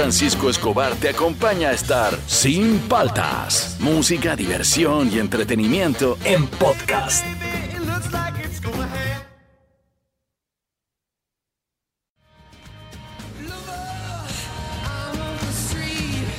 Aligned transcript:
Francisco 0.00 0.48
Escobar 0.48 0.94
te 0.94 1.10
acompaña 1.10 1.68
a 1.68 1.72
estar 1.72 2.18
sin 2.26 2.78
paltas. 2.88 3.76
Música, 3.80 4.34
diversión 4.34 5.12
y 5.12 5.18
entretenimiento 5.18 6.16
en 6.24 6.46
podcast. 6.46 7.22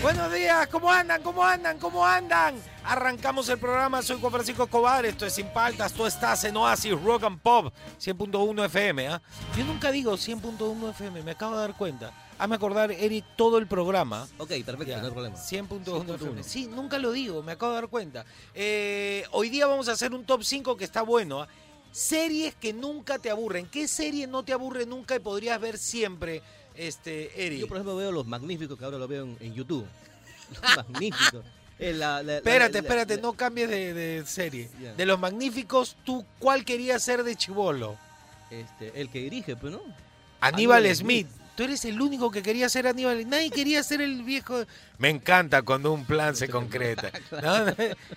Buenos 0.01 0.33
días, 0.33 0.67
¿cómo 0.69 0.91
andan? 0.91 1.21
¿Cómo 1.21 1.45
andan? 1.45 1.77
¿Cómo 1.77 2.03
andan? 2.03 2.55
Arrancamos 2.83 3.47
el 3.49 3.59
programa, 3.59 4.01
soy 4.01 4.19
Juan 4.19 4.33
Francisco 4.33 4.63
Escobar, 4.63 5.05
esto 5.05 5.27
es 5.27 5.33
Sin 5.33 5.45
Paltas, 5.53 5.93
tú 5.93 6.07
estás 6.07 6.43
en 6.45 6.57
Oasis 6.57 6.99
Rock 6.99 7.25
and 7.25 7.39
Pop 7.39 7.71
100.1 7.99 8.65
FM. 8.65 9.07
¿ah? 9.07 9.21
Yo 9.55 9.63
nunca 9.65 9.91
digo 9.91 10.13
100.1 10.13 10.89
FM, 10.89 11.21
me 11.21 11.31
acabo 11.31 11.53
de 11.53 11.61
dar 11.61 11.77
cuenta. 11.77 12.11
Hazme 12.41 12.55
acordar, 12.55 12.91
Eric, 12.91 13.23
todo 13.35 13.59
el 13.59 13.67
programa. 13.67 14.27
Ok, 14.39 14.49
perfecto, 14.65 14.85
Ya, 14.85 14.97
no 14.99 15.05
hay 15.07 15.11
problema. 15.11 15.35
100.1 15.35 16.15
FM. 16.15 16.43
Sí, 16.43 16.65
nunca 16.65 16.97
lo 16.97 17.11
digo, 17.11 17.43
me 17.43 17.51
acabo 17.51 17.73
de 17.73 17.81
dar 17.81 17.87
cuenta. 17.87 18.25
Eh, 18.55 19.23
hoy 19.31 19.49
día 19.49 19.67
vamos 19.67 19.87
a 19.89 19.91
hacer 19.91 20.11
un 20.13 20.25
top 20.25 20.41
5 20.43 20.75
que 20.75 20.83
está 20.83 21.03
bueno. 21.03 21.43
¿ah? 21.43 21.47
Series 21.91 22.55
que 22.55 22.73
nunca 22.73 23.19
te 23.19 23.29
aburren. 23.29 23.67
¿Qué 23.67 23.87
serie 23.87 24.25
no 24.25 24.41
te 24.43 24.53
aburre 24.53 24.87
nunca 24.87 25.15
y 25.15 25.19
podrías 25.19 25.61
ver 25.61 25.77
siempre, 25.77 26.41
este, 26.73 27.45
Eric? 27.45 27.59
Yo, 27.59 27.67
por 27.67 27.77
ejemplo, 27.77 27.95
veo 27.95 28.11
Los 28.11 28.25
Magníficos, 28.25 28.75
que 28.75 28.85
ahora 28.85 28.97
lo 28.97 29.07
veo 29.07 29.23
en, 29.25 29.37
en 29.39 29.53
YouTube. 29.53 29.85
Los 30.63 30.75
Magníficos. 30.77 31.43
La- 31.77 31.91
la- 31.91 32.23
la- 32.23 32.37
Espérate, 32.37 32.73
la- 32.73 32.79
espérate, 32.79 33.17
no 33.21 33.33
cambies 33.33 33.69
de, 33.69 33.93
de 33.93 34.25
serie. 34.25 34.67
De 34.97 35.05
los 35.05 35.19
magníficos, 35.19 35.95
¿tú 36.03 36.25
cuál 36.39 36.63
querías 36.65 37.01
ser 37.03 37.23
de 37.23 37.35
chivolo? 37.35 37.97
Este, 38.49 38.99
el 38.99 39.09
que 39.11 39.19
dirige, 39.19 39.55
pues, 39.55 39.73
¿no? 39.73 39.81
Aníbal 40.39 40.79
Aníbal 40.85 40.95
Smith. 40.95 41.27
Tú 41.61 41.65
eres 41.65 41.85
el 41.85 42.01
único 42.01 42.31
que 42.31 42.41
quería 42.41 42.67
ser 42.69 42.87
Aníbal. 42.87 43.29
Nadie 43.29 43.51
quería 43.51 43.83
ser 43.83 44.01
el 44.01 44.23
viejo. 44.23 44.63
Me 44.97 45.09
encanta 45.09 45.61
cuando 45.61 45.93
un 45.93 46.05
plan 46.05 46.35
se 46.35 46.49
concreta. 46.49 47.11
¿no? 47.31 47.65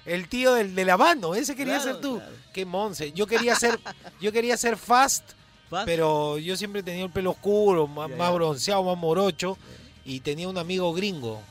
El 0.06 0.28
tío 0.30 0.54
del, 0.54 0.74
del 0.74 0.88
habano, 0.88 1.34
ese 1.34 1.54
quería 1.54 1.74
Claro, 1.76 1.92
ser 1.92 2.00
tú. 2.00 2.16
claro. 2.16 2.32
Qué 2.54 2.64
monse. 2.64 3.12
Yo 3.12 3.26
quería 3.26 3.54
ser, 3.54 3.78
yo 4.18 4.32
quería 4.32 4.56
ser 4.56 4.78
fast, 4.78 5.32
Fast. 5.68 5.84
pero 5.84 6.38
yo 6.38 6.56
siempre 6.56 6.82
tenía 6.82 7.04
el 7.04 7.10
pelo 7.10 7.32
oscuro, 7.32 7.86
más, 7.86 8.08
Ya, 8.08 8.16
más 8.16 8.32
bronceado, 8.32 8.82
más 8.82 8.96
morocho. 8.96 9.58
Y 10.06 10.20
tenía 10.20 10.48
un 10.48 10.56
amigo 10.56 10.94
gringo. 10.94 11.42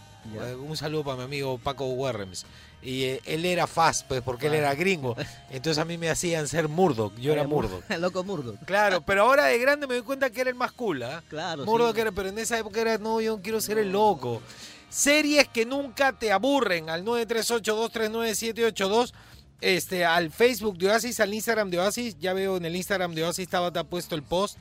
Un 0.68 0.76
saludo 0.76 1.04
para 1.04 1.18
mi 1.18 1.24
amigo 1.26 1.60
Paco 1.60 1.86
Werrems. 1.86 2.44
Y 2.84 3.06
eh, 3.06 3.22
él 3.26 3.46
era 3.46 3.66
fast, 3.66 4.06
pues, 4.08 4.22
porque 4.22 4.46
él 4.48 4.56
era 4.56 4.76
gringo. 4.76 5.16
Entonces 5.50 5.78
a 5.78 5.86
mí 5.86 5.98
me 5.98 6.10
hacían 6.10 6.50
ser 6.50 6.68
Murdoch. 6.68 7.16
Yo 7.18 7.32
era 7.32 7.46
Murdoch. 7.46 7.82
Loco 8.00 8.26
Murdoch. 8.26 8.58
Claro, 8.66 9.00
pero 9.06 9.22
ahora 9.24 9.46
de 9.46 9.58
grande 9.58 9.88
me 9.88 9.94
doy 9.94 10.04
cuenta 10.04 10.30
que 10.30 10.42
era 10.42 10.50
el 10.50 10.56
más 10.56 10.74
cool, 10.74 11.04
¿ah? 11.04 11.24
Claro, 11.30 11.64
Murdoch 11.66 11.96
sí. 11.96 12.02
era, 12.02 12.12
pero 12.12 12.28
en 12.30 12.40
esa 12.40 12.60
época 12.60 12.82
era, 12.82 12.98
no, 12.98 13.22
yo 13.22 13.38
no 13.38 13.42
quiero 13.42 13.62
ser 13.62 13.78
el 13.78 13.90
loco. 13.92 14.42
Series 14.90 15.48
que 15.48 15.66
nunca 15.66 16.12
te 16.14 16.32
aburren, 16.32 16.90
al 16.90 17.06
938-239-782, 17.06 19.14
este, 19.62 20.06
al 20.06 20.30
Facebook 20.30 20.78
de 20.78 20.90
Oasis, 20.90 21.22
al 21.22 21.34
Instagram 21.34 21.70
de 21.70 21.80
Oasis, 21.80 22.18
ya 22.20 22.34
veo 22.34 22.58
en 22.58 22.66
el 22.66 22.76
Instagram 22.76 23.16
de 23.16 23.24
Oasis, 23.24 23.44
estaba 23.44 23.68
ha 23.68 23.84
puesto 23.86 24.16
el 24.16 24.24
post, 24.24 24.58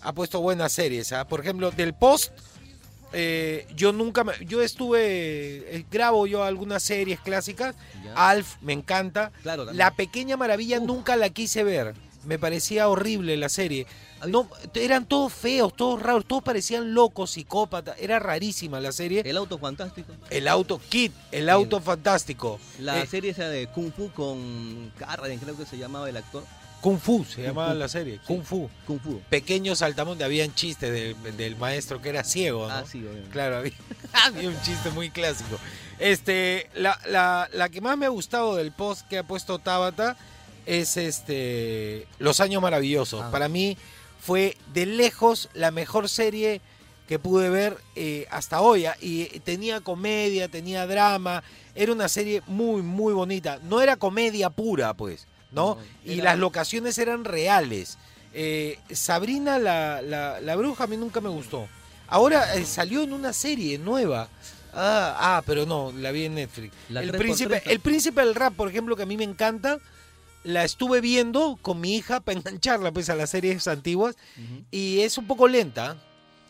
ha 0.00 0.14
puesto 0.14 0.40
buenas 0.40 0.72
series, 0.72 1.12
¿ah? 1.12 1.28
Por 1.28 1.40
ejemplo, 1.40 1.70
del 1.70 1.92
post, 1.92 2.32
eh, 3.12 3.66
yo 3.74 3.92
nunca, 3.92 4.24
me- 4.24 4.32
yo 4.46 4.62
estuve, 4.62 5.00
eh, 5.76 5.84
grabo 5.90 6.26
yo 6.26 6.42
algunas 6.44 6.82
series 6.82 7.20
clásicas, 7.20 7.74
Ya. 8.04 8.12
Alf, 8.30 8.56
me 8.60 8.72
encanta, 8.72 9.32
Claro. 9.42 9.72
La 9.72 9.92
Pequeña 9.94 10.36
Maravilla 10.36 10.80
nunca 10.80 11.16
la 11.16 11.30
quise 11.30 11.64
ver. 11.64 11.94
Me 12.24 12.38
parecía 12.40 12.88
horrible 12.88 13.36
la 13.36 13.48
serie. 13.48 13.86
No, 14.26 14.48
eran 14.74 15.04
todos 15.06 15.32
feos, 15.32 15.76
todos 15.76 16.02
raros, 16.02 16.24
todos 16.26 16.42
parecían 16.42 16.92
locos, 16.94 17.30
psicópatas. 17.32 17.94
Era 18.00 18.18
rarísima 18.18 18.80
la 18.80 18.90
serie. 18.90 19.22
El 19.24 19.36
auto 19.36 19.58
fantástico. 19.58 20.12
El 20.30 20.48
auto 20.48 20.80
Kid, 20.88 21.12
el 21.30 21.48
auto 21.48 21.80
fantástico. 21.80 22.58
La 22.80 23.00
Eh, 23.00 23.06
serie 23.06 23.30
esa 23.30 23.48
de 23.48 23.68
Kung 23.68 23.92
Fu 23.92 24.10
con 24.10 24.90
Carradine, 24.98 25.40
creo 25.40 25.56
que 25.56 25.66
se 25.66 25.78
llamaba 25.78 26.08
el 26.08 26.16
actor. 26.16 26.42
Kung 26.80 26.98
Fu 27.00 27.24
se 27.24 27.36
Kung 27.36 27.44
llamaba 27.46 27.72
Fu. 27.72 27.78
la 27.78 27.88
serie. 27.88 28.14
Sí. 28.16 28.20
Kung 28.26 28.42
Fu. 28.44 28.70
Kung 28.86 29.00
Fu. 29.00 29.20
Pequeños 29.28 29.78
saltamontes, 29.80 30.24
habían 30.24 30.54
chistes 30.54 30.92
del, 30.92 31.36
del 31.36 31.56
maestro 31.56 32.00
que 32.00 32.10
era 32.10 32.22
ciego, 32.24 32.68
¿no? 32.68 32.72
Ah, 32.74 32.84
sí, 32.90 32.98
obviamente. 33.00 33.30
Claro, 33.30 33.56
había, 33.56 33.72
había 34.24 34.48
un 34.48 34.60
chiste 34.62 34.90
muy 34.90 35.10
clásico. 35.10 35.58
Este, 35.98 36.68
la, 36.74 36.98
la, 37.06 37.48
la 37.52 37.68
que 37.70 37.80
más 37.80 37.96
me 37.96 38.06
ha 38.06 38.10
gustado 38.10 38.54
del 38.56 38.70
post 38.72 39.08
que 39.08 39.18
ha 39.18 39.22
puesto 39.22 39.58
Tabata 39.58 40.16
es 40.66 40.96
este 40.96 42.06
Los 42.18 42.40
Años 42.40 42.60
Maravillosos. 42.62 43.22
Ah. 43.24 43.30
Para 43.30 43.48
mí 43.48 43.76
fue 44.20 44.56
de 44.72 44.86
lejos 44.86 45.48
la 45.54 45.70
mejor 45.70 46.08
serie 46.08 46.60
que 47.08 47.18
pude 47.18 47.48
ver 47.50 47.78
eh, 47.94 48.26
hasta 48.30 48.60
hoy. 48.60 48.86
ah, 48.86 48.96
Y 49.00 49.26
tenía 49.40 49.80
comedia, 49.80 50.48
tenía 50.48 50.86
drama. 50.86 51.42
Era 51.74 51.92
una 51.92 52.08
serie 52.08 52.42
muy, 52.46 52.82
muy 52.82 53.12
bonita. 53.12 53.58
No 53.62 53.80
era 53.80 53.96
comedia 53.96 54.50
pura, 54.50 54.94
pues, 54.94 55.26
¿no? 55.52 55.76
No, 55.76 55.78
y 56.04 56.16
las 56.16 56.38
locaciones 56.38 56.98
eran 56.98 57.24
reales. 57.24 57.98
Eh, 58.32 58.78
Sabrina 58.90 59.58
la, 59.58 60.02
la, 60.02 60.40
la 60.40 60.56
bruja 60.56 60.84
a 60.84 60.86
mí 60.86 60.96
nunca 60.96 61.20
me 61.20 61.28
gustó. 61.28 61.68
Ahora 62.08 62.54
eh, 62.54 62.64
salió 62.64 63.02
en 63.02 63.12
una 63.12 63.32
serie 63.32 63.78
nueva. 63.78 64.28
Ah, 64.72 65.16
ah, 65.18 65.42
pero 65.46 65.64
no, 65.64 65.92
la 65.92 66.12
vi 66.12 66.26
en 66.26 66.34
Netflix. 66.34 66.74
La 66.90 67.00
el, 67.00 67.12
3x30. 67.12 67.18
príncipe, 67.18 67.62
el 67.66 67.80
príncipe 67.80 68.20
del 68.20 68.34
rap, 68.34 68.54
por 68.54 68.68
ejemplo, 68.68 68.94
que 68.94 69.04
a 69.04 69.06
mí 69.06 69.16
me 69.16 69.24
encanta, 69.24 69.78
la 70.44 70.64
estuve 70.64 71.00
viendo 71.00 71.58
con 71.62 71.80
mi 71.80 71.96
hija 71.96 72.20
para 72.20 72.38
engancharla 72.38 72.92
pues, 72.92 73.08
a 73.08 73.14
las 73.14 73.30
series 73.30 73.66
antiguas 73.68 74.16
y 74.70 75.00
es 75.00 75.18
un 75.18 75.26
poco 75.26 75.48
lenta. 75.48 75.96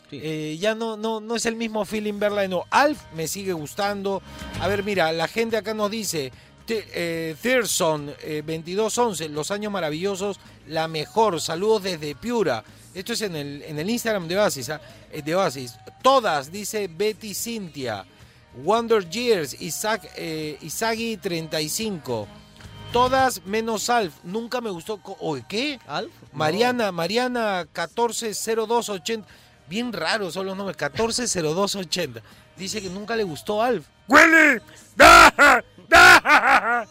Sí. 0.09 0.19
Eh, 0.23 0.57
ya 0.59 0.73
no, 0.73 0.95
no, 0.95 1.19
no 1.19 1.35
es 1.35 1.45
el 1.45 1.57
mismo 1.57 1.83
feeling 1.83 2.19
verla 2.19 2.41
de 2.41 2.47
nuevo. 2.47 2.65
Alf 2.69 3.01
me 3.13 3.27
sigue 3.27 3.53
gustando. 3.53 4.21
A 4.61 4.67
ver, 4.67 4.83
mira, 4.83 5.11
la 5.11 5.27
gente 5.27 5.57
acá 5.57 5.73
nos 5.73 5.91
dice, 5.91 6.31
eh, 6.69 7.35
Thierson, 7.41 8.13
eh, 8.21 8.43
2211, 8.45 9.29
Los 9.29 9.51
Años 9.51 9.71
Maravillosos, 9.71 10.39
la 10.67 10.87
mejor. 10.87 11.39
Saludos 11.41 11.83
desde 11.83 12.15
Piura. 12.15 12.63
Esto 12.93 13.13
es 13.13 13.21
en 13.21 13.35
el, 13.35 13.61
en 13.61 13.77
el 13.77 13.89
Instagram 13.89 14.27
de 14.27 14.37
Oasis, 14.37 14.69
¿ah? 14.69 14.81
Eh, 15.11 15.21
de 15.21 15.35
Oasis. 15.35 15.75
Todas, 16.01 16.51
dice 16.51 16.87
Betty 16.87 17.33
Cintia. 17.33 18.05
Wonder 18.63 19.07
Years, 19.07 19.61
Isaac, 19.61 20.09
eh, 20.15 20.57
Isagi 20.61 21.17
35. 21.17 22.27
Todas 22.91 23.45
menos 23.45 23.89
Alf. 23.89 24.15
Nunca 24.23 24.61
me 24.61 24.69
gustó. 24.71 24.99
Oye, 25.19 25.45
¿qué? 25.47 25.79
¿Alf? 25.85 26.11
No. 26.31 26.39
Mariana, 26.39 26.91
Mariana 26.91 27.67
140280. 27.71 29.27
Bien 29.69 29.93
raros 29.93 30.33
son 30.33 30.45
los 30.47 30.57
nombres. 30.57 30.77
140280. 30.77 32.21
Dice 32.57 32.81
que 32.81 32.89
nunca 32.89 33.15
le 33.15 33.23
gustó 33.23 33.61
Alf. 33.61 33.85
¡Willy! 34.07 34.59
¡Da! 34.95 35.63
¡Da! 35.87 36.87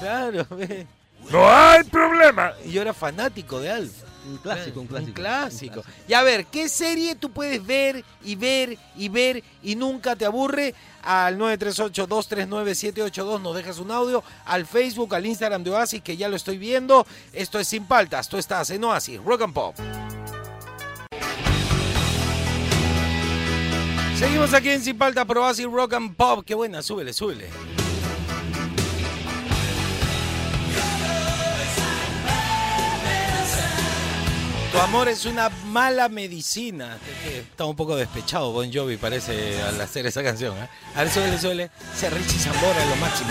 Claro, 0.00 0.46
ve. 0.50 0.86
No 1.30 1.48
hay 1.48 1.84
problema. 1.84 2.52
Y 2.64 2.72
yo 2.72 2.82
era 2.82 2.92
fanático 2.92 3.60
de 3.60 3.70
Alf. 3.70 3.92
Un 4.26 4.36
clásico, 4.38 4.80
un 4.80 4.86
clásico. 4.86 5.08
Un 5.08 5.14
clásico. 5.14 5.82
Y 6.06 6.12
a 6.12 6.22
ver, 6.22 6.46
¿qué 6.46 6.68
serie 6.68 7.14
tú 7.14 7.30
puedes 7.30 7.64
ver 7.64 8.04
y 8.22 8.34
ver 8.34 8.76
y 8.96 9.08
ver 9.08 9.42
y 9.62 9.76
nunca 9.76 10.16
te 10.16 10.26
aburre? 10.26 10.74
Al 11.02 11.38
938-239-782 11.38 13.40
nos 13.40 13.56
dejas 13.56 13.78
un 13.78 13.90
audio. 13.90 14.22
Al 14.44 14.66
Facebook, 14.66 15.14
al 15.14 15.24
Instagram 15.24 15.64
de 15.64 15.70
Oasis, 15.70 16.02
que 16.02 16.16
ya 16.16 16.28
lo 16.28 16.36
estoy 16.36 16.58
viendo. 16.58 17.06
Esto 17.32 17.58
es 17.58 17.68
Sin 17.68 17.86
Paltas. 17.86 18.28
Tú 18.28 18.36
estás 18.36 18.68
en 18.70 18.84
Oasis, 18.84 19.22
Rock 19.22 19.42
and 19.42 19.54
Pop. 19.54 19.74
Seguimos 24.20 24.52
aquí 24.52 24.68
en 24.68 24.98
por 25.26 25.38
Oasis, 25.38 25.64
Rock 25.64 25.94
and 25.94 26.14
Pop. 26.14 26.44
Qué 26.44 26.54
buena, 26.54 26.82
súbele, 26.82 27.14
súbele. 27.14 27.48
Tu 34.70 34.78
amor 34.78 35.08
es 35.08 35.24
una 35.24 35.48
mala 35.48 36.10
medicina. 36.10 36.98
Está 37.24 37.64
un 37.64 37.74
poco 37.74 37.96
despechado 37.96 38.52
Bon 38.52 38.70
Jovi, 38.70 38.98
parece, 38.98 39.58
al 39.62 39.80
hacer 39.80 40.04
esa 40.04 40.22
canción. 40.22 40.54
¿eh? 40.58 40.68
A 40.94 41.04
ver, 41.04 41.10
suele, 41.10 41.38
suele. 41.38 41.70
Ese 41.96 42.10
Richie 42.10 42.38
Zambora 42.38 42.84
lo 42.84 42.96
máximo. 42.96 43.30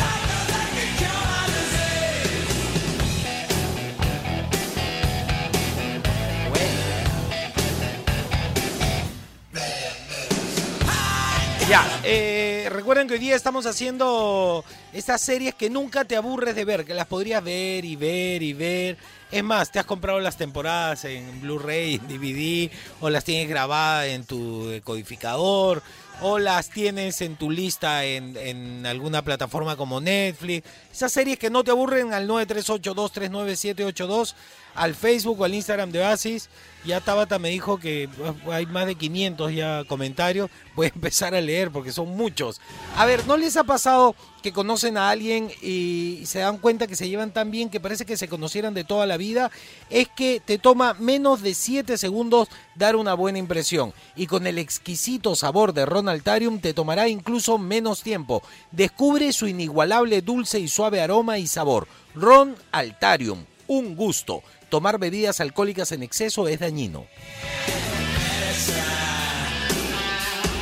Ya, 11.70 11.86
eh, 12.04 12.68
recuerden 12.72 13.08
que 13.08 13.14
hoy 13.14 13.20
día 13.20 13.36
estamos 13.36 13.68
haciendo 13.68 14.66
estas 14.92 15.22
series 15.22 15.54
que 15.54 15.70
nunca 15.70 16.04
te 16.04 16.16
aburres 16.16 16.56
de 16.56 16.66
ver, 16.66 16.84
que 16.84 16.96
las 16.96 17.06
podrías 17.06 17.44
ver 17.44 17.86
y 17.86 17.96
ver 17.96 18.42
y 18.42 18.54
ver. 18.54 18.98
Es 19.32 19.44
más, 19.44 19.72
te 19.72 19.78
has 19.78 19.86
comprado 19.86 20.20
las 20.20 20.36
temporadas 20.36 21.06
en 21.06 21.42
Blu-ray, 21.42 21.94
en 21.94 22.08
DVD, 22.08 22.72
o 23.02 23.12
las 23.12 23.24
tienes 23.24 23.48
grabadas 23.48 24.08
en 24.08 24.24
tu 24.24 24.66
decodificador, 24.66 25.84
o 26.22 26.40
las 26.40 26.72
tienes 26.72 27.22
en 27.22 27.36
tu 27.36 27.52
lista 27.52 28.04
en, 28.04 28.36
en 28.36 28.88
alguna 28.88 29.22
plataforma 29.22 29.76
como 29.76 30.02
Netflix. 30.02 30.68
Esas 30.92 31.12
series 31.12 31.38
que 31.38 31.52
no 31.52 31.64
te 31.64 31.70
aburren 31.70 32.14
al 32.14 32.28
938239782, 32.28 34.34
al 34.76 34.96
Facebook 34.96 35.42
o 35.42 35.46
al 35.46 35.54
Instagram 35.54 35.92
de 35.92 36.00
Oasis. 36.00 36.50
Ya 36.86 37.02
Tabata 37.02 37.40
me 37.40 37.50
dijo 37.50 37.78
que 37.78 38.08
uh, 38.46 38.52
hay 38.52 38.66
más 38.66 38.86
de 38.86 38.96
500 38.96 39.54
ya 39.54 39.84
comentarios. 39.86 40.50
Voy 40.76 40.88
a 40.88 40.92
empezar 40.96 41.36
a 41.36 41.42
leer 41.42 41.72
porque 41.72 41.92
son 41.92 42.16
muchos. 42.16 42.62
A 42.96 43.06
ver, 43.06 43.28
¿no 43.28 43.36
les 43.36 43.58
ha 43.58 43.66
pasado 43.66 44.16
que 44.42 44.54
conocen 44.54 44.96
a 44.96 45.10
alguien 45.10 45.52
y 45.62 46.22
se 46.26 46.40
dan 46.40 46.58
cuenta 46.58 46.88
que 46.88 46.96
se 46.96 47.10
llevan 47.10 47.34
tan 47.34 47.52
bien 47.52 47.70
que 47.70 47.82
parece 47.82 48.06
que 48.06 48.16
se 48.16 48.30
conocieran 48.30 48.74
de 48.74 48.86
toda 48.86 49.06
la 49.06 49.18
vida? 49.18 49.52
Es 49.90 50.08
que 50.08 50.42
te 50.44 50.58
toma 50.58 50.94
menos 50.94 51.42
de 51.42 51.54
7 51.54 51.98
segundos 51.98 52.48
dar 52.76 52.96
una 52.96 53.14
buena 53.14 53.40
impresión. 53.40 53.94
Y 54.16 54.28
con 54.28 54.48
el 54.48 54.58
exquisito 54.58 55.36
sabor 55.36 55.74
de 55.74 55.86
Ron 55.86 56.08
Altarium 56.08 56.60
te 56.60 56.74
tomará 56.74 57.10
incluso 57.10 57.58
menos 57.58 58.04
tiempo. 58.04 58.42
Descubre 58.72 59.34
su 59.34 59.48
inigualable 59.48 60.22
dulce 60.22 60.60
y 60.60 60.70
suave 60.70 61.02
aroma 61.02 61.40
y 61.40 61.48
sabor. 61.48 61.88
Ron 62.16 62.56
Altarium, 62.72 63.44
un 63.68 63.96
gusto. 63.98 64.44
Tomar 64.70 65.00
bebidas 65.00 65.42
alcohólicas 65.42 65.92
en 65.94 66.04
exceso 66.04 66.48
es 66.48 66.60
dañino. 66.60 67.08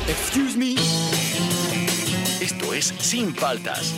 Excuse 0.08 0.56
me. 0.56 0.74
Esto 2.40 2.72
es 2.72 2.94
Sin 3.00 3.34
Faltas. 3.34 3.92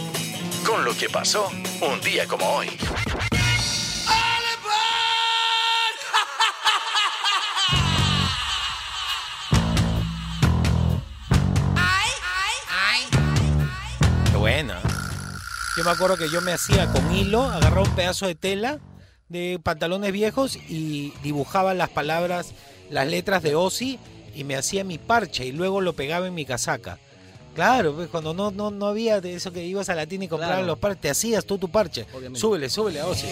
Con 0.66 0.84
lo 0.84 0.96
que 0.96 1.08
pasó 1.08 1.48
un 1.80 2.00
día 2.00 2.26
como 2.26 2.44
hoy. 2.44 2.68
Qué 14.28 14.36
buena. 14.36 14.80
Yo 15.76 15.84
me 15.84 15.90
acuerdo 15.90 16.16
que 16.16 16.28
yo 16.28 16.40
me 16.40 16.52
hacía 16.52 16.90
con 16.92 17.14
hilo, 17.14 17.44
agarraba 17.44 17.82
un 17.82 17.94
pedazo 17.94 18.26
de 18.26 18.34
tela 18.34 18.80
de 19.30 19.58
pantalones 19.62 20.12
viejos 20.12 20.56
y 20.68 21.12
dibujaba 21.22 21.72
las 21.72 21.88
palabras, 21.88 22.52
las 22.90 23.06
letras 23.08 23.42
de 23.42 23.54
Ozzy 23.54 23.98
y 24.34 24.44
me 24.44 24.56
hacía 24.56 24.84
mi 24.84 24.98
parche 24.98 25.46
y 25.46 25.52
luego 25.52 25.80
lo 25.80 25.94
pegaba 25.94 26.26
en 26.26 26.34
mi 26.34 26.44
casaca. 26.44 26.98
Claro, 27.54 27.94
pues 27.94 28.08
cuando 28.08 28.34
no, 28.34 28.50
no, 28.50 28.70
no 28.70 28.86
había 28.86 29.20
de 29.20 29.34
eso 29.34 29.52
que 29.52 29.64
ibas 29.64 29.88
a 29.88 29.94
la 29.94 30.06
tienda 30.06 30.26
y 30.26 30.28
compraban 30.28 30.56
Claro. 30.58 30.66
los 30.66 30.78
parches, 30.78 31.00
te 31.00 31.10
hacías 31.10 31.44
tú 31.44 31.58
tu 31.58 31.68
parche. 31.68 32.06
Obviamente. 32.12 32.38
Súbele, 32.40 32.68
súbele 32.68 33.00
a 33.00 33.06
Ozzy. 33.06 33.26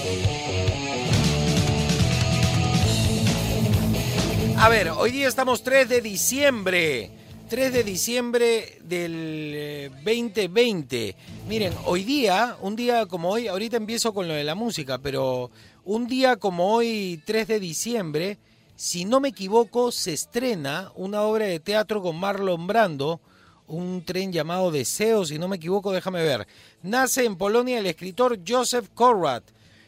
A 4.56 4.68
ver, 4.68 4.88
hoy 4.90 5.12
día 5.12 5.28
estamos 5.28 5.62
3 5.62 5.88
de 5.88 6.00
diciembre. 6.00 7.10
3 7.48 7.72
de 7.72 7.84
diciembre 7.84 8.78
del 8.82 9.12
eh, 9.54 9.90
2020. 10.04 11.14
Miren, 11.48 11.72
hoy 11.86 12.02
día, 12.04 12.56
un 12.60 12.76
día 12.76 13.06
como 13.06 13.30
hoy, 13.30 13.46
ahorita 13.46 13.76
empiezo 13.76 14.12
con 14.12 14.26
lo 14.28 14.34
de 14.34 14.44
la 14.44 14.54
música, 14.54 14.98
pero 14.98 15.50
un 15.88 16.06
día 16.06 16.36
como 16.36 16.74
hoy, 16.74 17.22
3 17.24 17.48
de 17.48 17.60
diciembre, 17.60 18.36
si 18.76 19.06
no 19.06 19.20
me 19.20 19.30
equivoco, 19.30 19.90
se 19.90 20.12
estrena 20.12 20.92
una 20.94 21.22
obra 21.22 21.46
de 21.46 21.60
teatro 21.60 22.02
con 22.02 22.20
Marlon 22.20 22.66
Brando, 22.66 23.22
un 23.66 24.04
tren 24.04 24.30
llamado 24.30 24.70
Deseo, 24.70 25.24
si 25.24 25.38
no 25.38 25.48
me 25.48 25.56
equivoco, 25.56 25.90
déjame 25.90 26.22
ver. 26.22 26.46
Nace 26.82 27.24
en 27.24 27.36
Polonia 27.36 27.78
el 27.78 27.86
escritor 27.86 28.38
Joseph 28.46 28.90
Conrad. 28.92 29.44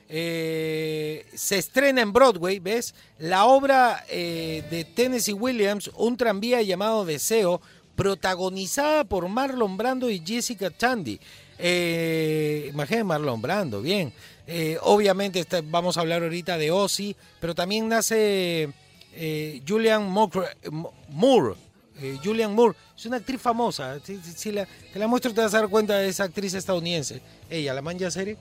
Eh, 0.09 1.27
se 1.35 1.59
estrena 1.59 2.01
en 2.01 2.15
Broadway, 2.15 2.61
¿ves? 2.61 2.95
La 3.19 3.45
obra 3.45 4.03
eh, 4.09 4.65
de 4.71 4.87
Tennessee 4.87 5.35
Williams, 5.35 5.91
Un 5.99 6.17
tranvía 6.17 6.63
llamado 6.63 7.05
Deseo, 7.05 7.61
protagonizada 7.95 9.05
por 9.05 9.29
Marlon 9.29 9.77
Brando 9.77 10.09
y 10.09 10.23
Jessica 10.25 10.71
Tandy. 10.71 11.21
Eh, 11.59 12.73
Marlon 13.05 13.43
Brando, 13.43 13.83
bien. 13.83 14.15
Eh, 14.53 14.79
obviamente 14.83 15.47
vamos 15.63 15.97
a 15.97 16.01
hablar 16.01 16.25
ahorita 16.25 16.59
de 16.59 16.73
Ozzy, 16.73 17.15
pero 17.41 17.55
también 17.55 17.87
nace 17.87 18.69
eh, 19.15 19.63
Julian 19.67 20.11
Moore. 20.11 21.55
Eh, 22.01 22.19
Julian 22.25 22.53
Moore, 22.53 22.77
es 22.97 23.07
una 23.07 23.19
actriz 23.19 23.41
famosa. 23.41 24.01
Si 24.35 24.51
la, 24.51 24.67
te 24.93 24.99
la 24.99 25.07
muestro 25.07 25.33
te 25.33 25.41
vas 25.41 25.55
a 25.55 25.61
dar 25.61 25.69
cuenta 25.69 25.99
de 25.99 26.09
esa 26.09 26.25
actriz 26.25 26.53
estadounidense. 26.55 27.23
Ella, 27.49 27.75
la 27.75 27.81
manja 27.81 28.11
serie. 28.11 28.39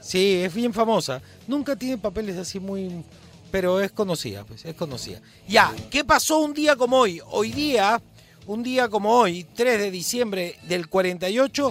Sí, 0.00 0.42
es 0.42 0.52
bien 0.52 0.74
famosa. 0.74 1.22
Nunca 1.46 1.76
tiene 1.76 1.96
papeles 1.96 2.36
así 2.38 2.58
muy... 2.58 3.04
Pero 3.52 3.80
es 3.80 3.92
conocida, 3.92 4.44
pues, 4.44 4.64
es 4.64 4.74
conocida. 4.74 5.20
Ya, 5.46 5.72
¿qué 5.90 6.04
pasó 6.04 6.40
un 6.40 6.54
día 6.54 6.74
como 6.74 6.96
hoy? 6.96 7.20
Hoy 7.26 7.52
día, 7.52 8.02
un 8.46 8.62
día 8.62 8.88
como 8.88 9.10
hoy, 9.10 9.44
3 9.54 9.78
de 9.78 9.90
diciembre 9.90 10.56
del 10.68 10.88
48, 10.88 11.70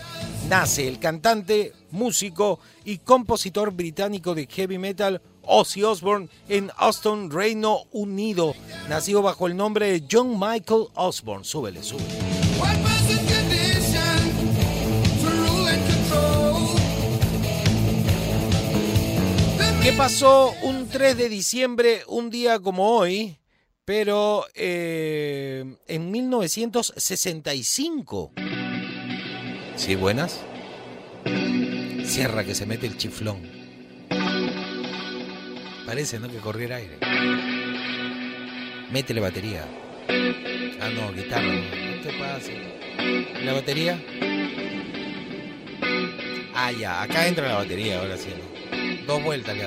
nace 0.50 0.88
el 0.88 1.00
cantante, 1.00 1.74
músico 1.92 2.60
y 2.86 3.00
compositor 3.00 3.72
británico 3.72 4.36
de 4.36 4.48
heavy 4.48 4.78
metal 4.78 5.22
Ozzy 5.44 5.84
Osbourne 5.84 6.30
en 6.48 6.72
Austin, 6.78 7.30
Reino 7.32 7.84
Unido, 7.92 8.54
nacido 8.90 9.22
bajo 9.22 9.48
el 9.48 9.58
nombre 9.58 9.92
de 9.92 10.08
John 10.10 10.40
Michael 10.40 10.88
Osbourne. 10.96 11.44
Súbele, 11.44 11.84
súbele. 11.84 12.10
¿Qué 19.84 19.94
pasó 19.94 20.54
un 20.62 20.88
3 20.88 21.18
de 21.18 21.28
diciembre, 21.28 22.04
un 22.08 22.30
día 22.30 22.60
como 22.60 22.88
hoy, 22.88 23.41
pero 23.86 24.46
eh, 24.56 25.64
en 25.88 26.12
1965? 26.12 28.32
Sí, 29.76 29.96
buenas. 29.96 30.42
Cierra 32.06 32.44
que 32.44 32.56
se 32.56 32.66
mete 32.66 32.88
el 32.88 32.98
chiflón. 32.98 33.40
Parece, 35.86 36.20
¿no? 36.20 36.28
Que 36.30 36.38
corriera 36.38 36.78
aire. 36.78 36.98
Métele 38.92 39.22
batería. 39.22 39.66
Ah, 40.80 40.90
no, 40.90 41.14
guitarra. 41.14 41.54
No, 41.54 42.02
te 42.02 42.14
pases. 42.20 42.58
¿La 43.44 43.54
batería? 43.54 44.02
Ah, 46.54 46.72
ya. 46.72 47.02
Acá 47.02 47.28
entra 47.28 47.48
la 47.48 47.56
batería, 47.56 48.00
ahora 48.00 48.18
sí. 48.18 48.30
¿no? 48.30 49.06
Dos 49.06 49.24
vueltas 49.24 49.58
le 49.58 49.64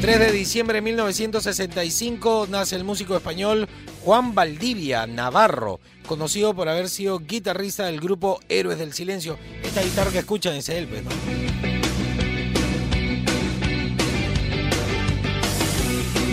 3 0.00 0.20
de 0.20 0.30
diciembre 0.30 0.76
de 0.76 0.82
1965 0.82 2.48
nace 2.50 2.76
el 2.76 2.84
músico 2.84 3.16
español 3.16 3.66
Juan 4.04 4.34
Valdivia 4.34 5.06
Navarro, 5.06 5.80
conocido 6.06 6.54
por 6.54 6.68
haber 6.68 6.90
sido 6.90 7.18
guitarrista 7.18 7.86
del 7.86 8.00
grupo 8.00 8.38
Héroes 8.48 8.78
del 8.78 8.92
Silencio. 8.92 9.38
Esta 9.62 9.82
guitarra 9.82 10.10
que 10.10 10.18
escuchan 10.18 10.54
es 10.54 10.68
él, 10.68 10.86
pues, 10.86 11.02
¿no? 11.02 11.10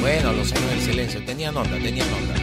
Bueno, 0.02 0.34
los 0.34 0.52
Héroes 0.52 0.70
del 0.70 0.82
Silencio, 0.82 1.26
tenía 1.26 1.52
nota, 1.52 1.72
tenía 1.72 2.06
nota. 2.06 2.34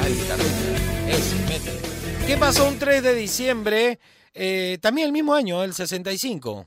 Ahí 0.00 0.12
está 0.12 0.34
el 0.34 0.40
guitarrista. 0.40 1.10
Ese, 1.10 1.36
métele. 1.46 2.26
¿Qué 2.26 2.36
pasó 2.38 2.66
un 2.66 2.78
3 2.78 3.02
de 3.02 3.14
diciembre? 3.14 3.98
Eh, 4.32 4.78
también 4.80 5.06
el 5.06 5.12
mismo 5.12 5.34
año, 5.34 5.62
el 5.62 5.74
65. 5.74 6.66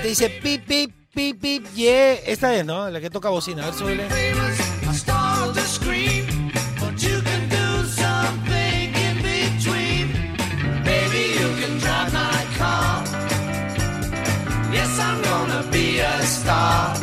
Te 0.00 0.08
dice 0.08 0.30
pip, 0.30 0.64
pip, 0.66 0.92
pip, 1.14 1.40
pip, 1.40 1.66
yeah. 1.74 2.14
Esta 2.26 2.54
es, 2.54 2.64
¿no? 2.64 2.88
La 2.90 3.00
que 3.00 3.10
toca 3.10 3.28
bocina. 3.28 3.62
A 3.62 3.66
ver, 3.66 3.74
súbele. 3.74 4.08
famous, 4.08 4.88
a 4.88 4.94
star 4.94 5.48
of 5.48 5.54
the 5.54 5.62
screen. 5.62 6.52
But 6.80 7.00
you 7.02 7.20
can 7.22 7.48
do 7.48 7.86
something 7.86 8.94
in 8.94 9.16
between. 9.22 10.12
Baby, 10.84 11.34
you 11.38 11.48
can 11.60 11.78
drive 11.78 12.12
my 12.12 12.44
car. 12.56 13.04
Yes, 14.72 14.98
I'm 14.98 15.22
gonna 15.22 15.62
be 15.70 16.00
a 16.00 16.22
star. 16.22 16.99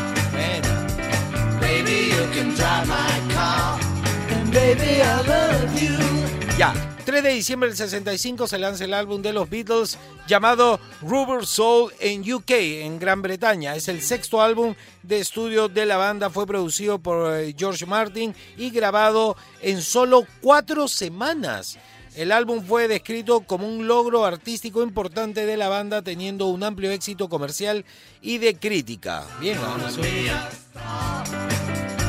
Baby, 4.58 5.02
I 5.02 5.28
love 5.28 5.82
you. 5.82 6.58
Ya. 6.58 6.74
3 7.06 7.24
de 7.24 7.30
diciembre 7.30 7.70
del 7.70 7.78
65 7.78 8.48
se 8.48 8.58
lanza 8.58 8.84
el 8.84 8.94
álbum 8.94 9.22
de 9.22 9.32
los 9.32 9.50
Beatles 9.50 9.98
llamado 10.28 10.78
Rubber 11.02 11.46
Soul 11.46 11.94
en 12.02 12.22
UK, 12.30 12.52
en 12.52 13.00
Gran 13.00 13.22
Bretaña. 13.22 13.76
Es 13.76 13.88
el 13.88 14.02
sexto 14.02 14.42
álbum 14.42 14.76
de 15.04 15.20
estudio 15.20 15.70
de 15.70 15.86
la 15.86 15.96
banda. 15.96 16.30
Fue 16.30 16.46
producido 16.46 17.00
por 17.00 17.34
eh, 17.34 17.56
George 17.58 17.86
Martin 17.86 18.36
y 18.58 18.72
grabado 18.72 19.38
en 19.62 19.82
solo 19.82 20.28
cuatro 20.42 20.90
semanas. 20.90 21.78
El 22.14 22.34
álbum 22.34 22.62
fue 22.66 22.90
descrito 22.90 23.42
como 23.42 23.70
un 23.70 23.88
logro 23.88 24.26
artístico 24.26 24.84
importante 24.84 25.46
de 25.46 25.56
la 25.56 25.70
banda, 25.70 26.02
teniendo 26.02 26.48
un 26.48 26.64
amplio 26.64 26.92
éxito 26.92 27.30
comercial 27.30 27.86
y 28.22 28.40
de 28.40 28.56
crítica. 28.56 29.24
Bien, 29.40 29.58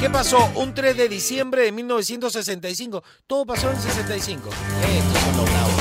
¿Qué 0.01 0.09
pasó? 0.09 0.51
Un 0.55 0.75
3 0.75 0.97
de 0.97 1.09
diciembre 1.09 1.63
de 1.63 1.73
1965. 1.73 3.03
Todo 3.27 3.45
pasó 3.45 3.71
en 3.71 3.81
65. 3.81 4.49
Estos 4.49 5.23
son 5.23 5.37
los 5.37 5.51
bravos. 5.51 5.75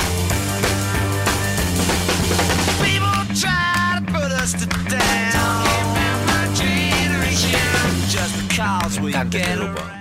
Try 9.08 9.24
to 9.30 9.72
put 9.74 9.97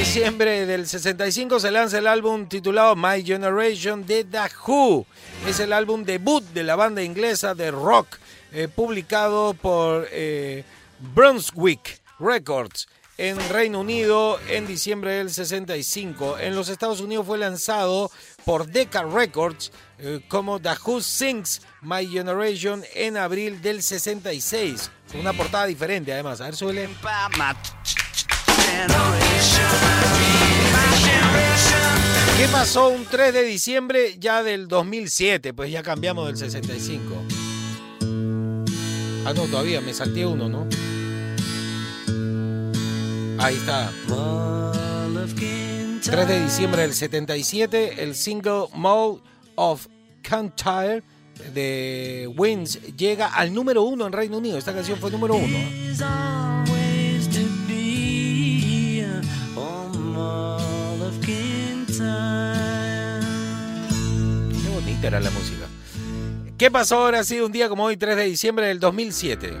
diciembre 0.00 0.64
del 0.64 0.88
65 0.88 1.60
se 1.60 1.70
lanza 1.70 1.98
el 1.98 2.06
álbum 2.06 2.48
titulado 2.48 2.96
My 2.96 3.22
Generation 3.22 4.06
de 4.06 4.24
The 4.24 4.48
Who. 4.66 5.04
Es 5.46 5.60
el 5.60 5.74
álbum 5.74 6.04
debut 6.04 6.42
de 6.54 6.64
la 6.64 6.74
banda 6.74 7.02
inglesa 7.02 7.54
de 7.54 7.70
rock, 7.70 8.16
eh, 8.50 8.66
publicado 8.74 9.52
por 9.52 10.08
eh, 10.10 10.64
Brunswick 11.14 12.00
Records 12.18 12.88
en 13.18 13.36
Reino 13.50 13.80
Unido 13.80 14.40
en 14.48 14.66
diciembre 14.66 15.12
del 15.12 15.28
65. 15.28 16.38
En 16.38 16.54
los 16.54 16.70
Estados 16.70 17.02
Unidos 17.02 17.26
fue 17.26 17.36
lanzado 17.36 18.10
por 18.46 18.68
Decca 18.68 19.02
Records 19.02 19.70
eh, 19.98 20.20
como 20.28 20.60
The 20.60 20.76
Who 20.82 21.02
Sings 21.02 21.60
My 21.82 22.06
Generation 22.06 22.82
en 22.94 23.18
abril 23.18 23.60
del 23.60 23.82
66. 23.82 24.90
Con 25.12 25.20
una 25.20 25.34
portada 25.34 25.66
diferente 25.66 26.10
además. 26.10 26.40
A 26.40 26.44
ver, 26.44 26.56
suele. 26.56 26.88
¿Qué 32.36 32.48
pasó 32.48 32.88
un 32.88 33.04
3 33.04 33.34
de 33.34 33.42
diciembre 33.42 34.16
ya 34.18 34.42
del 34.42 34.66
2007? 34.66 35.52
Pues 35.52 35.70
ya 35.70 35.82
cambiamos 35.82 36.26
del 36.26 36.36
65. 36.38 37.04
Ah, 39.26 39.34
no, 39.34 39.42
todavía 39.44 39.80
me 39.82 39.92
salté 39.92 40.24
uno, 40.24 40.48
¿no? 40.48 40.66
Ahí 43.38 43.56
está. 43.56 43.92
3 46.02 46.28
de 46.28 46.42
diciembre 46.42 46.82
del 46.82 46.94
77, 46.94 48.02
el 48.02 48.14
single 48.14 48.68
Mall 48.74 49.20
of 49.56 49.86
Cantyre 50.22 51.02
de 51.52 52.32
Wins 52.36 52.80
llega 52.96 53.28
al 53.28 53.52
número 53.52 53.82
uno 53.82 54.06
en 54.06 54.12
Reino 54.12 54.38
Unido. 54.38 54.58
Esta 54.58 54.72
canción 54.72 54.98
fue 54.98 55.10
número 55.10 55.34
uno. 55.34 56.49
Bonita 65.00 65.16
era 65.16 65.20
la 65.20 65.30
música. 65.30 65.66
¿Qué 66.58 66.70
pasó 66.70 66.96
ahora 66.98 67.24
sí 67.24 67.40
un 67.40 67.50
día 67.50 67.70
como 67.70 67.84
hoy, 67.84 67.96
3 67.96 68.16
de 68.16 68.24
diciembre 68.24 68.66
del 68.66 68.78
2007? 68.78 69.56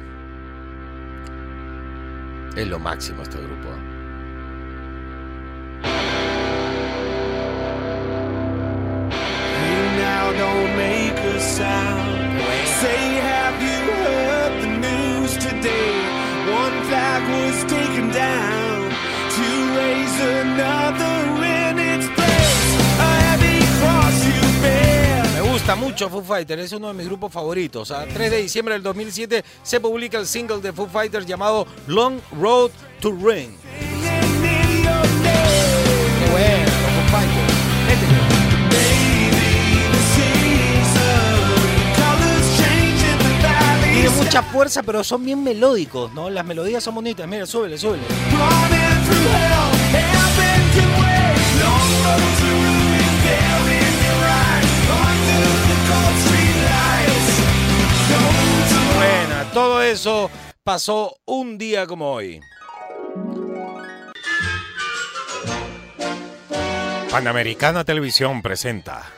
Es 2.56 2.68
lo 2.68 2.78
máximo 2.78 3.22
este 3.22 3.38
grupo. 3.38 3.68
You 9.64 9.82
now 10.02 10.32
don't 10.32 10.76
make 10.76 11.18
a 11.18 11.40
sound. 11.40 12.40
Say, 12.80 13.20
have 13.20 13.62
you 13.62 13.69
mucho 25.76 26.08
Foo 26.08 26.22
Fighters, 26.22 26.62
es 26.62 26.72
uno 26.72 26.88
de 26.88 26.94
mis 26.94 27.06
grupos 27.06 27.32
favoritos. 27.32 27.90
A 27.90 28.06
3 28.06 28.30
de 28.30 28.42
diciembre 28.42 28.74
del 28.74 28.82
2007 28.82 29.44
se 29.62 29.80
publica 29.80 30.18
el 30.18 30.26
single 30.26 30.60
de 30.60 30.72
Foo 30.72 30.86
Fighters 30.86 31.26
llamado 31.26 31.66
Long 31.86 32.20
Road 32.40 32.70
to 33.00 33.10
Ring. 33.10 33.50
Qué. 43.82 43.92
Tiene 43.92 44.10
mucha 44.10 44.42
fuerza, 44.42 44.82
pero 44.82 45.04
son 45.04 45.24
bien 45.24 45.42
melódicos, 45.42 46.12
¿no? 46.12 46.30
Las 46.30 46.44
melodías 46.44 46.82
son 46.82 46.94
bonitas. 46.94 47.28
Mira, 47.28 47.46
súbele, 47.46 47.76
súbele. 47.76 48.02
Todo 59.52 59.82
eso 59.82 60.30
pasó 60.64 61.16
un 61.24 61.58
día 61.58 61.86
como 61.86 62.12
hoy. 62.12 62.40
Panamericana 67.10 67.84
Televisión 67.84 68.40
presenta 68.40 69.10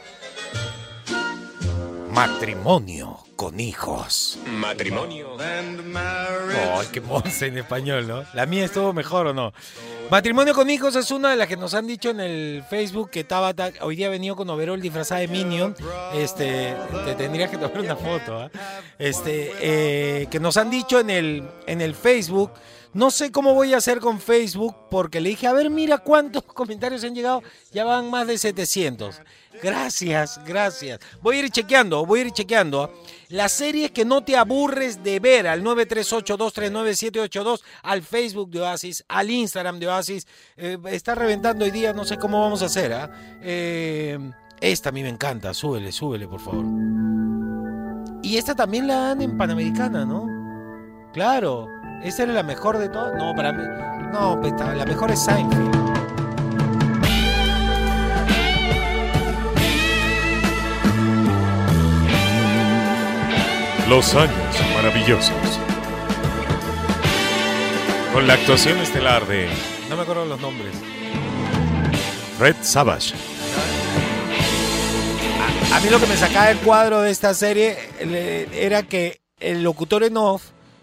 Matrimonio 2.10 3.18
con 3.42 3.58
hijos. 3.58 4.38
Matrimonio. 4.46 5.36
Ay, 5.36 6.86
qué 6.92 7.00
monse 7.00 7.48
en 7.48 7.58
español, 7.58 8.06
¿no? 8.06 8.22
La 8.34 8.46
mía 8.46 8.66
estuvo 8.66 8.92
mejor 8.92 9.26
o 9.26 9.34
no. 9.34 9.52
Matrimonio 10.12 10.54
con 10.54 10.70
hijos 10.70 10.94
es 10.94 11.10
una 11.10 11.30
de 11.32 11.36
las 11.36 11.48
que 11.48 11.56
nos 11.56 11.74
han 11.74 11.88
dicho 11.88 12.10
en 12.10 12.20
el 12.20 12.62
Facebook 12.70 13.10
que 13.10 13.24
Tabata 13.24 13.72
hoy 13.80 13.96
día 13.96 14.06
ha 14.06 14.10
venido 14.10 14.36
con 14.36 14.48
overol 14.48 14.80
disfrazada 14.80 15.22
de 15.22 15.26
Minion. 15.26 15.74
Este, 16.14 16.76
te 17.04 17.16
tendrías 17.16 17.50
que 17.50 17.56
tomar 17.56 17.80
una 17.80 17.96
foto, 17.96 18.42
¿ah? 18.42 18.50
Este, 18.96 19.52
eh, 19.60 20.28
que 20.30 20.38
nos 20.38 20.56
han 20.56 20.70
dicho 20.70 21.00
en 21.00 21.10
el, 21.10 21.42
en 21.66 21.80
el 21.80 21.96
Facebook. 21.96 22.52
No 22.94 23.10
sé 23.10 23.32
cómo 23.32 23.54
voy 23.54 23.72
a 23.72 23.78
hacer 23.78 24.00
con 24.00 24.20
Facebook 24.20 24.76
porque 24.90 25.18
le 25.20 25.30
dije, 25.30 25.46
a 25.46 25.54
ver, 25.54 25.70
mira 25.70 25.96
cuántos 25.98 26.42
comentarios 26.44 27.02
han 27.04 27.14
llegado. 27.14 27.42
Ya 27.72 27.84
van 27.84 28.10
más 28.10 28.26
de 28.26 28.36
700. 28.36 29.22
Gracias, 29.62 30.40
gracias. 30.44 30.98
Voy 31.22 31.36
a 31.36 31.38
ir 31.40 31.50
chequeando, 31.50 32.04
voy 32.04 32.20
a 32.20 32.24
ir 32.24 32.32
chequeando. 32.32 32.92
Las 33.28 33.52
series 33.52 33.92
que 33.92 34.04
no 34.04 34.22
te 34.22 34.36
aburres 34.36 35.02
de 35.02 35.20
ver 35.20 35.46
al 35.46 35.62
938-239-782, 35.62 37.62
al 37.82 38.02
Facebook 38.02 38.50
de 38.50 38.60
Oasis, 38.60 39.04
al 39.08 39.30
Instagram 39.30 39.78
de 39.78 39.88
Oasis. 39.88 40.26
Eh, 40.56 40.76
está 40.86 41.14
reventando 41.14 41.64
hoy 41.64 41.70
día, 41.70 41.92
no 41.92 42.04
sé 42.04 42.18
cómo 42.18 42.40
vamos 42.40 42.62
a 42.62 42.66
hacer. 42.66 42.92
¿ah? 42.92 43.10
Eh, 43.42 44.18
esta 44.60 44.90
a 44.90 44.92
mí 44.92 45.02
me 45.02 45.08
encanta, 45.08 45.54
súbele, 45.54 45.92
súbele, 45.92 46.28
por 46.28 46.40
favor. 46.40 46.64
Y 48.22 48.36
esta 48.36 48.54
también 48.54 48.86
la 48.86 48.96
dan 48.96 49.22
en 49.22 49.36
Panamericana, 49.36 50.04
¿no? 50.04 50.26
Claro, 51.12 51.66
esa 52.04 52.24
era 52.24 52.32
la 52.32 52.42
mejor 52.42 52.78
de 52.78 52.88
todas. 52.88 53.14
No, 53.14 53.34
para 53.34 53.52
mí. 53.52 53.62
No, 54.12 54.38
pues, 54.40 54.52
la 54.58 54.84
mejor 54.84 55.10
es 55.10 55.24
Seinfeld. 55.24 55.72
Los 63.88 64.14
años 64.14 64.32
maravillosos. 64.74 65.32
Con 68.12 68.26
la 68.26 68.34
actuación 68.34 68.78
estelar 68.78 69.26
de 69.26 69.48
No 69.88 69.96
me 69.96 70.02
acuerdo 70.02 70.24
los 70.24 70.40
nombres. 70.40 70.74
Red 72.38 72.56
Savage, 72.62 73.14
A 75.72 75.80
mí 75.80 75.90
lo 75.90 76.00
que 76.00 76.06
me 76.06 76.16
sacaba 76.16 76.50
el 76.50 76.58
cuadro 76.58 77.02
de 77.02 77.10
esta 77.10 77.34
serie 77.34 77.76
era 78.52 78.82
que 78.82 79.20
el 79.38 79.62
locutor 79.62 80.02
en 80.02 80.16
off, 80.16 80.42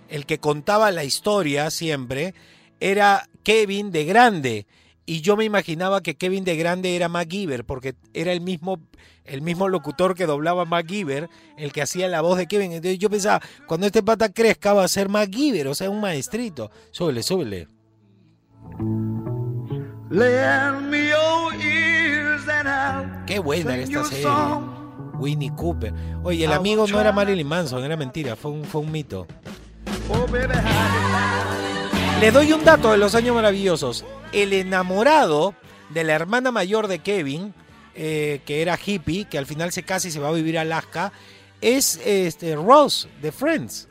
el 0.09 0.25
que 0.25 0.39
contaba 0.39 0.91
la 0.91 1.03
historia 1.03 1.69
siempre, 1.69 2.33
era 2.79 3.27
Kevin 3.43 3.91
de 3.91 4.05
Grande. 4.05 4.67
Y 5.05 5.21
yo 5.21 5.35
me 5.35 5.43
imaginaba 5.43 6.01
que 6.01 6.15
Kevin 6.15 6.43
de 6.43 6.55
Grande 6.55 6.95
era 6.95 7.09
MacGyver, 7.09 7.65
porque 7.65 7.95
era 8.13 8.31
el 8.31 8.41
mismo, 8.41 8.79
el 9.25 9.41
mismo 9.41 9.67
locutor 9.67 10.13
que 10.13 10.27
doblaba 10.27 10.65
MacGyver, 10.65 11.29
el 11.57 11.71
que 11.71 11.81
hacía 11.81 12.07
la 12.07 12.21
voz 12.21 12.37
de 12.37 12.47
Kevin. 12.47 12.73
Entonces 12.73 12.99
yo 12.99 13.09
pensaba, 13.09 13.41
cuando 13.65 13.87
este 13.87 14.03
pata 14.03 14.29
crezca 14.29 14.73
va 14.73 14.83
a 14.83 14.87
ser 14.87 15.09
MacGyver, 15.09 15.67
o 15.67 15.73
sea, 15.73 15.89
un 15.89 15.99
maestrito. 15.99 16.69
Súbele, 16.91 17.23
súbele. 17.23 17.67
Qué 23.25 23.39
buena 23.39 23.73
sing 23.73 23.81
esta 23.81 24.03
serie. 24.03 24.27
Winnie 25.19 25.51
Cooper. 25.55 25.93
Oye, 26.23 26.45
el 26.45 26.51
amigo 26.51 26.87
no 26.87 26.99
era 26.99 27.11
Marilyn 27.11 27.47
Manson, 27.47 27.83
era 27.83 27.97
mentira, 27.97 28.35
fue 28.35 28.51
un, 28.51 28.63
fue 28.63 28.81
un 28.81 28.91
mito. 28.91 29.27
Oh, 30.11 30.25
baby, 30.27 30.53
how 30.53 32.19
Le 32.19 32.31
doy 32.31 32.51
un 32.51 32.65
dato 32.65 32.91
de 32.91 32.97
los 32.97 33.15
años 33.15 33.33
maravillosos. 33.35 34.03
El 34.33 34.51
enamorado 34.51 35.55
de 35.89 36.03
la 36.03 36.13
hermana 36.13 36.51
mayor 36.51 36.87
de 36.87 36.99
Kevin, 36.99 37.53
eh, 37.95 38.41
que 38.45 38.61
era 38.61 38.77
hippie, 38.83 39.25
que 39.25 39.37
al 39.37 39.45
final 39.45 39.71
se 39.71 39.83
casa 39.83 40.07
y 40.07 40.11
se 40.11 40.19
va 40.19 40.27
a 40.27 40.33
vivir 40.33 40.57
a 40.57 40.61
Alaska, 40.61 41.13
es 41.61 41.99
este, 42.05 42.55
Ross 42.55 43.07
de 43.21 43.31
Friends. 43.31 43.87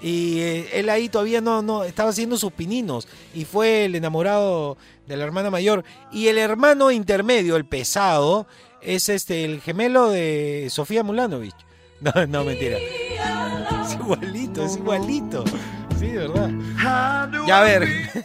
Y 0.00 0.38
eh, 0.40 0.68
él 0.72 0.88
ahí 0.88 1.08
todavía 1.08 1.40
no, 1.40 1.60
no 1.60 1.84
estaba 1.84 2.10
haciendo 2.10 2.38
sus 2.38 2.52
pininos 2.52 3.08
y 3.34 3.44
fue 3.44 3.86
el 3.86 3.96
enamorado 3.96 4.78
de 5.06 5.16
la 5.16 5.24
hermana 5.24 5.50
mayor. 5.50 5.84
Y 6.12 6.28
el 6.28 6.38
hermano 6.38 6.90
intermedio, 6.90 7.56
el 7.56 7.66
pesado, 7.66 8.46
es 8.80 9.08
este 9.08 9.44
el 9.44 9.60
gemelo 9.60 10.10
de 10.10 10.68
Sofía 10.70 11.02
Mulanovich. 11.02 11.56
No, 11.98 12.26
no, 12.26 12.44
mentira. 12.44 12.76
Es 13.86 13.94
igualito, 13.94 14.64
es 14.64 14.76
igualito. 14.76 15.44
Sí, 15.98 16.06
de 16.08 16.18
verdad. 16.26 16.50
Ya 17.46 17.60
a 17.60 17.64
ver. 17.64 17.86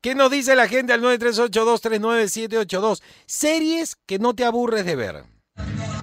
¿Qué 0.00 0.14
nos 0.14 0.30
dice 0.30 0.54
la 0.54 0.68
gente 0.68 0.92
al 0.92 1.02
938239782? 1.02 3.02
Series 3.26 3.96
que 4.06 4.20
no 4.20 4.34
te 4.34 4.44
aburres 4.44 4.86
de 4.86 4.94
ver. 4.94 5.24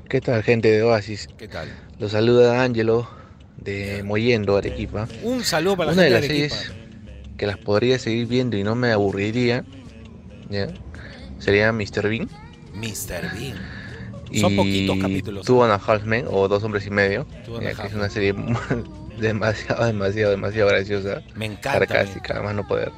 ¿Qué 0.10 0.20
tal 0.20 0.44
gente 0.44 0.70
de 0.70 0.84
Oasis? 0.84 1.29
¿Qué 1.38 1.48
tal? 1.48 1.70
Los 2.00 2.12
saluda 2.12 2.62
Ángelo 2.62 3.10
de 3.58 4.03
Moyendo, 4.03 4.58
Arequipa. 4.58 5.08
Un 5.24 5.46
saludo 5.46 5.77
para 5.77 5.91
la 5.91 5.94
Una 5.94 6.01
de 6.03 6.10
gente 6.10 6.20
las 6.20 6.22
de 6.22 6.27
series 6.27 6.53
Arequipa. 6.70 7.38
que 7.38 7.48
las 7.48 7.58
podría 7.58 7.98
seguir 7.98 8.27
viendo 8.27 8.58
y 8.58 8.63
no 8.63 8.75
me 8.75 8.91
aburriría 8.91 9.63
¿ya? 10.50 10.67
sería 11.39 11.72
Mr. 11.72 12.10
Bean. 12.10 12.29
Mr. 12.74 13.32
Bean. 13.34 13.58
Y 14.36 14.39
Son 14.42 14.56
poquitos 14.56 14.98
capítulos. 15.00 15.46
Two 15.46 15.63
and 15.63 15.72
a 15.72 15.75
Half 15.75 16.04
Men 16.04 16.25
o 16.30 16.48
Dos 16.48 16.63
Hombres 16.63 16.86
y 16.86 16.89
Medio. 16.89 17.25
Ya, 17.62 17.74
que 17.74 17.88
es 17.88 17.94
una 17.94 18.10
serie 18.10 18.34
demasiado, 19.20 19.86
demasiado, 19.86 20.32
demasiado 20.32 20.70
graciosa. 20.70 21.22
Me 21.36 21.46
encanta. 21.46 21.72
Sarcástica, 21.80 22.34
además 22.34 22.56
no 22.56 22.68
poder. 22.68 22.92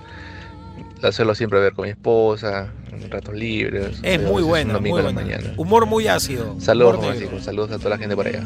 La 1.02 1.12
suelo 1.12 1.36
siempre 1.36 1.60
ver 1.60 1.74
con 1.74 1.86
mi 1.86 1.92
esposa, 1.92 2.74
en 2.92 3.12
ratos 3.12 3.36
libres. 3.36 4.00
Es 4.02 4.20
muy 4.20 4.42
domingo 4.42 4.80
muy 4.80 4.90
la 5.04 5.12
buena. 5.12 5.12
mañana. 5.12 5.54
Humor 5.58 5.86
muy 5.86 6.08
ácido. 6.08 6.56
Saludos. 6.60 6.98
Francisco, 7.06 7.40
saludos 7.40 7.72
a 7.72 7.78
toda 7.78 7.92
la 7.92 7.98
gente 8.00 8.16
por 8.16 8.26
allá. 8.28 8.44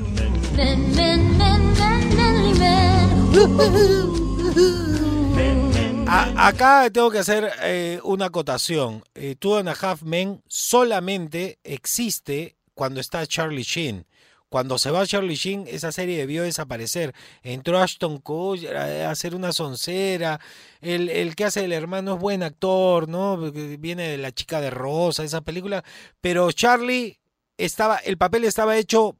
A- 6.08 6.48
acá 6.48 6.90
tengo 6.92 7.10
que 7.10 7.20
hacer 7.20 7.50
eh, 7.64 8.00
una 8.04 8.26
acotación. 8.26 9.04
Eh, 9.16 9.36
Two 9.40 9.58
and 9.58 9.70
a 9.70 9.74
Half 9.80 10.04
Men 10.04 10.42
solamente 10.48 11.58
existe 11.64 12.58
cuando 12.74 13.00
está 13.00 13.26
Charlie 13.26 13.64
Sheen. 13.64 14.06
Cuando 14.50 14.78
se 14.78 14.92
va 14.92 15.08
Charlie 15.08 15.36
Sheen, 15.36 15.66
esa 15.68 15.94
serie 15.94 16.18
debió 16.18 16.44
desaparecer. 16.44 17.14
Entró 17.42 17.80
Ashton 17.80 18.18
Kutcher 18.18 18.76
a 18.76 19.10
hacer 19.10 19.34
una 19.34 19.54
soncera. 19.54 20.42
El, 20.82 21.08
el 21.08 21.36
que 21.36 21.46
hace 21.46 21.64
el 21.64 21.72
hermano 21.72 22.16
es 22.16 22.20
buen 22.20 22.44
actor, 22.44 23.08
¿no? 23.08 23.38
Viene 23.38 24.10
de 24.10 24.18
La 24.18 24.34
chica 24.34 24.60
de 24.60 24.70
Rosa, 24.70 25.24
esa 25.24 25.40
película. 25.40 25.86
Pero 26.20 26.52
Charlie 26.52 27.22
estaba, 27.58 27.96
el 27.98 28.18
papel 28.18 28.44
estaba 28.44 28.76
hecho 28.76 29.18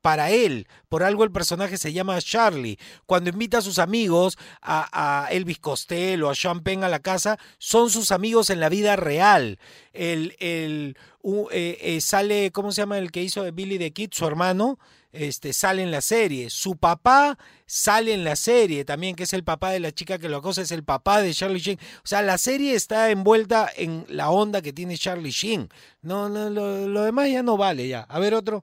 para 0.00 0.30
él. 0.30 0.68
Por 0.88 1.02
algo 1.02 1.24
el 1.24 1.30
personaje 1.32 1.76
se 1.76 1.92
llama 1.92 2.20
Charlie. 2.20 2.78
Cuando 3.06 3.30
invita 3.30 3.58
a 3.58 3.62
sus 3.62 3.78
amigos, 3.78 4.38
a, 4.62 5.24
a 5.26 5.30
Elvis 5.32 5.58
Costello, 5.58 6.30
a 6.30 6.34
Sean 6.34 6.60
Penn 6.60 6.84
a 6.84 6.88
la 6.88 7.00
casa, 7.00 7.38
son 7.58 7.90
sus 7.90 8.12
amigos 8.12 8.50
en 8.50 8.60
la 8.60 8.68
vida 8.68 8.96
real. 8.96 9.58
El, 9.92 10.34
el, 10.38 10.96
u- 11.22 11.48
eh, 11.50 12.00
sale, 12.00 12.50
¿cómo 12.52 12.72
se 12.72 12.82
llama 12.82 12.98
el 12.98 13.10
que 13.10 13.22
hizo 13.22 13.50
Billy 13.52 13.78
the 13.78 13.92
Kid? 13.92 14.10
Su 14.12 14.26
hermano. 14.26 14.78
Este, 15.10 15.54
sale 15.54 15.82
en 15.82 15.90
la 15.90 16.02
serie. 16.02 16.50
Su 16.50 16.76
papá 16.76 17.38
sale 17.64 18.12
en 18.12 18.24
la 18.24 18.36
serie 18.36 18.84
también, 18.84 19.16
que 19.16 19.22
es 19.22 19.32
el 19.32 19.42
papá 19.42 19.70
de 19.70 19.80
la 19.80 19.90
chica 19.90 20.18
que 20.18 20.28
lo 20.28 20.36
acosa, 20.36 20.60
es 20.60 20.70
el 20.70 20.84
papá 20.84 21.22
de 21.22 21.32
Charlie 21.32 21.60
Sheen. 21.60 21.78
O 22.04 22.06
sea, 22.06 22.20
la 22.20 22.36
serie 22.36 22.74
está 22.74 23.10
envuelta 23.10 23.70
en 23.74 24.04
la 24.08 24.28
onda 24.28 24.60
que 24.60 24.74
tiene 24.74 24.98
Charlie 24.98 25.30
Sheen. 25.30 25.70
No, 26.02 26.28
no, 26.28 26.50
lo, 26.50 26.86
demás 27.02 27.30
ya 27.30 27.42
no 27.42 27.56
vale 27.56 27.88
ya. 27.88 28.02
A 28.02 28.18
ver 28.18 28.34
otro. 28.34 28.62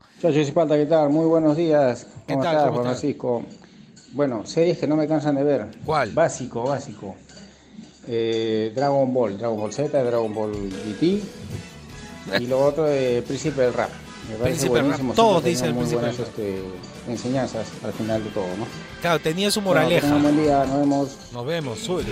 ¿qué 0.77 0.85
tal? 0.85 1.09
Muy 1.09 1.25
buenos 1.25 1.57
días. 1.57 2.05
¿Qué 2.27 2.33
¿Cómo 2.33 2.43
tal? 2.43 2.55
estás, 2.55 2.69
¿Cómo 2.69 2.73
Juan 2.81 2.87
estás? 2.87 2.99
Francisco? 3.01 3.43
Bueno, 4.13 4.45
series 4.45 4.77
que 4.77 4.87
no 4.87 4.95
me 4.95 5.07
cansan 5.07 5.35
de 5.35 5.43
ver. 5.43 5.67
¿Cuál? 5.85 6.11
Básico, 6.11 6.63
básico. 6.63 7.15
Eh, 8.07 8.71
Dragon 8.75 9.13
Ball, 9.13 9.37
Dragon 9.37 9.57
Ball 9.59 9.73
Z, 9.73 10.03
Dragon 10.03 10.33
Ball 10.33 10.51
GT. 10.53 11.21
Y 12.39 12.47
lo 12.47 12.59
otro 12.63 12.85
de 12.85 13.23
Príncipe 13.27 13.61
del 13.61 13.73
Rap. 13.73 13.89
Me 14.29 14.35
parece 14.37 14.69
buenísimo. 14.69 15.13
Todos 15.13 15.43
dicen 15.43 15.73
muy 15.75 15.85
Príncipe 15.85 16.01
buenas 16.01 16.19
este, 16.19 16.61
enseñanzas 17.07 17.67
al 17.83 17.93
final 17.93 18.23
de 18.23 18.29
todo, 18.31 18.47
¿no? 18.57 18.65
Claro, 19.01 19.19
tenía 19.19 19.51
su 19.51 19.61
Bueno, 19.61 19.81
moraleja. 19.81 20.01
tengan 20.07 20.21
buen 20.23 20.43
día, 20.43 20.65
nos 20.65 20.79
vemos. 20.79 21.17
Nos 21.31 21.45
vemos, 21.45 21.79
súbele, 21.79 22.11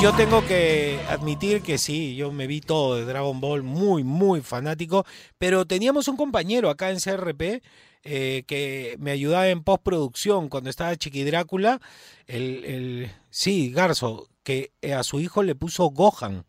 Yo 0.00 0.12
tengo 0.14 0.44
que 0.46 1.00
admitir 1.08 1.62
que 1.62 1.78
sí, 1.78 2.14
yo 2.14 2.30
me 2.30 2.46
vi 2.46 2.60
todo 2.60 2.96
de 2.96 3.04
Dragon 3.04 3.40
Ball, 3.40 3.62
muy, 3.62 4.04
muy 4.04 4.42
fanático, 4.42 5.04
pero 5.38 5.64
teníamos 5.66 6.06
un 6.08 6.16
compañero 6.16 6.70
acá 6.70 6.90
en 6.90 6.98
CRP 7.00 7.62
eh, 8.04 8.44
que 8.46 8.96
me 9.00 9.10
ayudaba 9.10 9.48
en 9.48 9.62
postproducción 9.64 10.48
cuando 10.48 10.70
estaba 10.70 10.94
Chiqui 10.96 11.24
Drácula, 11.24 11.80
el, 12.26 12.64
el- 12.64 13.10
sí, 13.30 13.70
Garzo, 13.72 14.28
que 14.44 14.70
eh, 14.82 14.92
a 14.94 15.02
su 15.02 15.20
hijo 15.20 15.42
le 15.42 15.54
puso 15.54 15.86
Gohan. 15.86 16.44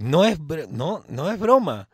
No 0.00 0.24
es, 0.24 0.38
no, 0.70 1.04
no 1.08 1.30
es 1.30 1.38
broma. 1.38 1.88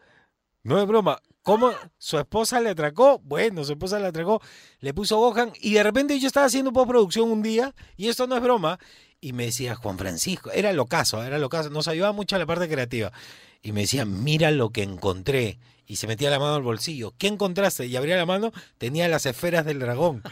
No 0.63 0.81
es 0.81 0.87
broma. 0.87 1.21
¿Cómo 1.43 1.73
su 1.99 2.19
esposa 2.19 2.61
le 2.61 2.71
atracó? 2.71 3.19
Bueno, 3.19 3.65
su 3.65 3.73
esposa 3.73 3.99
le 3.99 4.07
atracó, 4.07 4.41
le 4.81 4.95
puso 4.95 5.17
Gohan 5.19 5.53
y 5.61 5.75
de 5.75 5.83
repente 5.83 6.19
yo 6.19 6.27
estaba 6.27 6.47
haciendo 6.47 6.73
postproducción 6.73 7.31
un 7.31 7.43
día 7.43 7.75
y 7.97 8.09
esto 8.09 8.27
no 8.27 8.37
es 8.37 8.43
broma 8.43 8.79
y 9.21 9.33
me 9.33 9.47
decía 9.47 9.77
Juan 9.77 9.97
Francisco, 9.97 10.51
era 10.51 10.73
lo 10.73 10.87
caso, 10.87 11.23
era 11.23 11.39
lo 11.39 11.49
caso, 11.49 11.71
nos 11.71 11.87
ayudaba 11.87 12.13
mucho 12.13 12.37
la 12.37 12.47
parte 12.47 12.69
creativa 12.69 13.13
y 13.63 13.71
me 13.71 13.83
decía, 13.83 14.05
mira 14.05 14.51
lo 14.51 14.71
que 14.71 14.83
encontré 14.83 15.61
y 15.87 15.97
se 15.97 16.07
metía 16.07 16.31
la 16.31 16.39
mano 16.39 16.57
al 16.57 16.63
bolsillo. 16.63 17.15
¿Qué 17.19 17.29
encontraste? 17.29 17.87
Y 17.87 17.97
abría 17.97 18.17
la 18.17 18.27
mano, 18.27 18.53
tenía 18.79 19.09
las 19.09 19.27
esferas 19.27 19.65
del 19.65 19.79
dragón. 19.79 20.23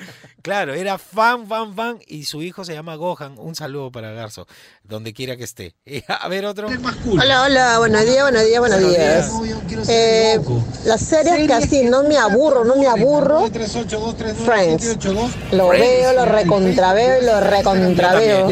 Claro, 0.43 0.75
era 0.75 0.99
fan, 0.99 1.47
fan, 1.47 1.75
fan 1.75 1.99
y 2.07 2.25
su 2.25 2.43
hijo 2.43 2.65
se 2.65 2.75
llama 2.75 2.97
Gohan. 2.97 3.37
Un 3.39 3.55
saludo 3.55 3.91
para 3.91 4.13
Garzo, 4.13 4.47
donde 4.83 5.13
quiera 5.13 5.37
que 5.37 5.45
esté. 5.45 5.75
A 6.09 6.29
ver 6.29 6.45
otro. 6.45 6.69
Hola, 7.11 7.43
hola, 7.45 7.79
buenos 7.79 8.05
días, 8.05 8.23
buenos 8.23 8.45
días, 8.45 8.61
buenos 8.61 8.81
días. 8.81 9.31
Eh, 9.89 10.41
las 10.85 11.01
series 11.01 11.47
que 11.47 11.55
así 11.55 11.85
no 11.85 12.03
me 12.03 12.19
aburro, 12.19 12.65
no 12.65 12.77
me 12.77 12.87
aburro. 12.87 13.49
Friends. 14.45 14.99
Lo 15.53 15.69
veo, 15.69 16.13
lo 16.13 16.25
recontraveo 16.25 17.23
y 17.23 17.25
lo 17.25 17.41
recontraveo. 17.41 18.51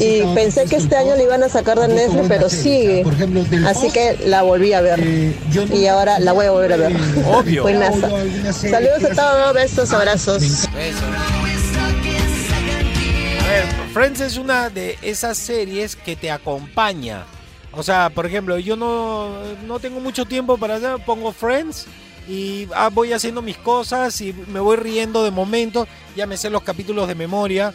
Y 0.00 0.22
pensé 0.34 0.66
que 0.66 0.76
este 0.76 0.96
año 0.96 1.16
le 1.16 1.24
iban 1.24 1.42
a 1.42 1.48
sacar 1.48 1.78
de 1.80 1.88
Netflix, 1.88 2.24
pero 2.28 2.48
sigue. 2.48 3.04
Así 3.66 3.90
que 3.90 4.18
la 4.26 4.42
volví 4.42 4.72
a 4.72 4.80
ver. 4.80 5.00
Y 5.00 5.85
ahora 5.88 6.18
la 6.18 6.32
voy 6.32 6.46
a 6.46 6.50
volver 6.50 6.72
a 6.72 6.76
ver. 6.76 6.96
Obvio. 7.26 7.62
Buenaza. 7.62 8.08
Saludos 8.52 9.04
a 9.04 9.14
todos, 9.14 9.54
besos, 9.54 9.92
abrazos. 9.92 10.66
A 13.40 13.48
ver, 13.48 13.64
Friends 13.92 14.20
es 14.20 14.36
una 14.36 14.70
de 14.70 14.98
esas 15.02 15.38
series 15.38 15.96
que 15.96 16.16
te 16.16 16.30
acompaña. 16.30 17.24
O 17.72 17.82
sea, 17.82 18.10
por 18.10 18.26
ejemplo, 18.26 18.58
yo 18.58 18.76
no, 18.76 19.30
no 19.66 19.78
tengo 19.78 20.00
mucho 20.00 20.24
tiempo 20.24 20.56
para 20.56 20.76
hacer, 20.76 20.96
pongo 21.04 21.32
Friends 21.32 21.86
y 22.28 22.66
ah, 22.74 22.88
voy 22.92 23.12
haciendo 23.12 23.42
mis 23.42 23.58
cosas 23.58 24.18
y 24.20 24.32
me 24.32 24.60
voy 24.60 24.76
riendo 24.76 25.22
de 25.22 25.30
momento, 25.30 25.86
ya 26.16 26.26
me 26.26 26.36
sé 26.36 26.48
los 26.50 26.62
capítulos 26.62 27.06
de 27.06 27.14
memoria. 27.14 27.72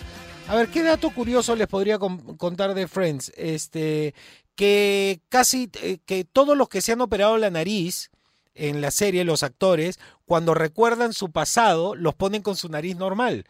A 0.48 0.56
ver, 0.56 0.68
¿qué 0.70 0.82
dato 0.84 1.12
curioso 1.12 1.56
les 1.56 1.68
podría 1.68 2.00
con- 2.00 2.36
contar 2.36 2.74
de 2.74 2.88
Friends? 2.88 3.32
Este, 3.38 4.14
que 4.62 5.22
casi, 5.30 5.72
eh, 5.82 5.98
que 6.06 6.24
todos 6.24 6.56
los 6.56 6.70
que 6.70 6.82
se 6.82 6.92
han 6.92 7.02
operado 7.02 7.36
la 7.40 7.50
nariz 7.50 8.12
en 8.54 8.80
la 8.80 8.92
serie, 8.92 9.24
los 9.24 9.42
actores, 9.42 9.98
cuando 10.28 10.54
recuerdan 10.54 11.14
su 11.14 11.32
pasado, 11.32 11.96
los 11.96 12.14
ponen 12.14 12.44
con 12.44 12.56
su 12.56 12.70
nariz 12.70 12.96
normal. 12.96 13.46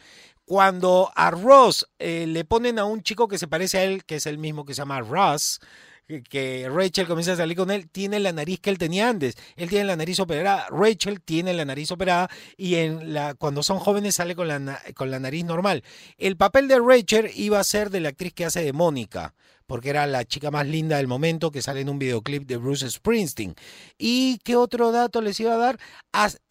Cuando 0.45 1.11
a 1.17 1.29
Ross 1.31 1.85
eh, 1.99 2.27
le 2.27 2.45
ponen 2.45 2.79
a 2.79 2.85
un 2.85 3.03
chico 3.03 3.27
que 3.27 3.37
se 3.37 3.49
parece 3.49 3.79
a 3.79 3.83
él, 3.83 4.05
que 4.05 4.15
es 4.15 4.25
el 4.25 4.37
mismo 4.37 4.63
que 4.63 4.73
se 4.73 4.83
llama 4.83 5.01
Ross, 5.01 5.59
que- 6.07 6.23
que 6.23 6.69
Rachel 6.73 7.07
comienza 7.07 7.33
a 7.33 7.35
salir 7.35 7.57
con 7.57 7.71
él, 7.71 7.89
tiene 7.89 8.21
la 8.21 8.31
nariz 8.31 8.61
que 8.61 8.69
él 8.69 8.77
tenía 8.77 9.09
antes. 9.09 9.35
Él 9.57 9.67
tiene 9.67 9.83
la 9.83 9.97
nariz 9.97 10.17
operada, 10.21 10.67
Rachel 10.69 11.19
tiene 11.19 11.53
la 11.53 11.65
nariz 11.65 11.91
operada 11.91 12.29
y 12.55 12.75
en 12.75 13.13
la, 13.13 13.33
cuando 13.33 13.63
son 13.63 13.79
jóvenes 13.79 14.15
sale 14.15 14.33
con 14.33 14.47
la, 14.47 14.81
con 14.95 15.11
la 15.11 15.19
nariz 15.19 15.43
normal. 15.43 15.83
El 16.17 16.37
papel 16.37 16.69
de 16.69 16.79
Rachel 16.79 17.31
iba 17.35 17.59
a 17.59 17.65
ser 17.65 17.89
de 17.89 17.99
la 17.99 18.09
actriz 18.09 18.31
que 18.33 18.45
hace 18.45 18.63
de 18.63 18.71
Mónica, 18.71 19.33
porque 19.71 19.89
era 19.89 20.05
la 20.05 20.25
chica 20.25 20.51
más 20.51 20.67
linda 20.67 20.97
del 20.97 21.07
momento 21.07 21.49
que 21.49 21.61
sale 21.61 21.79
en 21.79 21.87
un 21.87 21.97
videoclip 21.97 22.45
de 22.45 22.57
Bruce 22.57 22.89
Springsteen. 22.89 23.55
¿Y 23.97 24.37
qué 24.39 24.57
otro 24.57 24.91
dato 24.91 25.21
les 25.21 25.39
iba 25.39 25.53
a 25.53 25.57
dar? 25.57 25.79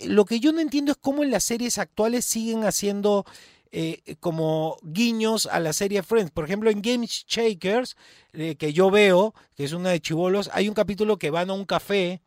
Lo 0.07 0.25
que 0.25 0.41
yo 0.41 0.53
no 0.53 0.61
entiendo 0.61 0.93
es 0.93 0.99
cómo 0.99 1.23
en 1.23 1.31
las 1.31 1.45
series 1.45 1.77
actuales 1.77 2.25
siguen 2.25 2.65
haciendo 2.65 3.27
eh, 3.73 4.17
como 4.21 4.79
guiños 4.83 5.45
a 5.45 5.61
la 5.61 5.75
serie 5.75 6.03
Friends. 6.03 6.31
Por 6.31 6.47
ejemplo, 6.47 6.71
en 6.71 6.81
Game 6.81 7.07
Shakers, 7.07 7.95
eh, 8.33 8.57
que 8.57 8.73
yo 8.73 8.91
veo, 8.91 9.35
que 9.55 9.65
es 9.65 9.75
una 9.75 9.91
de 9.91 10.01
chivolos, 10.01 10.49
hay 10.55 10.71
un 10.71 10.75
capítulo 10.75 11.19
que 11.19 11.29
van 11.29 11.51
a 11.51 11.53
un 11.53 11.67
café 11.67 12.23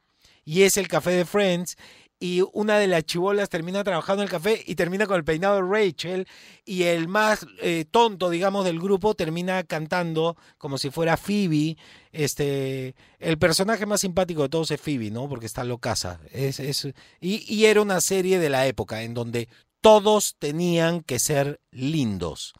y 0.45 0.62
es 0.62 0.77
el 0.77 0.88
café 0.88 1.10
de 1.10 1.25
Friends. 1.25 1.75
Y 2.24 2.42
una 2.54 2.80
de 2.80 2.88
las 2.88 3.04
chivolas 3.04 3.50
termina 3.50 3.84
trabajando 3.84 4.24
en 4.24 4.28
el 4.28 4.32
café 4.32 4.64
y 4.66 4.76
termina 4.76 5.08
con 5.08 5.18
el 5.18 5.26
peinado 5.26 5.58
de 5.58 5.62
Rachel. 5.64 6.26
Y 6.64 6.84
el 6.84 7.10
más 7.10 7.46
eh, 7.62 7.84
tonto, 7.92 8.30
digamos, 8.30 8.64
del 8.64 8.80
grupo 8.80 9.14
termina 9.14 9.62
cantando 9.66 10.38
como 10.58 10.78
si 10.78 10.90
fuera 10.90 11.18
Phoebe. 11.18 11.76
Este, 12.14 12.96
el 13.20 13.38
personaje 13.38 13.86
más 13.86 14.00
simpático 14.00 14.44
de 14.44 14.48
todos 14.48 14.72
es 14.72 14.80
Phoebe, 14.80 15.12
¿no? 15.12 15.28
Porque 15.28 15.48
está 15.48 15.66
locasa. 15.66 16.22
Es, 16.32 16.62
es, 16.62 16.88
y, 17.20 17.44
y 17.54 17.66
era 17.66 17.82
una 17.82 18.00
serie 18.00 18.40
de 18.40 18.50
la 18.50 18.68
época 18.68 19.04
en 19.04 19.14
donde 19.14 19.50
todos 19.82 20.38
tenían 20.40 21.02
que 21.02 21.20
ser 21.20 21.60
lindos. 21.72 22.54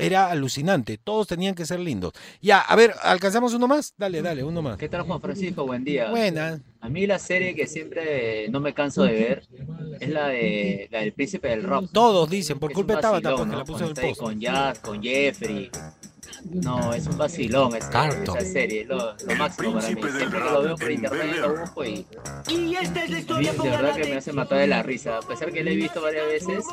Era 0.00 0.30
alucinante, 0.30 0.98
todos 0.98 1.26
tenían 1.26 1.54
que 1.54 1.66
ser 1.66 1.80
lindos. 1.80 2.12
Ya, 2.40 2.60
a 2.60 2.74
ver, 2.76 2.94
¿alcanzamos 3.02 3.54
uno 3.54 3.68
más? 3.68 3.94
Dale, 3.96 4.22
dale, 4.22 4.42
uno 4.42 4.62
más. 4.62 4.78
¿Qué 4.78 4.88
tal 4.88 5.02
Juan 5.02 5.20
Francisco? 5.20 5.66
Buen 5.66 5.84
día. 5.84 6.10
Buena. 6.10 6.60
A 6.80 6.88
mí 6.88 7.06
la 7.06 7.18
serie 7.18 7.54
que 7.54 7.66
siempre 7.66 8.48
no 8.48 8.60
me 8.60 8.72
canso 8.72 9.02
de 9.02 9.12
ver 9.12 9.48
es 10.00 10.08
la 10.08 10.28
de 10.28 10.88
la 10.90 11.00
del 11.00 11.12
príncipe 11.12 11.48
del 11.48 11.62
rock. 11.62 11.90
Todos 11.92 12.30
dicen, 12.30 12.58
por 12.58 12.70
Es 12.70 12.74
culpa 12.74 12.96
de 12.96 13.02
Tabata, 13.02 13.30
¿no? 13.30 13.44
la 13.44 13.64
puse 13.64 13.84
en 13.84 13.90
el 13.90 13.94
post. 13.94 14.20
Con 14.20 14.40
Jazz, 14.40 14.78
con 14.78 15.02
Jeffrey. 15.02 15.70
No, 16.44 16.92
es 16.94 17.06
un 17.06 17.18
vacilón 17.18 17.76
esa, 17.76 18.08
esa 18.08 18.40
serie, 18.40 18.84
lo, 18.84 18.96
lo 18.96 19.36
máximo 19.36 19.74
para 19.74 19.88
mí. 19.88 19.94
Siempre 19.94 20.10
que 20.30 20.38
lo 20.38 20.62
veo 20.62 20.76
por 20.76 20.90
internet 20.90 21.36
lo 21.40 21.60
busco 21.60 21.84
y, 21.84 22.06
Y 22.48 22.74
esta 22.74 23.04
es 23.04 23.10
la 23.10 23.18
historia 23.18 23.52
de 23.52 23.70
verdad 23.70 23.94
que 23.94 24.04
me 24.04 24.16
hace 24.16 24.32
matar 24.32 24.58
de 24.58 24.66
la 24.66 24.82
risa. 24.82 25.18
A 25.18 25.22
pesar 25.22 25.52
que 25.52 25.62
la 25.62 25.70
he 25.70 25.76
visto 25.76 26.00
varias 26.00 26.26
veces, 26.26 26.64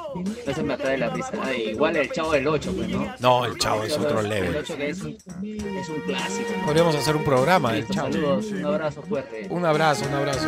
me 0.45 0.51
hace 0.51 0.63
matar 0.63 0.87
de 0.87 0.97
la 0.97 1.09
risa. 1.09 1.31
Y 1.55 1.69
Igual 1.69 1.97
el 1.97 2.11
Chavo 2.11 2.31
del 2.31 2.47
8, 2.47 2.73
pues, 2.75 2.89
¿no? 2.89 3.13
No, 3.19 3.45
el 3.45 3.57
Chavo 3.57 3.83
es 3.83 3.97
otro 3.97 4.19
El 4.21 4.29
level. 4.29 4.55
8 4.55 4.77
que 4.77 4.89
es 4.89 5.01
un, 5.01 5.17
es 5.43 5.89
un 5.89 6.01
clásico. 6.01 6.49
¿no? 6.57 6.65
Podríamos 6.65 6.95
hacer 6.95 7.15
un 7.15 7.23
programa 7.23 7.73
del 7.73 7.87
Chavo. 7.87 8.11
Saludos, 8.11 8.45
un 8.51 8.65
abrazo 8.65 9.01
fuerte. 9.03 9.47
Un 9.49 9.65
abrazo, 9.65 10.05
un 10.05 10.13
abrazo. 10.13 10.47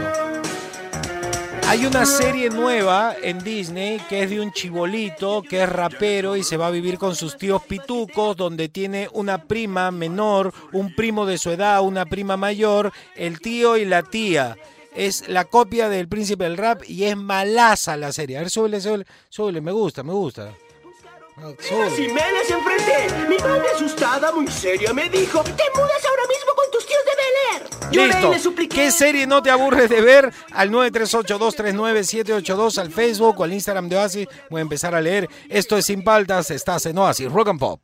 Hay 1.69 1.85
una 1.85 2.03
serie 2.07 2.49
nueva 2.49 3.15
en 3.21 3.43
Disney 3.43 3.99
que 4.09 4.23
es 4.23 4.31
de 4.31 4.41
un 4.41 4.51
chibolito 4.51 5.43
que 5.43 5.61
es 5.61 5.69
rapero 5.69 6.35
y 6.35 6.41
se 6.41 6.57
va 6.57 6.65
a 6.65 6.71
vivir 6.71 6.97
con 6.97 7.15
sus 7.15 7.37
tíos 7.37 7.61
pitucos, 7.61 8.35
donde 8.35 8.69
tiene 8.69 9.07
una 9.13 9.43
prima 9.43 9.91
menor, 9.91 10.51
un 10.73 10.95
primo 10.95 11.27
de 11.27 11.37
su 11.37 11.51
edad, 11.51 11.83
una 11.83 12.07
prima 12.07 12.37
mayor, 12.37 12.91
el 13.15 13.39
tío 13.39 13.77
y 13.77 13.85
la 13.85 14.01
tía. 14.01 14.57
Es 14.95 15.29
la 15.29 15.45
copia 15.45 15.89
del 15.89 16.07
príncipe 16.07 16.45
del 16.45 16.57
rap 16.57 16.81
y 16.87 17.03
es 17.03 17.15
malaza 17.15 17.97
la 17.97 18.11
serie. 18.13 18.37
A 18.37 18.39
ver, 18.39 18.49
súbele, 18.49 18.81
súbele, 18.81 19.05
súbele, 19.29 19.61
me 19.61 19.71
gusta, 19.71 20.01
me 20.01 20.13
gusta. 20.13 20.51
Jiménez 21.95 22.49
enfrente. 22.49 23.07
Mi 23.29 23.37
madre 23.37 23.67
asustada, 23.75 24.31
muy 24.31 24.47
seria, 24.47 24.91
me 24.93 25.07
dijo, 25.09 25.43
te 25.43 25.51
mudas 25.51 26.05
ahora 26.05 26.23
mismo 26.27 26.53
con 26.55 26.71
tus 26.71 26.85
tíos 26.85 27.01
de 27.05 27.11
Bel 27.15 27.25
Air. 27.53 27.63
Lloré 27.91 28.07
y 28.07 28.07
le 28.07 28.13
Listo. 28.13 28.39
supliqué. 28.49 28.75
¿Qué 28.75 28.91
serie 28.91 29.25
no 29.25 29.41
te 29.41 29.49
aburres 29.49 29.89
de 29.89 30.01
ver? 30.01 30.31
Al 30.51 30.69
938-239-782 30.71 32.77
al 32.77 32.91
Facebook 32.91 33.39
o 33.39 33.43
al 33.43 33.53
Instagram 33.53 33.89
de 33.89 33.97
Oasis. 33.97 34.27
Voy 34.49 34.59
a 34.59 34.63
empezar 34.63 34.93
a 34.95 35.01
leer. 35.01 35.29
Esto 35.49 35.77
es 35.77 35.85
Sin 35.85 36.03
Paltas. 36.03 36.51
Estás 36.51 36.85
en 36.85 36.97
Oasis. 36.97 37.31
Rock 37.31 37.47
and 37.49 37.59
Pop. 37.59 37.79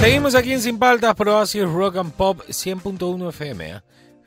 Seguimos 0.00 0.34
aquí 0.34 0.54
en 0.54 0.62
Sin 0.62 0.78
Paltas, 0.78 1.14
Oasis 1.20 1.64
Rock 1.64 1.98
and 1.98 2.12
Pop 2.14 2.40
100.1 2.48 3.28
FM. 3.28 3.70
¿eh? 3.70 3.80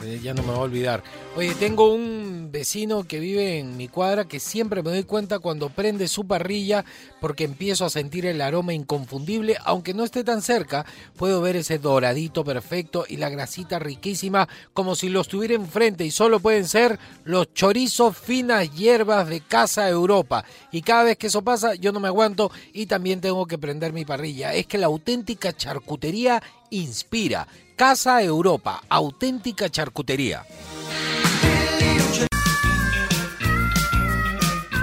Eh, 0.03 0.19
Ya 0.21 0.33
no 0.33 0.43
me 0.43 0.49
voy 0.49 0.57
a 0.57 0.61
olvidar. 0.61 1.03
Oye, 1.35 1.55
tengo 1.55 1.93
un 1.93 2.49
vecino 2.51 3.03
que 3.03 3.19
vive 3.19 3.57
en 3.59 3.75
mi 3.77 3.87
cuadra 3.87 4.25
que 4.25 4.39
siempre 4.39 4.83
me 4.83 4.91
doy 4.91 5.03
cuenta 5.03 5.39
cuando 5.39 5.69
prende 5.69 6.07
su 6.07 6.27
parrilla 6.27 6.85
porque 7.19 7.43
empiezo 7.43 7.85
a 7.85 7.89
sentir 7.89 8.25
el 8.25 8.41
aroma 8.41 8.73
inconfundible. 8.73 9.57
Aunque 9.65 9.93
no 9.93 10.03
esté 10.03 10.23
tan 10.23 10.41
cerca, 10.41 10.85
puedo 11.17 11.41
ver 11.41 11.55
ese 11.55 11.79
doradito 11.79 12.43
perfecto 12.43 13.05
y 13.07 13.17
la 13.17 13.29
grasita 13.29 13.79
riquísima 13.79 14.47
como 14.73 14.95
si 14.95 15.09
lo 15.09 15.21
estuviera 15.21 15.55
enfrente 15.55 16.05
y 16.05 16.11
solo 16.11 16.39
pueden 16.39 16.67
ser 16.67 16.99
los 17.23 17.53
chorizos 17.53 18.17
finas 18.17 18.71
hierbas 18.75 19.27
de 19.27 19.41
Casa 19.41 19.89
Europa. 19.89 20.45
Y 20.71 20.81
cada 20.81 21.03
vez 21.03 21.17
que 21.17 21.27
eso 21.27 21.41
pasa, 21.41 21.75
yo 21.75 21.91
no 21.91 21.99
me 21.99 22.07
aguanto 22.09 22.51
y 22.73 22.85
también 22.85 23.21
tengo 23.21 23.47
que 23.47 23.57
prender 23.57 23.93
mi 23.93 24.05
parrilla. 24.05 24.53
Es 24.53 24.67
que 24.67 24.77
la 24.77 24.87
auténtica 24.87 25.53
charcutería 25.53 26.41
inspira. 26.69 27.47
Casa 27.75 28.21
Europa, 28.21 28.83
auténtica 28.87 29.67
charcutería. 29.67 30.45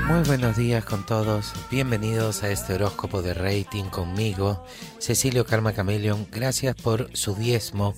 Muy 0.09 0.25
buenos 0.25 0.57
días 0.57 0.85
con 0.85 1.07
todos. 1.07 1.53
Bienvenidos 1.71 2.43
a 2.43 2.51
este 2.51 2.75
horóscopo 2.75 3.23
de 3.23 3.33
rating 3.33 3.85
conmigo, 3.85 4.65
Cecilio 4.99 5.47
Karma 5.47 5.73
Camelion. 5.73 6.27
Gracias 6.33 6.75
por 6.75 7.17
su 7.17 7.37
diezmo 7.37 7.95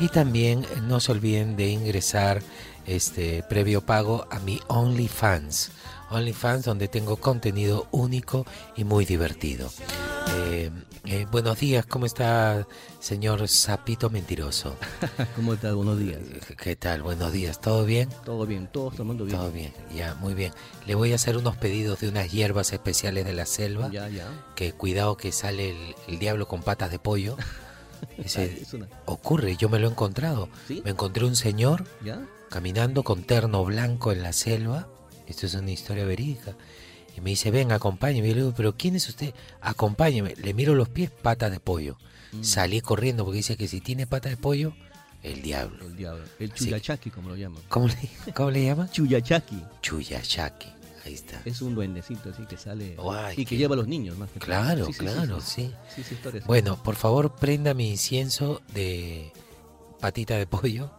y 0.00 0.08
también 0.08 0.64
no 0.84 1.00
se 1.00 1.12
olviden 1.12 1.54
de 1.56 1.68
ingresar 1.68 2.42
este 2.86 3.42
previo 3.42 3.84
pago 3.84 4.26
a 4.30 4.38
mi 4.38 4.58
OnlyFans. 4.68 5.72
OnlyFans 6.10 6.64
donde 6.64 6.88
tengo 6.88 7.16
contenido 7.16 7.86
único 7.90 8.46
y 8.76 8.84
muy 8.84 9.04
divertido. 9.04 9.70
Eh, 10.50 10.70
eh, 11.04 11.26
buenos 11.30 11.58
días, 11.58 11.86
¿cómo 11.86 12.06
está 12.06 12.66
señor 13.00 13.46
Sapito 13.48 14.10
Mentiroso? 14.10 14.76
¿Cómo 15.36 15.54
estás? 15.54 15.74
Buenos 15.74 15.98
días. 15.98 16.18
¿Qué 16.56 16.76
tal? 16.76 17.02
Buenos 17.02 17.32
días, 17.32 17.60
¿todo 17.60 17.84
bien? 17.84 18.08
Todo 18.24 18.46
bien, 18.46 18.68
todos 18.70 18.96
tomando 18.96 19.24
bien. 19.24 19.38
Todo 19.38 19.50
bien, 19.50 19.72
ya, 19.94 20.14
muy 20.16 20.34
bien. 20.34 20.52
Le 20.86 20.94
voy 20.94 21.12
a 21.12 21.16
hacer 21.16 21.36
unos 21.36 21.56
pedidos 21.56 22.00
de 22.00 22.08
unas 22.08 22.30
hierbas 22.30 22.72
especiales 22.72 23.24
de 23.24 23.32
la 23.32 23.46
selva. 23.46 23.90
Ya, 23.90 24.08
ya. 24.08 24.26
Que 24.54 24.72
cuidado 24.72 25.16
que 25.16 25.32
sale 25.32 25.70
el, 25.70 25.94
el 26.08 26.18
diablo 26.18 26.46
con 26.48 26.62
patas 26.62 26.90
de 26.90 26.98
pollo. 26.98 27.36
Ese 28.18 28.62
ocurre, 29.06 29.56
yo 29.56 29.68
me 29.68 29.78
lo 29.78 29.88
he 29.88 29.90
encontrado. 29.90 30.48
¿Sí? 30.66 30.82
Me 30.84 30.90
encontré 30.90 31.24
un 31.24 31.36
señor 31.36 31.84
¿Ya? 32.04 32.20
caminando 32.48 33.02
con 33.02 33.24
terno 33.24 33.64
blanco 33.64 34.12
en 34.12 34.22
la 34.22 34.32
selva. 34.32 34.88
Esto 35.28 35.46
es 35.46 35.54
una 35.54 35.70
historia 35.70 36.04
verídica. 36.04 36.56
Y 37.16 37.20
me 37.20 37.30
dice, 37.30 37.50
ven, 37.50 37.72
acompáñeme. 37.72 38.28
Y 38.28 38.34
le 38.34 38.40
digo, 38.40 38.54
pero 38.56 38.76
¿quién 38.76 38.96
es 38.96 39.08
usted? 39.08 39.34
Acompáñeme. 39.60 40.34
Le 40.36 40.54
miro 40.54 40.74
los 40.74 40.88
pies, 40.88 41.10
patas 41.10 41.50
de 41.50 41.60
pollo. 41.60 41.98
Mm. 42.32 42.42
Salí 42.42 42.80
corriendo 42.80 43.24
porque 43.24 43.38
dice 43.38 43.56
que 43.56 43.68
si 43.68 43.80
tiene 43.80 44.06
patas 44.06 44.30
de 44.30 44.36
pollo, 44.36 44.72
el 45.22 45.42
diablo. 45.42 45.84
El 45.86 45.96
diablo. 45.96 46.24
El 46.38 46.52
chuyachaki, 46.52 47.10
como 47.10 47.28
lo 47.30 47.36
llaman. 47.36 47.62
¿Cómo 47.68 47.88
le, 47.88 47.96
cómo 48.34 48.50
le 48.50 48.64
llama? 48.64 48.90
Chuyachaki. 48.90 49.62
Chuyachaki. 49.82 50.68
Ahí 51.04 51.14
está. 51.14 51.40
Es 51.44 51.62
un 51.62 51.74
duendecito 51.74 52.30
así 52.30 52.44
que 52.44 52.56
sale 52.56 52.96
y 53.36 53.44
que 53.46 53.56
lleva 53.56 53.74
a 53.74 53.76
los 53.76 53.88
niños 53.88 54.18
más 54.18 54.30
que. 54.30 54.38
Claro, 54.40 54.86
Sí, 54.86 54.92
sí, 54.92 54.98
sí, 54.98 55.04
claro, 55.04 55.40
sí. 55.40 55.72
historia. 56.10 56.42
Bueno, 56.46 56.82
por 56.82 56.96
favor, 56.96 57.34
prenda 57.34 57.72
mi 57.72 57.90
incienso 57.90 58.60
de 58.74 59.32
patita 60.00 60.36
de 60.36 60.46
pollo 60.46 60.90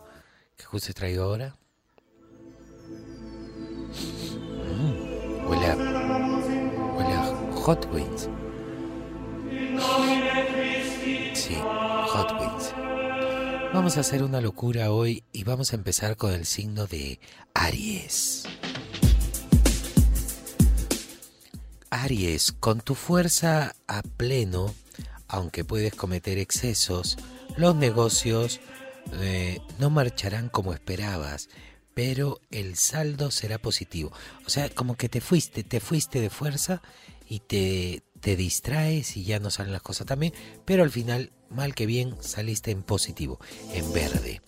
que 0.57 0.65
justo 0.65 0.93
traigo 0.93 1.23
ahora. 1.23 1.55
Huele 5.49 5.65
a, 5.65 5.75
Hot 7.63 7.87
Wings. 7.91 8.29
Sí, 11.33 11.55
Hot 12.07 12.31
Wings. 12.39 12.73
Vamos 13.73 13.97
a 13.97 14.01
hacer 14.01 14.23
una 14.23 14.41
locura 14.41 14.91
hoy 14.91 15.23
y 15.31 15.43
vamos 15.43 15.73
a 15.73 15.75
empezar 15.75 16.17
con 16.17 16.33
el 16.33 16.45
signo 16.45 16.85
de 16.87 17.19
Aries. 17.53 18.45
Aries, 21.89 22.51
con 22.51 22.81
tu 22.81 22.95
fuerza 22.95 23.75
a 23.87 24.01
pleno, 24.03 24.73
aunque 25.27 25.63
puedes 25.63 25.95
cometer 25.95 26.37
excesos, 26.37 27.17
los 27.57 27.75
negocios 27.75 28.59
eh, 29.13 29.59
no 29.79 29.89
marcharán 29.89 30.49
como 30.49 30.73
esperabas, 30.73 31.49
pero 31.93 32.39
el 32.51 32.75
saldo 32.75 33.31
será 33.31 33.59
positivo. 33.59 34.11
O 34.45 34.49
sea, 34.49 34.69
como 34.69 34.95
que 34.95 35.09
te 35.09 35.21
fuiste, 35.21 35.63
te 35.63 35.79
fuiste 35.79 36.21
de 36.21 36.29
fuerza 36.29 36.81
y 37.27 37.39
te, 37.41 38.03
te 38.19 38.35
distraes 38.35 39.17
y 39.17 39.23
ya 39.23 39.39
no 39.39 39.49
salen 39.49 39.73
las 39.73 39.81
cosas 39.81 40.07
también, 40.07 40.33
pero 40.65 40.83
al 40.83 40.91
final, 40.91 41.31
mal 41.49 41.75
que 41.75 41.85
bien, 41.85 42.15
saliste 42.21 42.71
en 42.71 42.83
positivo, 42.83 43.39
en 43.73 43.91
verde. 43.93 44.41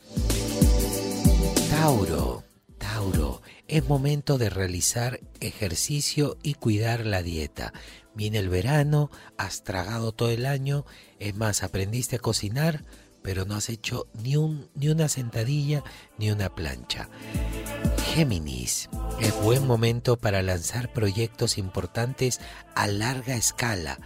Tauro, 1.69 2.43
Tauro, 2.77 3.41
es 3.67 3.87
momento 3.87 4.37
de 4.37 4.49
realizar 4.49 5.19
ejercicio 5.39 6.37
y 6.43 6.55
cuidar 6.55 7.05
la 7.05 7.23
dieta. 7.23 7.73
Viene 8.13 8.39
el 8.39 8.49
verano, 8.49 9.09
has 9.37 9.63
tragado 9.63 10.11
todo 10.11 10.29
el 10.31 10.45
año, 10.45 10.85
es 11.19 11.35
más, 11.35 11.63
aprendiste 11.63 12.17
a 12.17 12.19
cocinar, 12.19 12.83
pero 13.21 13.45
no 13.45 13.55
has 13.55 13.69
hecho 13.69 14.07
ni, 14.23 14.35
un, 14.35 14.69
ni 14.75 14.89
una 14.89 15.07
sentadilla 15.07 15.83
ni 16.17 16.31
una 16.31 16.53
plancha. 16.53 17.09
Géminis, 18.13 18.89
es 19.19 19.35
buen 19.41 19.65
momento 19.65 20.17
para 20.17 20.41
lanzar 20.41 20.91
proyectos 20.91 21.57
importantes 21.57 22.39
a 22.75 22.87
larga 22.87 23.35
escala. 23.35 23.99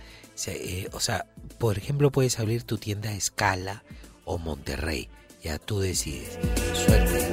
Eh, 0.48 0.90
o 0.92 1.00
sea, 1.00 1.28
por 1.58 1.78
ejemplo, 1.78 2.12
puedes 2.12 2.40
abrir 2.40 2.64
tu 2.64 2.78
tienda 2.78 3.10
a 3.10 3.16
escala 3.16 3.84
o 4.26 4.38
Monterrey. 4.38 5.10
Ya 5.42 5.60
tú 5.60 5.80
decides. 5.80 6.38
Suerte. 6.74 7.28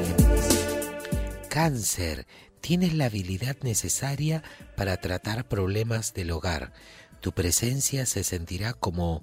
Cáncer, 1.49 2.27
tienes 2.61 2.95
la 2.95 3.07
habilidad 3.07 3.57
necesaria 3.63 4.43
para 4.77 4.97
tratar 4.99 5.49
problemas 5.49 6.15
del 6.15 6.31
hogar. 6.31 6.73
Tu 7.21 7.33
presencia 7.33 8.07
se 8.07 8.25
sentirá 8.25 8.73
como 8.73 9.23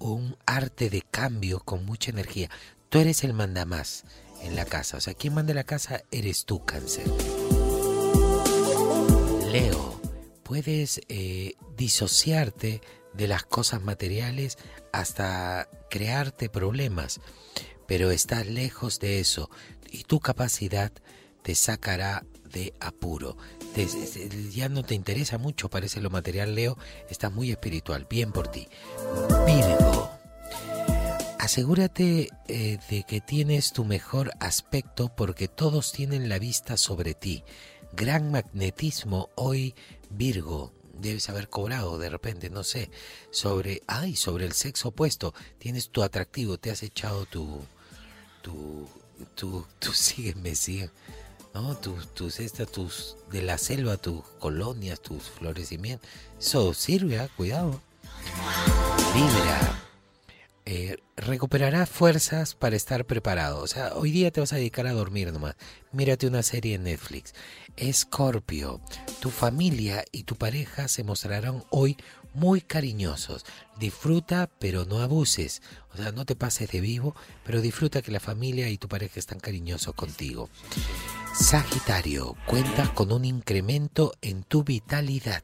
un 0.00 0.36
arte 0.46 0.90
de 0.90 1.02
cambio 1.02 1.60
con 1.60 1.84
mucha 1.84 2.10
energía. 2.10 2.50
Tú 2.88 2.98
eres 2.98 3.22
el 3.22 3.34
mandamás 3.34 4.04
en 4.42 4.56
la 4.56 4.64
casa. 4.64 4.96
O 4.96 5.00
sea, 5.00 5.14
quien 5.14 5.34
manda 5.34 5.54
la 5.54 5.64
casa 5.64 6.02
eres 6.10 6.44
tú, 6.44 6.64
cáncer. 6.64 7.06
Leo, 9.52 10.00
puedes 10.42 11.00
eh, 11.08 11.54
disociarte 11.76 12.80
de 13.14 13.28
las 13.28 13.44
cosas 13.44 13.82
materiales 13.82 14.58
hasta 14.92 15.68
crearte 15.90 16.48
problemas, 16.48 17.20
pero 17.86 18.10
estás 18.10 18.46
lejos 18.46 19.00
de 19.00 19.20
eso 19.20 19.50
y 19.90 20.04
tu 20.04 20.20
capacidad 20.20 20.92
te 21.42 21.54
sacará 21.54 22.24
de 22.52 22.74
apuro. 22.80 23.36
Te- 23.74 24.50
ya 24.50 24.68
no 24.68 24.82
te 24.82 24.94
interesa 24.94 25.38
mucho, 25.38 25.68
parece 25.68 26.00
lo 26.00 26.10
material, 26.10 26.54
Leo, 26.54 26.76
estás 27.08 27.32
muy 27.32 27.50
espiritual, 27.50 28.06
bien 28.08 28.32
por 28.32 28.48
ti. 28.48 28.68
Virgo. 29.46 30.10
Asegúrate 31.38 32.28
eh, 32.48 32.78
de 32.90 33.02
que 33.04 33.20
tienes 33.20 33.72
tu 33.72 33.84
mejor 33.84 34.32
aspecto 34.40 35.08
porque 35.16 35.48
todos 35.48 35.92
tienen 35.92 36.28
la 36.28 36.38
vista 36.38 36.76
sobre 36.76 37.14
ti. 37.14 37.44
Gran 37.92 38.30
magnetismo 38.30 39.30
hoy, 39.36 39.74
Virgo. 40.10 40.72
Debes 40.92 41.30
haber 41.30 41.48
cobrado 41.48 41.98
de 41.98 42.10
repente, 42.10 42.50
no 42.50 42.62
sé, 42.62 42.90
sobre, 43.30 43.82
ay, 43.86 44.16
sobre 44.16 44.44
el 44.44 44.52
sexo 44.52 44.88
opuesto. 44.88 45.32
Tienes 45.58 45.88
tu 45.88 46.02
atractivo, 46.02 46.58
te 46.58 46.70
has 46.70 46.82
echado 46.82 47.24
tu, 47.24 47.62
tu, 48.42 48.86
tu, 49.34 49.66
tu 49.78 49.92
sígueme, 49.94 50.54
sígueme, 50.54 50.90
¿no? 51.54 51.76
Tus, 51.76 52.08
tus, 52.14 52.40
esta, 52.40 52.66
tus, 52.66 53.16
de 53.30 53.42
la 53.42 53.58
selva, 53.58 53.96
tus 53.96 54.22
colonias, 54.38 55.00
tus 55.00 55.24
florecimientos. 55.24 56.08
Eso 56.38 56.74
sirve, 56.74 57.18
ah, 57.18 57.28
cuidado. 57.36 57.80
Libra 59.14 59.80
eh, 60.72 60.98
recuperarás 61.16 61.88
fuerzas 61.88 62.54
para 62.54 62.76
estar 62.76 63.04
preparado. 63.04 63.60
O 63.60 63.66
sea, 63.66 63.94
hoy 63.94 64.12
día 64.12 64.30
te 64.30 64.38
vas 64.38 64.52
a 64.52 64.56
dedicar 64.56 64.86
a 64.86 64.92
dormir 64.92 65.32
nomás. 65.32 65.56
Mírate 65.90 66.28
una 66.28 66.44
serie 66.44 66.76
en 66.76 66.84
Netflix. 66.84 67.34
Escorpio, 67.76 68.80
tu 69.18 69.30
familia 69.30 70.04
y 70.12 70.22
tu 70.22 70.36
pareja 70.36 70.86
se 70.86 71.02
mostrarán 71.02 71.64
hoy 71.70 71.96
muy 72.34 72.60
cariñosos. 72.60 73.44
Disfruta, 73.78 74.48
pero 74.58 74.84
no 74.84 75.00
abuses. 75.00 75.62
O 75.92 75.96
sea, 75.96 76.12
no 76.12 76.24
te 76.24 76.36
pases 76.36 76.70
de 76.70 76.80
vivo, 76.80 77.14
pero 77.44 77.60
disfruta 77.60 78.02
que 78.02 78.12
la 78.12 78.20
familia 78.20 78.68
y 78.68 78.78
tu 78.78 78.88
pareja 78.88 79.18
están 79.18 79.40
cariñosos 79.40 79.94
contigo. 79.94 80.48
Sagitario, 81.34 82.36
cuentas 82.46 82.90
con 82.90 83.12
un 83.12 83.24
incremento 83.24 84.12
en 84.20 84.42
tu 84.42 84.64
vitalidad, 84.64 85.42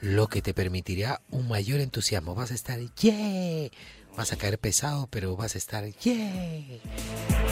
lo 0.00 0.28
que 0.28 0.42
te 0.42 0.54
permitirá 0.54 1.22
un 1.30 1.48
mayor 1.48 1.80
entusiasmo. 1.80 2.34
Vas 2.34 2.50
a 2.50 2.54
estar, 2.54 2.80
¡yeah! 2.96 3.70
Vas 4.16 4.32
a 4.32 4.36
caer 4.36 4.58
pesado, 4.58 5.06
pero 5.10 5.36
vas 5.36 5.54
a 5.54 5.58
estar, 5.58 5.84
¡yeah! 5.84 6.80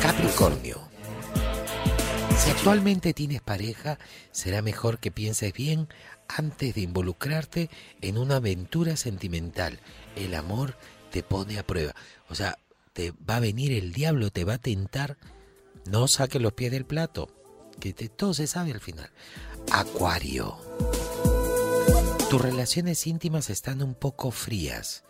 Capricornio. 0.03 0.89
Si 2.39 2.51
actualmente 2.51 3.15
tienes 3.15 3.41
pareja, 3.41 3.99
será 4.31 4.63
mejor 4.63 5.01
que 5.01 5.11
pienses 5.11 5.53
bien 5.53 5.89
antes 6.29 6.75
de 6.75 6.83
involucrarte 6.83 7.71
en 8.01 8.19
una 8.19 8.37
aventura 8.37 8.97
sentimental. 8.97 9.81
El 10.15 10.35
amor 10.35 10.77
te 11.11 11.23
pone 11.23 11.59
a 11.59 11.67
prueba. 11.67 11.95
O 12.29 12.35
sea, 12.35 12.59
te 12.93 13.13
va 13.29 13.37
a 13.37 13.41
venir 13.41 13.73
el 13.73 13.93
diablo, 13.93 14.31
te 14.31 14.45
va 14.45 14.55
a 14.55 14.59
tentar. 14.59 15.17
No 15.87 16.07
saques 16.07 16.41
los 16.41 16.53
pies 16.53 16.71
del 16.71 16.85
plato, 16.85 17.29
que 17.81 17.93
todo 17.93 18.35
se 18.35 18.47
sabe 18.47 18.73
al 18.73 18.81
final. 18.81 19.11
Acuario. 19.73 20.59
Tus 22.31 22.41
relaciones 22.41 23.07
íntimas 23.07 23.49
están 23.49 23.83
un 23.83 23.95
poco 23.95 24.31
frías. 24.31 25.05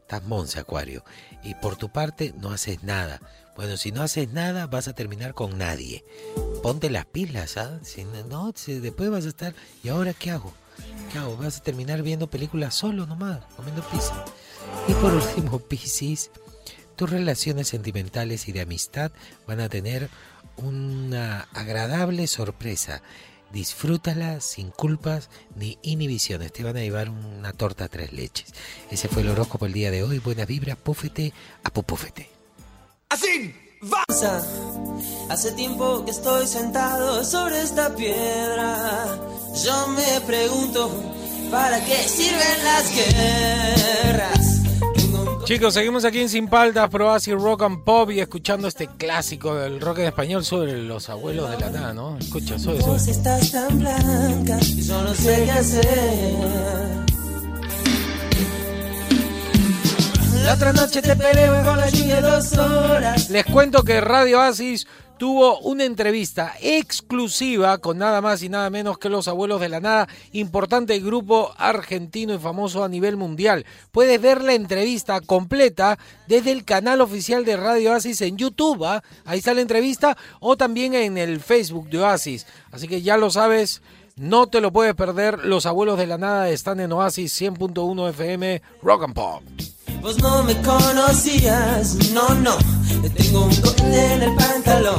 Estás 0.00 0.24
monse, 0.24 0.58
Acuario. 0.58 1.04
Y 1.42 1.54
por 1.54 1.76
tu 1.76 1.90
parte 1.90 2.34
no 2.38 2.50
haces 2.50 2.82
nada. 2.82 3.20
Bueno, 3.56 3.78
si 3.78 3.90
no 3.90 4.02
haces 4.02 4.32
nada, 4.32 4.66
vas 4.66 4.86
a 4.86 4.92
terminar 4.92 5.32
con 5.32 5.56
nadie. 5.56 6.04
Ponte 6.62 6.90
las 6.90 7.06
pilas, 7.06 7.56
¿ah? 7.56 7.80
Si 7.82 8.04
no, 8.04 8.22
no, 8.24 8.52
si 8.54 8.78
después 8.80 9.10
vas 9.10 9.24
a 9.24 9.28
estar. 9.28 9.54
¿Y 9.82 9.88
ahora 9.88 10.12
qué 10.12 10.30
hago? 10.30 10.52
¿Qué 11.10 11.18
hago? 11.18 11.36
Vas 11.38 11.58
a 11.58 11.62
terminar 11.62 12.02
viendo 12.02 12.28
películas 12.28 12.74
solo 12.74 13.06
nomás, 13.06 13.40
comiendo 13.56 13.82
pizza. 13.88 14.24
Y 14.88 14.92
por 14.94 15.14
último, 15.14 15.58
Piscis, 15.58 16.30
tus 16.96 17.08
relaciones 17.08 17.68
sentimentales 17.68 18.46
y 18.48 18.52
de 18.52 18.60
amistad 18.60 19.10
van 19.46 19.60
a 19.60 19.70
tener 19.70 20.10
una 20.56 21.48
agradable 21.54 22.26
sorpresa. 22.26 23.02
Disfrútala 23.52 24.40
sin 24.40 24.70
culpas 24.70 25.30
ni 25.54 25.78
inhibiciones. 25.82 26.52
Te 26.52 26.62
van 26.62 26.76
a 26.76 26.80
llevar 26.80 27.08
una 27.08 27.52
torta 27.52 27.84
a 27.84 27.88
tres 27.88 28.12
leches. 28.12 28.52
Ese 28.90 29.08
fue 29.08 29.22
el 29.22 29.30
horóscopo 29.30 29.64
el 29.64 29.72
día 29.72 29.90
de 29.90 30.02
hoy. 30.02 30.18
Buenas 30.18 30.46
vibras, 30.46 30.76
púfete 30.76 31.32
a 31.62 31.70
pupúfete. 31.70 32.35
Así 33.08 33.54
va. 33.92 34.02
Hace 35.30 35.52
tiempo 35.52 36.04
que 36.04 36.10
estoy 36.10 36.46
sentado 36.46 37.24
sobre 37.24 37.60
esta 37.60 37.94
piedra. 37.94 39.06
Yo 39.64 39.86
me 39.88 40.20
pregunto, 40.26 40.90
¿para 41.50 41.84
qué 41.84 41.96
sirven 41.96 42.64
las 42.64 42.90
guerras? 42.94 44.62
Chicos, 45.44 45.74
seguimos 45.74 46.04
aquí 46.04 46.20
en 46.20 46.28
Sin 46.28 46.48
Paltas, 46.48 46.90
Pro 46.90 47.12
Así 47.12 47.32
Rock 47.32 47.62
and 47.62 47.84
Pop 47.84 48.10
y 48.10 48.18
escuchando 48.20 48.66
este 48.66 48.88
clásico 48.88 49.54
del 49.54 49.80
rock 49.80 49.98
en 49.98 50.06
español 50.06 50.44
sobre 50.44 50.76
los 50.82 51.08
abuelos 51.08 51.48
de 51.50 51.60
la 51.60 51.70
nada, 51.70 51.94
¿no? 51.94 52.18
Escucha, 52.18 52.54
Vos 52.56 52.62
sube. 52.62 53.12
estás 53.12 53.52
tan 53.52 53.78
blanca 53.78 54.58
y 54.60 54.82
yo 54.82 55.02
no 55.02 55.14
sé 55.14 55.44
qué 55.44 55.50
hacer. 55.52 57.06
La 60.46 60.54
otra 60.54 60.72
noche 60.72 61.02
te 61.02 61.16
peleé 61.16 61.48
con 61.64 61.76
la 61.76 61.90
lluvia 61.90 62.20
dos 62.20 62.56
horas. 62.56 63.30
Les 63.30 63.44
cuento 63.44 63.82
que 63.82 64.00
Radio 64.00 64.40
Asis 64.40 64.86
tuvo 65.18 65.58
una 65.58 65.82
entrevista 65.82 66.54
exclusiva 66.60 67.78
con 67.78 67.98
nada 67.98 68.20
más 68.20 68.44
y 68.44 68.48
nada 68.48 68.70
menos 68.70 68.96
que 68.96 69.08
los 69.08 69.26
abuelos 69.26 69.60
de 69.60 69.68
la 69.68 69.80
nada, 69.80 70.06
importante 70.30 71.00
grupo 71.00 71.52
argentino 71.58 72.32
y 72.32 72.38
famoso 72.38 72.84
a 72.84 72.88
nivel 72.88 73.16
mundial. 73.16 73.66
Puedes 73.90 74.22
ver 74.22 74.40
la 74.44 74.54
entrevista 74.54 75.20
completa 75.20 75.98
desde 76.28 76.52
el 76.52 76.64
canal 76.64 77.00
oficial 77.00 77.44
de 77.44 77.56
Radio 77.56 77.90
Oasis 77.90 78.20
en 78.20 78.36
YouTube, 78.36 78.84
¿ah? 78.84 79.02
ahí 79.24 79.40
está 79.40 79.52
la 79.52 79.62
entrevista, 79.62 80.16
o 80.38 80.56
también 80.56 80.94
en 80.94 81.18
el 81.18 81.40
Facebook 81.40 81.88
de 81.88 81.98
Oasis. 81.98 82.46
Así 82.70 82.86
que 82.86 83.02
ya 83.02 83.16
lo 83.16 83.30
sabes, 83.30 83.82
no 84.14 84.46
te 84.46 84.60
lo 84.60 84.72
puedes 84.72 84.94
perder. 84.94 85.44
Los 85.44 85.66
abuelos 85.66 85.98
de 85.98 86.06
la 86.06 86.18
nada 86.18 86.50
están 86.50 86.78
en 86.78 86.92
Oasis 86.92 87.42
100.1 87.42 88.10
FM 88.10 88.62
Rock 88.80 89.02
and 89.02 89.14
Pop. 89.14 89.42
Vos 90.06 90.22
no 90.22 90.44
me 90.44 90.54
conocías, 90.62 92.12
no, 92.14 92.32
no. 92.36 92.52
Tengo 93.12 93.46
un 93.46 93.60
gol 93.60 93.92
en 93.92 94.22
el 94.22 94.36
pantalón. 94.36 94.94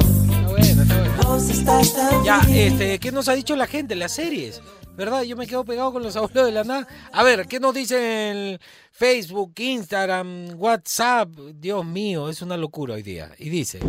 Vos 1.24 1.48
estás 1.48 1.94
tan 1.94 2.22
Ya, 2.24 2.42
este, 2.52 2.98
¿qué 2.98 3.10
nos 3.10 3.26
ha 3.30 3.32
dicho 3.32 3.56
la 3.56 3.66
gente? 3.66 3.94
Las 3.94 4.12
series, 4.12 4.60
¿verdad? 4.98 5.22
Yo 5.22 5.34
me 5.34 5.46
quedo 5.46 5.64
pegado 5.64 5.94
con 5.94 6.02
los 6.02 6.14
abuelos 6.14 6.44
de 6.44 6.52
la 6.52 6.62
nada. 6.62 6.86
A 7.10 7.22
ver, 7.24 7.46
¿qué 7.46 7.58
nos 7.58 7.72
dicen 7.72 8.02
en 8.02 8.58
Facebook, 8.92 9.54
Instagram, 9.56 10.60
WhatsApp? 10.60 11.30
Dios 11.54 11.86
mío, 11.86 12.28
es 12.28 12.42
una 12.42 12.58
locura 12.58 12.92
hoy 12.92 13.02
día. 13.02 13.30
Y 13.38 13.48
dice, 13.48 13.80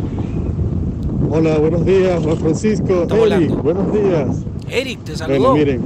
Hola, 1.28 1.58
buenos 1.58 1.84
días, 1.84 2.18
Juan 2.24 2.38
Francisco. 2.38 3.06
Eric, 3.10 3.50
buenos 3.62 3.92
días. 3.92 4.36
Eric, 4.70 5.04
te 5.04 5.12
Bueno, 5.12 5.18
saludó. 5.18 5.54
miren, 5.54 5.82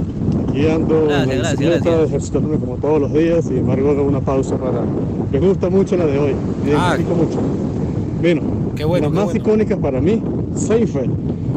aquí 0.54 0.68
ando 0.70 1.00
en 1.02 1.06
Gracias, 1.08 1.26
la 1.26 1.34
gracias, 1.34 1.58
bicicleta, 1.58 1.84
gracias. 1.90 2.08
ejercitándome 2.08 2.56
como 2.58 2.76
todos 2.76 3.00
los 3.00 3.12
días, 3.12 3.44
sin 3.44 3.58
embargo 3.58 3.90
hago 3.90 4.02
una 4.04 4.20
pausa 4.20 4.56
para... 4.56 4.82
Me 5.32 5.40
gusta 5.40 5.68
mucho 5.70 5.96
la 5.96 6.06
de 6.06 6.18
hoy, 6.18 6.32
me 6.64 6.72
Ah. 6.74 6.94
identifico 6.96 7.14
mucho. 7.24 7.38
Bueno, 8.20 8.42
Qué 8.76 8.84
bueno, 8.84 9.08
qué 9.10 9.14
más 9.14 9.24
bueno. 9.26 9.40
icónicas 9.40 9.78
para 9.78 10.00
mí, 10.00 10.22
Seinfeld, 10.54 11.10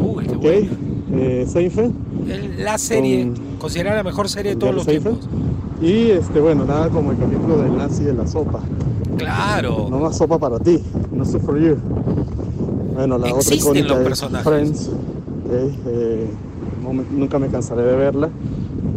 Uy, 0.04 0.26
qué 0.26 0.36
¿ok? 0.36 0.42
bueno. 0.42 0.68
Eh, 1.14 1.46
Seinfeld, 1.48 1.94
El- 2.30 2.64
La 2.64 2.78
serie, 2.78 3.24
Con- 3.28 3.36
considerada 3.60 3.98
la 3.98 4.04
mejor 4.04 4.28
serie 4.30 4.52
de 4.54 4.58
todos 4.58 4.76
los 4.76 4.86
Jerry 4.86 5.00
tiempos. 5.00 5.28
y 5.82 6.10
este, 6.12 6.40
bueno, 6.42 6.66
nada 6.66 6.90
como 6.90 7.12
el 7.12 7.18
capítulo 7.18 7.58
del 7.58 7.78
nazi 7.78 8.04
de 8.04 8.14
la 8.14 8.28
sopa. 8.28 8.60
Claro. 9.18 9.88
No 9.90 10.00
más 10.00 10.18
sopa 10.18 10.38
para 10.38 10.60
ti, 10.60 10.80
no 11.12 11.24
soup 11.26 11.42
for 11.44 11.60
you. 11.60 11.76
Bueno, 12.96 13.18
la 13.18 13.28
otra 13.28 13.38
Existen 13.40 13.60
icónica 13.60 13.88
los 13.90 13.98
es 14.00 14.04
personajes. 14.04 14.44
Friends. 14.48 14.90
eh, 15.50 16.28
no 16.84 16.94
me- 16.94 17.04
nunca 17.12 17.40
me 17.40 17.48
cansaré 17.48 17.84
de 17.84 17.96
verla. 17.96 18.30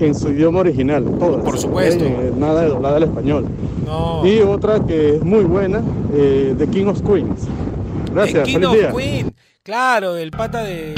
En 0.00 0.14
su 0.14 0.30
idioma 0.30 0.60
original, 0.60 1.04
todas. 1.18 1.44
Por 1.44 1.58
supuesto. 1.58 2.04
eh, 2.04 2.32
nada 2.36 2.62
de 2.62 2.68
doblada 2.68 2.96
al 2.96 3.02
español. 3.02 3.46
No. 3.84 4.26
Y 4.26 4.40
otra 4.40 4.84
que 4.86 5.16
es 5.16 5.22
muy 5.22 5.44
buena, 5.44 5.82
eh, 6.14 6.54
The 6.56 6.66
King 6.68 6.86
of 6.86 7.02
Queens. 7.02 7.42
Gracias, 8.12 8.44
The 8.44 8.50
King 8.52 8.64
of 8.64 8.74
día. 8.74 8.92
Queen. 8.92 9.34
Claro, 9.62 10.16
el 10.16 10.30
pata 10.30 10.62
de. 10.64 10.94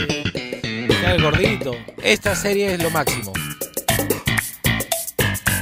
Claro, 1.01 1.17
el 1.17 1.23
gordito. 1.23 1.73
Esta 2.03 2.37
serie 2.37 2.75
es 2.75 2.83
lo 2.83 2.91
máximo. 2.91 3.33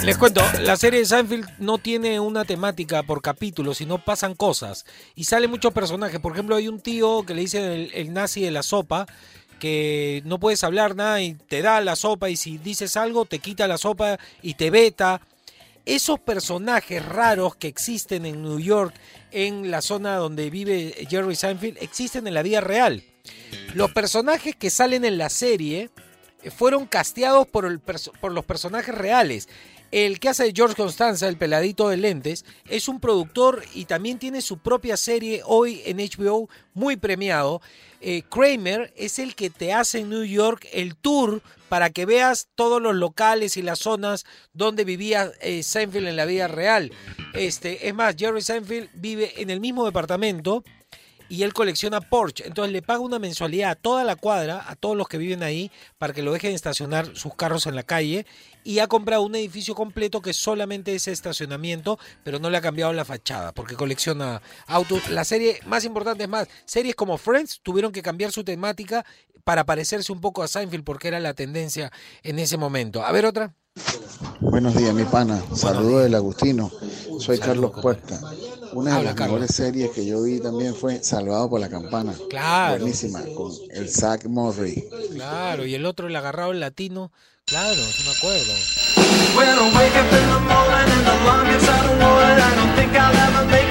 Les 0.04 0.16
cuento, 0.16 0.40
la 0.62 0.76
serie 0.76 1.00
de 1.00 1.04
Seinfeld 1.06 1.46
no 1.58 1.76
tiene 1.76 2.20
una 2.20 2.46
temática 2.46 3.02
por 3.02 3.20
capítulo, 3.20 3.74
sino 3.74 4.02
pasan 4.02 4.34
cosas. 4.34 4.86
Y 5.14 5.24
salen 5.24 5.50
muchos 5.50 5.74
personajes. 5.74 6.20
Por 6.20 6.32
ejemplo, 6.32 6.56
hay 6.56 6.68
un 6.68 6.80
tío 6.80 7.22
que 7.26 7.34
le 7.34 7.42
dicen 7.42 7.64
el, 7.64 7.90
el 7.92 8.12
nazi 8.12 8.40
de 8.42 8.50
la 8.50 8.62
sopa, 8.62 9.06
que 9.60 10.22
no 10.24 10.40
puedes 10.40 10.64
hablar 10.64 10.96
nada 10.96 11.22
y 11.22 11.34
te 11.34 11.62
da 11.62 11.80
la 11.80 11.94
sopa 11.94 12.28
y 12.30 12.36
si 12.36 12.58
dices 12.58 12.96
algo 12.96 13.26
te 13.26 13.38
quita 13.38 13.68
la 13.68 13.78
sopa 13.78 14.18
y 14.42 14.54
te 14.54 14.70
veta. 14.70 15.20
Esos 15.86 16.18
personajes 16.18 17.04
raros 17.04 17.56
que 17.56 17.68
existen 17.68 18.26
en 18.26 18.42
New 18.42 18.58
York, 18.58 18.94
en 19.30 19.70
la 19.70 19.80
zona 19.80 20.16
donde 20.16 20.50
vive 20.50 20.94
Jerry 21.08 21.36
Seinfeld, 21.36 21.78
existen 21.80 22.26
en 22.26 22.34
la 22.34 22.42
vida 22.42 22.60
real. 22.60 23.02
Los 23.74 23.92
personajes 23.92 24.56
que 24.56 24.70
salen 24.70 25.04
en 25.04 25.16
la 25.16 25.30
serie 25.30 25.90
fueron 26.56 26.86
casteados 26.86 27.46
por, 27.46 27.64
el 27.66 27.80
por 27.80 28.32
los 28.32 28.44
personajes 28.44 28.94
reales. 28.94 29.48
El 29.90 30.20
que 30.20 30.28
hace 30.28 30.52
George 30.54 30.76
Constanza, 30.76 31.28
el 31.28 31.36
peladito 31.36 31.88
de 31.88 31.96
lentes, 31.96 32.44
es 32.68 32.88
un 32.88 33.00
productor 33.00 33.64
y 33.74 33.86
también 33.86 34.18
tiene 34.18 34.40
su 34.40 34.58
propia 34.58 34.96
serie 34.96 35.42
hoy 35.44 35.82
en 35.84 35.96
HBO 35.96 36.48
muy 36.74 36.96
premiado. 36.96 37.60
Eh, 38.00 38.22
Kramer 38.30 38.92
es 38.96 39.18
el 39.18 39.34
que 39.34 39.50
te 39.50 39.72
hace 39.72 40.00
en 40.00 40.10
New 40.10 40.24
York 40.24 40.66
el 40.72 40.96
tour 40.96 41.42
para 41.68 41.90
que 41.90 42.06
veas 42.06 42.48
todos 42.54 42.80
los 42.80 42.94
locales 42.94 43.56
y 43.56 43.62
las 43.62 43.78
zonas 43.78 44.24
donde 44.52 44.84
vivía 44.84 45.30
eh, 45.40 45.62
Seinfeld 45.62 46.08
en 46.08 46.16
la 46.16 46.24
vida 46.24 46.48
real. 46.48 46.92
Este, 47.34 47.88
es 47.88 47.94
más, 47.94 48.16
Jerry 48.18 48.42
Seinfeld 48.42 48.88
vive 48.94 49.40
en 49.40 49.50
el 49.50 49.60
mismo 49.60 49.84
departamento 49.84 50.64
y 51.30 51.44
él 51.44 51.54
colecciona 51.54 52.00
Porsche. 52.00 52.46
Entonces 52.46 52.72
le 52.72 52.82
paga 52.82 52.98
una 53.00 53.20
mensualidad 53.20 53.70
a 53.70 53.74
toda 53.76 54.02
la 54.02 54.16
cuadra, 54.16 54.64
a 54.68 54.74
todos 54.74 54.96
los 54.96 55.08
que 55.08 55.16
viven 55.16 55.44
ahí, 55.44 55.70
para 55.96 56.12
que 56.12 56.22
lo 56.22 56.32
dejen 56.32 56.52
estacionar 56.52 57.16
sus 57.16 57.34
carros 57.36 57.66
en 57.66 57.76
la 57.76 57.84
calle. 57.84 58.26
Y 58.64 58.80
ha 58.80 58.88
comprado 58.88 59.22
un 59.22 59.36
edificio 59.36 59.76
completo 59.76 60.20
que 60.20 60.34
solamente 60.34 60.94
es 60.94 61.06
estacionamiento, 61.08 61.98
pero 62.24 62.40
no 62.40 62.50
le 62.50 62.58
ha 62.58 62.60
cambiado 62.60 62.92
la 62.92 63.04
fachada, 63.04 63.52
porque 63.52 63.76
colecciona 63.76 64.42
autos. 64.66 65.08
La 65.08 65.24
serie 65.24 65.60
más 65.66 65.84
importante 65.84 66.24
es 66.24 66.28
más, 66.28 66.48
series 66.64 66.96
como 66.96 67.16
Friends 67.16 67.60
tuvieron 67.62 67.92
que 67.92 68.02
cambiar 68.02 68.32
su 68.32 68.42
temática 68.42 69.06
para 69.44 69.64
parecerse 69.64 70.12
un 70.12 70.20
poco 70.20 70.42
a 70.42 70.48
Seinfeld, 70.48 70.84
porque 70.84 71.08
era 71.08 71.20
la 71.20 71.32
tendencia 71.32 71.92
en 72.24 72.40
ese 72.40 72.56
momento. 72.56 73.04
A 73.04 73.12
ver 73.12 73.24
otra. 73.24 73.54
Buenos 74.40 74.74
días, 74.74 74.92
mi 74.92 75.04
pana. 75.04 75.40
Saludos 75.54 76.02
del 76.02 76.14
Agustino. 76.16 76.70
Soy 77.20 77.38
Carlos 77.38 77.72
Puerta. 77.80 78.20
Una 78.72 78.90
de 78.90 78.96
Habla, 78.96 79.10
las 79.10 79.14
Carlos. 79.14 79.40
mejores 79.40 79.56
series 79.56 79.90
que 79.90 80.06
yo 80.06 80.22
vi 80.22 80.40
también 80.40 80.74
fue 80.74 81.02
Salvado 81.02 81.50
por 81.50 81.60
la 81.60 81.68
Campana. 81.68 82.14
Claro. 82.28 82.78
Buenísima, 82.78 83.20
con 83.36 83.52
el 83.70 83.88
Zach 83.90 84.24
Murray. 84.26 84.88
Claro, 85.14 85.66
y 85.66 85.74
el 85.74 85.86
otro, 85.86 86.06
el 86.08 86.16
agarrado 86.16 86.52
el 86.52 86.60
latino. 86.60 87.10
Claro, 87.46 87.82
sí 87.82 88.04
me 88.04 88.10
acuerdo. 88.10 88.52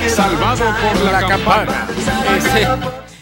Salvado 0.10 0.66
por 0.82 1.12
la 1.12 1.28
campana. 1.28 1.88
Este, 2.38 2.68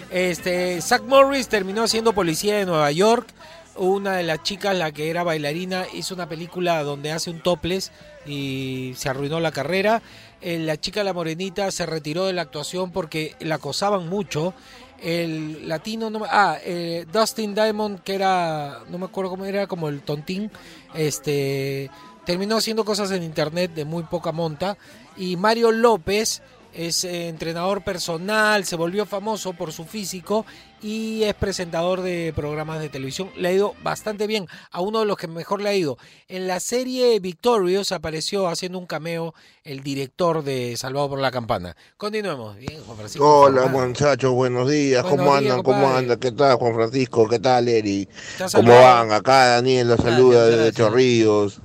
este, 0.09 0.81
Zach 0.81 1.03
Morris 1.03 1.47
terminó 1.47 1.87
siendo 1.87 2.13
policía 2.13 2.57
de 2.57 2.65
Nueva 2.65 2.91
York. 2.91 3.27
Una 3.75 4.15
de 4.15 4.23
las 4.23 4.41
chicas, 4.41 4.75
la 4.75 4.91
que 4.91 5.11
era 5.11 5.21
bailarina, 5.23 5.85
hizo 5.93 6.15
una 6.15 6.27
película 6.27 6.81
donde 6.81 7.11
hace 7.11 7.29
un 7.29 7.41
topless 7.41 7.91
y 8.25 8.93
se 8.97 9.09
arruinó 9.09 9.39
la 9.39 9.51
carrera. 9.51 10.01
Eh, 10.41 10.59
la 10.59 10.77
chica, 10.77 11.03
la 11.03 11.13
morenita, 11.13 11.71
se 11.71 11.85
retiró 11.85 12.25
de 12.25 12.33
la 12.33 12.43
actuación 12.43 12.91
porque 12.91 13.35
la 13.39 13.55
acosaban 13.55 14.07
mucho. 14.07 14.53
El 15.01 15.67
latino, 15.67 16.09
no 16.09 16.23
ah, 16.25 16.57
eh, 16.63 17.05
Dustin 17.11 17.53
Diamond, 17.53 18.01
que 18.01 18.15
era, 18.15 18.83
no 18.89 18.97
me 18.97 19.05
acuerdo 19.05 19.31
cómo 19.31 19.45
era, 19.45 19.67
como 19.67 19.89
el 19.89 20.01
tontín, 20.01 20.51
este, 20.95 21.89
terminó 22.25 22.57
haciendo 22.57 22.83
cosas 22.83 23.11
en 23.11 23.23
internet 23.23 23.73
de 23.73 23.85
muy 23.85 24.03
poca 24.03 24.31
monta. 24.31 24.77
Y 25.15 25.35
Mario 25.37 25.71
López 25.71 26.41
es 26.73 27.03
eh, 27.03 27.27
entrenador 27.27 27.83
personal, 27.83 28.65
se 28.65 28.75
volvió 28.75 29.05
famoso 29.05 29.53
por 29.53 29.71
su 29.71 29.85
físico 29.85 30.45
y 30.81 31.23
es 31.23 31.33
presentador 31.33 32.01
de 32.01 32.33
programas 32.35 32.79
de 32.79 32.89
televisión. 32.89 33.29
Le 33.35 33.47
ha 33.49 33.51
ido 33.53 33.75
bastante 33.83 34.27
bien, 34.27 34.47
a 34.71 34.81
uno 34.81 34.99
de 34.99 35.05
los 35.05 35.17
que 35.17 35.27
mejor 35.27 35.61
le 35.61 35.69
ha 35.69 35.75
ido. 35.75 35.97
En 36.27 36.47
la 36.47 36.59
serie 36.59 37.19
Victorious 37.19 37.91
apareció 37.91 38.47
haciendo 38.47 38.77
un 38.77 38.85
cameo 38.85 39.33
el 39.63 39.81
director 39.81 40.43
de 40.43 40.75
Salvado 40.77 41.09
por 41.09 41.19
la 41.19 41.31
Campana. 41.31 41.75
Continuemos. 41.97 42.57
Bien, 42.57 42.81
Juan 42.85 42.97
Francisco. 42.97 43.41
Hola 43.41 43.65
muchachos, 43.67 44.31
buenos 44.31 44.69
días, 44.69 45.03
Buenos 45.03 45.19
¿cómo 45.19 45.39
días, 45.39 45.51
andan? 45.51 45.63
¿Cómo 45.63 45.89
andan? 45.89 46.19
¿Qué 46.19 46.31
tal 46.31 46.57
Juan 46.57 46.75
Francisco? 46.75 47.27
¿Qué 47.27 47.39
tal 47.39 47.67
Eri? 47.67 48.07
¿Estás 48.31 48.53
¿Cómo 48.53 48.73
van? 48.73 49.11
Acá 49.11 49.45
Daniel 49.47 49.89
los 49.89 49.99
saluda 49.99 50.45
desde 50.45 50.57
gracias. 50.57 50.75
Chorrillos. 50.75 51.59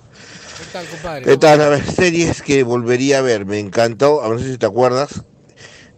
¿Qué 0.59 0.65
tal, 0.73 0.87
compadre? 0.87 1.25
¿Qué 1.25 1.37
tal? 1.37 1.59
Ver, 1.59 1.85
series 1.85 2.43
que 2.43 2.63
volvería 2.63 3.19
a 3.19 3.23
ver, 3.23 3.47
me 3.47 3.59
encantó, 3.59 4.23
a 4.23 4.29
no 4.29 4.39
sé 4.39 4.53
si 4.53 4.59
te 4.59 4.67
acuerdas, 4.67 5.25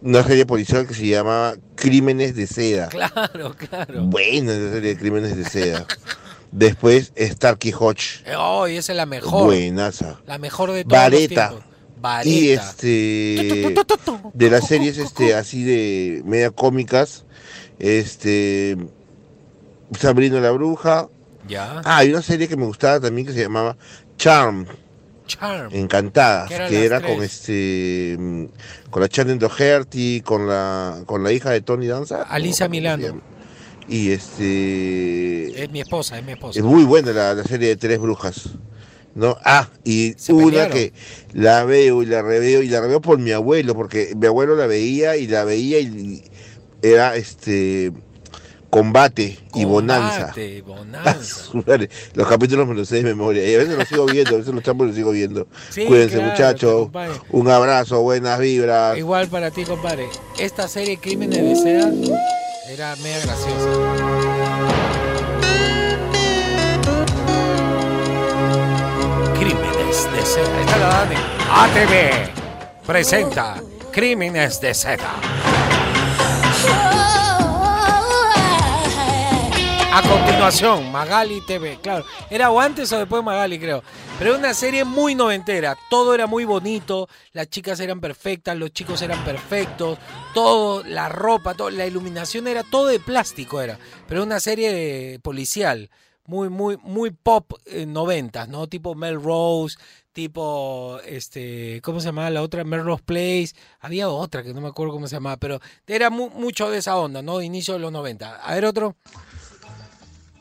una 0.05 0.23
serie 0.23 0.45
policial 0.45 0.87
que 0.87 0.93
se 0.93 1.07
llamaba 1.07 1.55
Crímenes 1.75 2.35
de 2.35 2.45
Seda. 2.47 2.87
Claro, 2.89 3.55
claro. 3.57 4.03
Buena 4.03 4.53
esa 4.53 4.71
serie 4.73 4.93
de 4.93 4.97
Crímenes 4.99 5.35
de 5.35 5.43
Seda. 5.43 5.85
Después 6.51 7.11
Starkey 7.19 7.73
Hodge, 7.77 8.23
Oh, 8.37 8.67
y 8.67 8.77
esa 8.77 8.93
es 8.93 8.97
la 8.97 9.05
mejor. 9.07 9.45
buenaza. 9.45 10.21
La 10.27 10.37
mejor 10.37 10.71
de 10.71 10.83
todos 10.85 10.97
Vareta. 10.97 11.51
los. 11.51 11.61
Vareta. 11.99 12.29
Y 12.29 12.49
este 12.49 13.73
de 14.33 14.49
las 14.51 14.67
series 14.67 14.97
este 14.99 15.33
así 15.33 15.63
de 15.63 16.21
media 16.23 16.51
cómicas, 16.51 17.25
este 17.79 18.77
Sabrina 19.99 20.39
la 20.39 20.51
bruja. 20.51 21.09
Ya. 21.47 21.81
Ah, 21.83 21.97
hay 21.97 22.11
una 22.11 22.21
serie 22.21 22.47
que 22.47 22.55
me 22.55 22.65
gustaba 22.65 22.99
también 22.99 23.25
que 23.27 23.33
se 23.33 23.41
llamaba 23.41 23.75
Charm, 24.17 24.65
Charm. 25.27 25.73
Encantada, 25.73 26.47
Que 26.67 26.85
era 26.85 27.01
con 27.01 27.21
este 27.23 28.15
mm, 28.19 28.45
con 28.89 29.01
la 29.01 29.07
Shannon 29.11 29.39
Doherty, 29.39 30.21
con 30.21 30.47
la 30.47 31.01
con 31.05 31.23
la 31.23 31.31
hija 31.31 31.51
de 31.51 31.61
Tony 31.61 31.87
Danza. 31.87 32.23
Alisa 32.23 32.67
Milano. 32.67 33.21
Y 33.87 34.11
este 34.11 35.63
Es 35.63 35.69
mi 35.71 35.81
esposa, 35.81 36.17
es 36.17 36.25
mi 36.25 36.31
esposa. 36.33 36.59
es 36.59 36.65
muy 36.65 36.83
buena 36.83 37.11
la, 37.11 37.33
la 37.33 37.43
serie 37.43 37.69
de 37.69 37.75
Tres 37.75 37.99
Brujas. 37.99 38.49
¿no? 39.13 39.37
Ah, 39.45 39.69
y 39.85 40.13
Se 40.17 40.33
una 40.33 40.45
pelearon. 40.67 40.73
que 40.73 40.93
la 41.33 41.63
veo 41.63 42.03
y 42.03 42.05
la 42.05 42.21
reveo 42.21 42.61
y 42.61 42.67
la 42.67 42.81
reveo 42.81 42.99
por 42.99 43.17
mi 43.17 43.31
abuelo, 43.31 43.73
porque 43.75 44.13
mi 44.17 44.27
abuelo 44.27 44.55
la 44.55 44.67
veía 44.67 45.15
y 45.15 45.27
la 45.27 45.45
veía 45.45 45.79
y 45.79 46.21
era 46.81 47.15
este 47.15 47.93
combate 48.75 49.39
y 49.53 49.63
bonanza. 49.63 50.33
Combate, 50.33 50.61
bonanza. 50.61 51.51
Los 52.13 52.27
capítulos 52.27 52.67
me 52.67 52.75
los 52.75 52.89
sé 52.89 52.97
de 52.97 53.03
memoria. 53.03 53.49
Y 53.49 53.55
a 53.55 53.59
veces 53.59 53.77
los 53.77 53.87
sigo 53.87 54.05
viendo, 54.05 54.35
a 54.35 54.37
veces 54.39 54.53
los 54.53 54.61
chamos 54.63 54.87
los 54.87 54.95
sigo 54.97 55.11
viendo. 55.11 55.47
Sí, 55.69 55.85
Cuídense, 55.85 56.15
claro, 56.15 56.31
muchachos. 56.31 56.89
Un 57.29 57.49
abrazo, 57.49 58.01
buenas 58.01 58.37
vibras. 58.37 58.97
Igual 58.97 59.29
para 59.29 59.49
ti, 59.49 59.63
compadre. 59.63 60.09
Esta 60.37 60.67
serie 60.67 60.97
Crímenes 60.97 61.41
de 61.41 61.55
Seda 61.55 61.89
era 62.67 62.97
media 62.97 63.19
graciosa. 63.21 63.69
Crímenes 69.39 70.11
de 70.11 70.25
Seda. 70.25 70.59
Esta 70.59 70.77
la 70.77 70.87
dan 70.87 71.09
ATV. 71.49 72.85
Presenta 72.85 73.55
Crímenes 73.93 74.59
de 74.59 74.73
Seda. 74.73 75.15
A 79.97 80.01
continuación, 80.01 80.91
Magali 80.91 81.39
TV, 81.47 81.79
claro. 81.81 82.03
Era 82.29 82.51
o 82.51 82.59
antes 82.59 82.91
o 82.91 82.97
después 82.99 83.21
de 83.21 83.25
Magali, 83.25 83.57
creo. 83.57 83.81
Pero 84.19 84.31
era 84.31 84.39
una 84.39 84.53
serie 84.53 84.83
muy 84.83 85.15
noventera. 85.15 85.77
Todo 85.89 86.13
era 86.13 86.27
muy 86.27 86.43
bonito. 86.43 87.07
Las 87.31 87.49
chicas 87.49 87.79
eran 87.79 88.01
perfectas, 88.01 88.57
los 88.57 88.71
chicos 88.73 89.01
eran 89.01 89.23
perfectos. 89.23 89.97
Todo, 90.33 90.83
la 90.83 91.07
ropa, 91.07 91.53
todo, 91.53 91.69
la 91.69 91.85
iluminación 91.85 92.45
era 92.49 92.63
todo 92.63 92.87
de 92.87 92.99
plástico, 92.99 93.61
era. 93.61 93.79
Pero 94.05 94.23
una 94.23 94.41
serie 94.41 95.17
policial. 95.23 95.89
Muy, 96.27 96.49
muy, 96.49 96.75
muy 96.83 97.11
pop 97.11 97.53
en 97.65 97.93
noventas, 97.93 98.49
¿no? 98.49 98.67
Tipo 98.67 98.95
Melrose, 98.95 99.77
tipo, 100.11 100.97
este, 101.05 101.79
¿cómo 101.83 101.99
se 101.99 102.07
llamaba 102.07 102.31
la 102.31 102.41
otra? 102.41 102.63
Melrose 102.63 103.03
Place. 103.05 103.49
Había 103.79 104.09
otra 104.09 104.41
que 104.41 104.51
no 104.53 104.59
me 104.59 104.67
acuerdo 104.69 104.91
cómo 104.91 105.07
se 105.07 105.15
llamaba, 105.17 105.37
pero 105.37 105.61
era 105.85 106.09
mu- 106.09 106.31
mucho 106.31 106.69
de 106.71 106.79
esa 106.79 106.97
onda, 106.97 107.21
¿no? 107.21 107.41
Inicio 107.43 107.75
de 107.75 107.79
los 107.79 107.91
90. 107.91 108.37
A 108.37 108.55
ver 108.55 108.65
otro. 108.65 108.95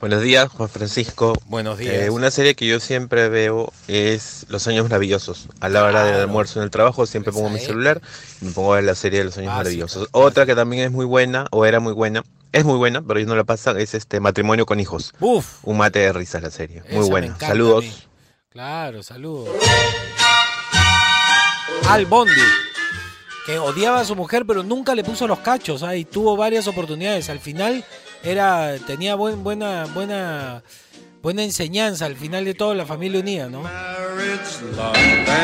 Buenos 0.05 0.21
días, 0.21 0.51
Juan 0.51 0.69
Francisco. 0.69 1.33
Buenos 1.47 1.79
días. 1.79 1.95
Eh, 1.95 2.11
una 2.11 2.31
serie 2.31 2.55
que 2.55 2.67
yo 2.67 2.79
siempre 2.79 3.31
veo 3.31 3.73
es 3.88 4.45
Los 4.51 4.69
Años 4.69 4.83
Maravillosos. 4.83 5.49
A 5.61 5.71
la 5.71 5.83
hora 5.83 6.05
del 6.05 6.17
almuerzo 6.17 6.59
en 6.61 6.64
el 6.64 6.71
trabajo 6.71 7.07
siempre 7.07 7.33
pongo 7.33 7.49
mi 7.49 7.59
celular 7.59 8.03
y 8.43 8.45
me 8.45 8.51
pongo 8.51 8.75
a 8.75 8.77
ver 8.77 8.85
la 8.85 8.95
serie 8.95 9.21
de 9.21 9.25
Los 9.25 9.38
Años 9.38 9.47
Básica, 9.47 9.61
Maravillosos. 9.61 10.09
Otra 10.12 10.45
que 10.45 10.55
también 10.55 10.85
es 10.85 10.90
muy 10.90 11.07
buena, 11.07 11.47
o 11.53 11.64
era 11.64 11.81
muy 11.81 11.95
buena, 11.95 12.23
es 12.53 12.67
muy 12.67 12.77
buena, 12.77 13.01
pero 13.01 13.19
yo 13.19 13.25
no 13.25 13.35
la 13.35 13.45
pasa, 13.45 13.71
es 13.81 13.95
este 13.95 14.21
Matrimonio 14.21 14.67
con 14.67 14.79
Hijos. 14.79 15.14
Uf. 15.21 15.61
Un 15.62 15.79
mate 15.79 16.01
de 16.01 16.12
risas 16.12 16.43
la 16.43 16.51
serie. 16.51 16.83
Esa 16.85 16.99
Muy 16.99 17.09
buena. 17.09 17.38
Saludos. 17.40 18.07
Claro, 18.51 19.03
saludos. 19.03 19.49
Al 21.88 22.05
Bondi, 22.05 22.31
que 23.45 23.59
odiaba 23.59 24.01
a 24.01 24.05
su 24.05 24.17
mujer, 24.17 24.47
pero 24.47 24.63
nunca 24.63 24.95
le 24.95 25.05
puso 25.05 25.27
los 25.27 25.41
cachos, 25.41 25.83
¿ah? 25.83 25.95
y 25.97 26.05
tuvo 26.05 26.37
varias 26.37 26.67
oportunidades. 26.67 27.29
Al 27.29 27.41
final 27.41 27.85
era, 28.23 28.77
tenía 28.87 29.15
buen, 29.17 29.45
buena, 29.45 29.87
buena, 29.93 30.63
buena 31.23 31.45
enseñanza. 31.45 32.07
Al 32.07 32.17
final 32.17 32.45
de 32.45 32.55
todo, 32.55 32.75
la 32.75 32.87
familia 32.87 33.21
unida, 33.21 33.49
¿no? 33.49 33.63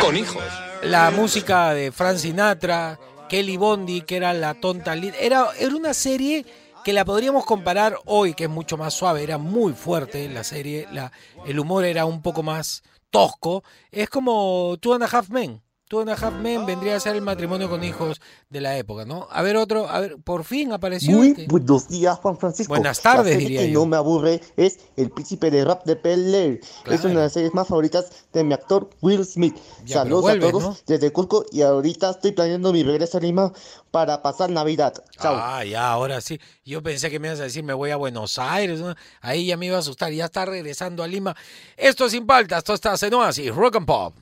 Con 0.00 0.16
hijos. 0.16 0.42
La 0.82 1.10
música 1.10 1.74
de 1.74 1.92
Frank 1.92 2.16
Sinatra, 2.16 2.98
Kelly 3.28 3.58
Bondi, 3.58 4.00
que 4.00 4.16
era 4.16 4.32
la 4.32 4.54
tonta. 4.54 4.94
Era, 4.94 5.48
era 5.58 5.74
una 5.74 5.92
serie 5.92 6.46
que 6.82 6.94
la 6.94 7.04
podríamos 7.04 7.44
comparar 7.44 7.98
hoy, 8.06 8.32
que 8.32 8.44
es 8.44 8.50
mucho 8.50 8.78
más 8.78 8.94
suave, 8.94 9.22
era 9.22 9.36
muy 9.36 9.74
fuerte 9.74 10.26
la 10.30 10.44
serie, 10.44 10.88
la, 10.90 11.12
el 11.46 11.60
humor 11.60 11.84
era 11.84 12.06
un 12.06 12.22
poco 12.22 12.42
más 12.42 12.82
tosco. 13.10 13.62
Es 13.90 14.08
como 14.08 14.78
Two 14.80 14.94
and 14.94 15.04
a 15.04 15.06
Half 15.06 15.28
Men. 15.28 15.62
Two 15.90 16.02
and 16.02 16.10
a 16.10 16.12
Half 16.12 16.34
Men 16.34 16.66
vendría 16.66 16.94
a 16.94 17.00
ser 17.00 17.16
el 17.16 17.22
matrimonio 17.22 17.68
con 17.68 17.82
hijos 17.82 18.20
de 18.48 18.60
la 18.60 18.78
época, 18.78 19.04
¿no? 19.04 19.26
A 19.28 19.42
ver, 19.42 19.56
otro, 19.56 19.88
a 19.88 19.98
ver, 19.98 20.18
por 20.22 20.44
fin 20.44 20.70
apareció. 20.70 21.16
Muy 21.16 21.30
este. 21.30 21.46
buenos 21.48 21.88
días, 21.88 22.16
Juan 22.20 22.38
Francisco. 22.38 22.72
Buenas 22.72 23.02
tardes, 23.02 23.24
La 23.26 23.32
serie 23.32 23.48
diría 23.48 23.60
que 23.62 23.72
yo. 23.72 23.80
no 23.80 23.86
me 23.86 23.96
aburre 23.96 24.40
es 24.56 24.78
El 24.96 25.10
Príncipe 25.10 25.50
de 25.50 25.64
Rap 25.64 25.84
de 25.86 25.96
Bel 25.96 26.32
Air. 26.32 26.60
Es 26.62 26.68
Claro. 26.84 27.00
una 27.06 27.14
de 27.14 27.26
las 27.26 27.32
series 27.32 27.52
más 27.54 27.66
favoritas 27.66 28.08
de 28.32 28.44
mi 28.44 28.54
actor 28.54 28.88
Will 29.00 29.26
Smith. 29.26 29.56
Ya, 29.84 29.94
Saludos 29.96 30.22
vuelve, 30.22 30.46
a 30.46 30.50
todos 30.52 30.62
¿no? 30.62 30.76
desde 30.86 31.10
Cusco 31.10 31.44
y 31.50 31.62
ahorita 31.62 32.10
estoy 32.10 32.30
planeando 32.30 32.72
mi 32.72 32.84
regreso 32.84 33.18
a 33.18 33.20
Lima 33.20 33.52
para 33.90 34.22
pasar 34.22 34.48
Navidad. 34.48 34.94
Chao. 35.20 35.34
Ah, 35.36 35.64
ya, 35.64 35.90
ahora 35.90 36.20
sí. 36.20 36.38
Yo 36.64 36.84
pensé 36.84 37.10
que 37.10 37.18
me 37.18 37.26
ibas 37.26 37.40
a 37.40 37.42
decir, 37.42 37.64
me 37.64 37.74
voy 37.74 37.90
a 37.90 37.96
Buenos 37.96 38.38
Aires. 38.38 38.78
¿no? 38.78 38.94
Ahí 39.22 39.46
ya 39.46 39.56
me 39.56 39.66
iba 39.66 39.74
a 39.74 39.80
asustar. 39.80 40.12
Ya 40.12 40.26
está 40.26 40.44
regresando 40.44 41.02
a 41.02 41.08
Lima. 41.08 41.34
Esto 41.76 42.04
es 42.06 42.12
Sin 42.12 42.26
Paltas, 42.28 42.58
esto 42.58 42.74
está 42.74 42.94
en 43.04 43.14
Oasis, 43.14 43.52
Rock 43.52 43.74
and 43.74 43.86
Pop. 43.86 44.14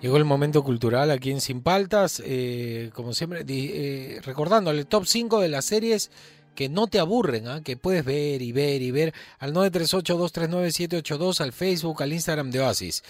Llegó 0.00 0.16
el 0.16 0.24
momento 0.24 0.62
cultural 0.62 1.10
aquí 1.10 1.30
en 1.30 1.40
Sin 1.40 1.62
Paltas. 1.62 2.22
eh, 2.24 2.90
como 2.94 3.12
siempre, 3.12 3.44
eh, 3.46 4.20
recordando 4.22 4.70
el 4.70 4.86
top 4.86 5.04
5 5.06 5.40
de 5.40 5.48
las 5.48 5.66
series 5.66 6.10
que 6.54 6.68
no 6.68 6.86
te 6.86 6.98
aburren, 6.98 7.48
¿ah? 7.48 7.62
que 7.62 7.76
puedes 7.76 8.04
ver 8.04 8.42
y 8.42 8.52
ver 8.52 8.82
y 8.82 8.90
ver 8.90 9.14
al 9.38 9.52
938-239-782, 9.54 11.40
al 11.40 11.52
Facebook, 11.52 12.02
al 12.02 12.12
Instagram 12.12 12.50
de 12.50 12.60
Oasis. 12.60 13.02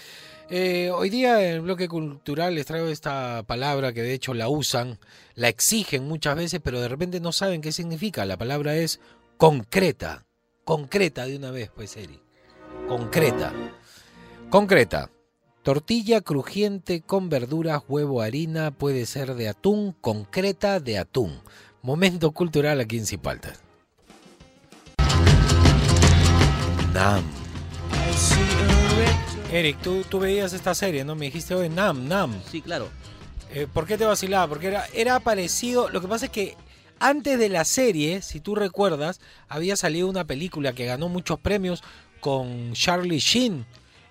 Eh, 0.49 0.91
hoy 0.93 1.09
día 1.09 1.41
en 1.41 1.53
el 1.55 1.61
bloque 1.61 1.87
cultural 1.87 2.55
les 2.55 2.65
traigo 2.65 2.87
esta 2.87 3.43
palabra 3.43 3.93
que 3.93 4.03
de 4.03 4.13
hecho 4.13 4.33
la 4.33 4.49
usan, 4.49 4.99
la 5.35 5.47
exigen 5.47 6.03
muchas 6.07 6.35
veces, 6.35 6.59
pero 6.61 6.81
de 6.81 6.89
repente 6.89 7.21
no 7.21 7.31
saben 7.31 7.61
qué 7.61 7.71
significa. 7.71 8.25
La 8.25 8.37
palabra 8.37 8.75
es 8.75 8.99
concreta. 9.37 10.25
Concreta 10.65 11.25
de 11.25 11.37
una 11.37 11.51
vez, 11.51 11.71
pues, 11.73 11.95
Eri. 11.97 12.21
Concreta. 12.87 13.53
Concreta. 14.49 15.09
Tortilla 15.63 16.21
crujiente 16.21 17.01
con 17.01 17.29
verduras, 17.29 17.83
huevo, 17.87 18.23
harina, 18.23 18.71
puede 18.71 19.05
ser 19.05 19.35
de 19.35 19.47
atún, 19.47 19.95
concreta 20.01 20.79
de 20.79 20.97
atún. 20.97 21.39
Momento 21.83 22.31
cultural 22.31 22.79
aquí 22.79 22.97
en 22.97 23.05
Cipaltas. 23.05 23.61
Nam. 26.95 27.23
Eric, 29.51 29.77
tú, 29.83 30.03
tú 30.09 30.19
veías 30.19 30.51
esta 30.53 30.73
serie, 30.73 31.05
¿no? 31.05 31.13
Me 31.13 31.25
dijiste 31.25 31.53
hoy 31.53 31.69
Nam, 31.69 32.07
Nam. 32.07 32.41
Sí, 32.49 32.63
claro. 32.63 32.89
Eh, 33.53 33.67
¿Por 33.71 33.85
qué 33.85 33.99
te 33.99 34.05
vacilaba? 34.05 34.47
Porque 34.47 34.67
era, 34.67 34.85
era 34.95 35.19
parecido. 35.19 35.89
Lo 35.89 36.01
que 36.01 36.07
pasa 36.07 36.25
es 36.25 36.31
que 36.31 36.57
antes 36.99 37.37
de 37.37 37.49
la 37.49 37.65
serie, 37.65 38.23
si 38.23 38.39
tú 38.39 38.55
recuerdas, 38.55 39.21
había 39.47 39.75
salido 39.75 40.09
una 40.09 40.25
película 40.25 40.73
que 40.73 40.85
ganó 40.85 41.07
muchos 41.07 41.39
premios 41.39 41.83
con 42.19 42.73
Charlie 42.73 43.19
Sheen, 43.19 43.65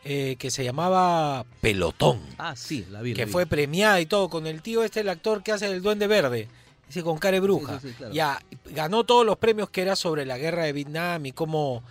eh, 0.04 0.36
que 0.38 0.50
se 0.50 0.64
llamaba 0.64 1.44
Pelotón. 1.60 2.20
Ah, 2.38 2.54
sí, 2.56 2.86
la 2.90 3.02
vi. 3.02 3.10
la 3.12 3.16
que 3.16 3.24
vi. 3.26 3.32
fue 3.32 3.46
premiada 3.46 4.00
y 4.00 4.06
todo, 4.06 4.28
con 4.28 4.46
el 4.46 4.62
tío 4.62 4.82
este, 4.84 5.00
el 5.00 5.08
actor 5.08 5.42
que 5.42 5.52
hace 5.52 5.66
el 5.66 5.82
Duende 5.82 6.06
Verde, 6.06 6.48
ese 6.88 7.02
con 7.02 7.18
cara 7.18 7.34
de 7.34 7.40
bruja. 7.40 7.74
Sí, 7.80 7.88
sí, 7.88 7.88
sí, 7.90 7.94
claro. 7.98 8.14
Ya, 8.14 8.40
ganó 8.66 9.04
todos 9.04 9.24
los 9.26 9.36
premios 9.38 9.70
que 9.70 9.82
era 9.82 9.96
sobre 9.96 10.24
la 10.26 10.38
guerra 10.38 10.64
de 10.64 10.72
Vietnam 10.72 11.26
y 11.26 11.32
cómo, 11.32 11.82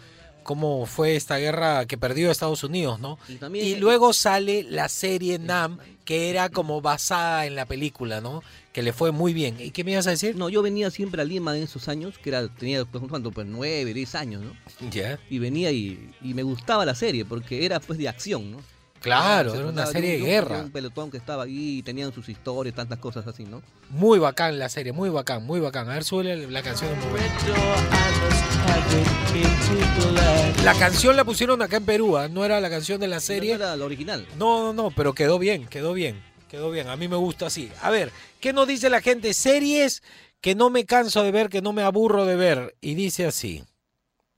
cómo 0.44 0.86
fue 0.86 1.16
esta 1.16 1.38
guerra 1.38 1.86
que 1.86 1.98
perdió 1.98 2.32
Estados 2.32 2.64
Unidos, 2.64 3.00
¿no? 3.00 3.18
Y 3.28 3.36
también- 3.36 3.66
Y 3.66 3.76
luego 3.76 4.12
sale 4.14 4.64
la 4.64 4.90
serie 4.90 5.38
Nam, 5.40 5.78
que 6.04 6.30
era 6.32 6.50
como 6.50 6.82
basada 6.82 7.46
en 7.46 7.56
la 7.56 7.66
película, 7.68 8.20
¿no? 8.22 8.42
Que 8.74 8.84
le 8.84 8.94
fue 8.94 9.12
muy 9.12 9.34
bien. 9.34 9.56
¿Y 9.60 9.72
qué 9.72 9.84
me 9.84 9.92
ibas 9.94 10.06
a 10.06 10.12
decir? 10.12 10.36
No, 10.36 10.48
yo 10.50 10.62
venía 10.62 10.92
siempre 10.92 11.22
a 11.22 11.26
Lima 11.26 11.58
en 11.58 11.64
esos 11.64 11.88
años, 11.88 12.20
que 12.20 12.30
era, 12.30 12.48
tenía, 12.48 12.86
pues, 12.86 13.04
¿cuánto? 13.10 13.32
Pues 13.32 13.48
nueve, 13.48 13.94
diez 13.94 14.14
años, 14.16 14.44
¿no? 14.44 14.52
Ya. 14.92 15.20
Y 15.30 15.40
venía 15.40 15.72
y, 15.72 16.12
y 16.22 16.34
me 16.36 16.44
gustaba 16.44 16.86
la 16.86 16.94
serie, 16.94 17.26
porque 17.26 17.66
era 17.66 17.80
pues 17.80 17.98
de 17.98 18.08
acción, 18.08 18.52
¿no? 18.52 18.58
Claro, 19.02 19.56
era 19.56 19.68
una 19.70 19.86
serie 19.86 20.12
de 20.18 20.20
un- 20.20 20.26
guerra. 20.26 20.62
Un 20.62 20.72
pelotón 20.72 21.10
que 21.10 21.18
estaba 21.18 21.44
ahí 21.44 21.78
y 21.80 21.84
tenían 21.84 22.14
sus 22.14 22.28
historias, 22.30 22.76
tantas 22.76 23.00
cosas 23.00 23.26
así, 23.26 23.44
¿no? 23.46 23.62
Muy 23.90 24.20
bacán 24.20 24.60
la 24.60 24.68
serie, 24.70 24.92
muy 24.92 25.10
bacán, 25.10 25.46
muy 25.46 25.60
bacán. 25.62 25.90
A 25.90 25.94
ver, 25.94 26.04
sube 26.04 26.24
la, 26.26 26.36
la 26.36 26.62
canción 26.62 26.92
un 26.92 27.00
momento. 27.00 27.46
La 30.64 30.74
canción 30.74 31.16
la 31.16 31.24
pusieron 31.24 31.62
acá 31.62 31.78
en 31.78 31.86
Perú, 31.86 32.18
¿ah? 32.18 32.28
no 32.28 32.44
era 32.44 32.60
la 32.60 32.70
canción 32.70 33.00
de 33.00 33.08
la 33.08 33.20
serie. 33.22 33.52
No 33.58 33.64
era 33.64 33.76
la 33.78 33.86
original. 33.86 34.28
No, 34.38 34.62
no, 34.64 34.74
no, 34.74 34.92
pero 34.92 35.14
quedó 35.14 35.40
bien, 35.40 35.66
quedó 35.68 35.94
bien, 35.94 36.22
quedó 36.50 36.70
bien. 36.72 36.90
A 36.90 36.98
mí 36.98 37.08
me 37.08 37.16
gusta 37.16 37.46
así. 37.46 37.72
A 37.82 37.90
ver, 37.90 38.12
¿qué 38.42 38.52
nos 38.52 38.68
dice 38.68 38.90
la 38.90 39.00
gente? 39.00 39.34
Series 39.34 40.04
que 40.42 40.56
no 40.56 40.70
me 40.70 40.86
canso 40.86 41.24
de 41.24 41.32
ver, 41.32 41.48
que 41.50 41.62
no 41.62 41.72
me 41.72 41.84
aburro 41.84 42.26
de 42.26 42.36
ver. 42.36 42.76
Y 42.82 42.96
dice 42.96 43.26
así. 43.26 43.64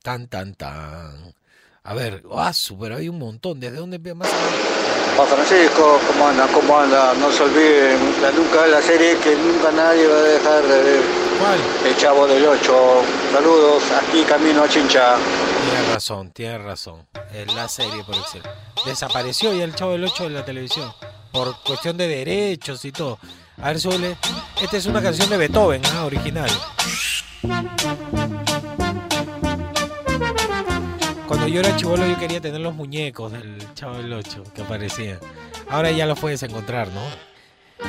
Tan, 0.04 0.28
tan, 0.28 0.54
tan. 0.54 1.34
A 1.84 1.94
ver, 1.96 2.24
ah, 2.32 2.52
pero 2.80 2.98
hay 2.98 3.10
un 3.10 3.18
montón. 3.18 3.60
¿Desde 3.60 3.78
dónde 3.78 3.98
más? 4.14 4.30
Juan 5.16 5.28
Francisco, 5.28 6.00
¿cómo 6.08 6.28
anda? 6.28 6.48
¿Cómo 6.48 6.80
anda? 6.80 7.14
No 7.16 7.32
se 7.32 7.44
olviden, 7.44 8.22
la 8.22 8.32
nunca 8.32 8.66
la 8.68 8.82
serie 8.82 9.18
que 9.18 9.36
nunca 9.36 9.72
nadie 9.72 10.08
va 10.08 10.16
a 10.16 10.22
dejar 10.22 10.64
de 10.64 10.84
ver. 10.84 11.02
¿Cuál? 11.40 11.60
El 11.86 11.98
Chavo 11.98 12.28
del 12.28 12.46
8. 12.46 13.02
Saludos, 13.32 13.84
aquí 13.92 14.24
camino 14.24 14.64
a 14.64 14.70
Chincha. 14.70 15.18
Tienes 15.66 15.94
razón, 15.94 16.32
tienes 16.32 16.62
razón. 16.62 17.08
Es 17.34 17.54
la 17.54 17.68
serie 17.68 18.04
por 18.04 18.16
excelencia. 18.16 18.56
Desapareció 18.86 19.54
ya 19.54 19.64
el 19.64 19.76
Chavo 19.76 19.92
del 19.92 20.06
8 20.06 20.24
de 20.24 20.30
la 20.30 20.46
televisión. 20.46 20.92
Por 21.32 21.56
cuestión 21.64 21.98
de 21.98 22.08
derechos 22.08 22.84
y 22.86 22.92
todo. 22.92 23.20
A 23.58 23.68
ver, 23.70 23.80
suele. 23.80 24.18
Esta 24.62 24.78
es 24.78 24.86
una 24.86 25.02
canción 25.02 25.30
de 25.30 25.38
Beethoven, 25.38 25.82
¿ah? 25.94 26.06
original. 26.06 26.50
Cuando 31.28 31.48
yo 31.48 31.62
era 31.62 31.76
chivolo 31.78 32.06
yo 32.06 32.18
quería 32.20 32.42
tener 32.42 32.60
los 32.60 32.76
muñecos 32.76 33.32
del 33.32 33.74
Chavo 33.74 33.98
del 33.98 34.12
8 34.12 34.44
que 34.54 34.62
aparecían. 34.62 35.20
Ahora 35.70 35.92
ya 35.92 36.06
los 36.06 36.20
puedes 36.20 36.44
encontrar, 36.44 36.90
¿no? 36.90 37.02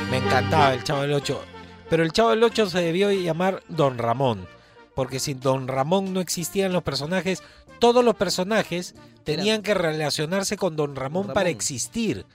Me 0.09 0.17
encantaba 0.17 0.73
el 0.73 0.83
Chavo 0.83 1.01
del 1.01 1.13
8. 1.13 1.41
Pero 1.89 2.03
el 2.03 2.11
Chavo 2.11 2.29
del 2.29 2.43
8 2.43 2.69
se 2.69 2.81
debió 2.81 3.11
llamar 3.11 3.61
Don 3.67 3.97
Ramón. 3.97 4.47
Porque 4.95 5.19
sin 5.19 5.39
Don 5.39 5.67
Ramón 5.67 6.13
no 6.13 6.21
existían 6.21 6.71
los 6.71 6.83
personajes. 6.83 7.43
Todos 7.79 8.05
los 8.05 8.15
personajes 8.15 8.95
tenían 9.23 9.61
que 9.61 9.73
relacionarse 9.73 10.55
con 10.55 10.75
Don 10.75 10.95
Ramón, 10.95 11.27
para 11.27 11.41
Ramón. 11.41 11.47
existir. 11.47 12.25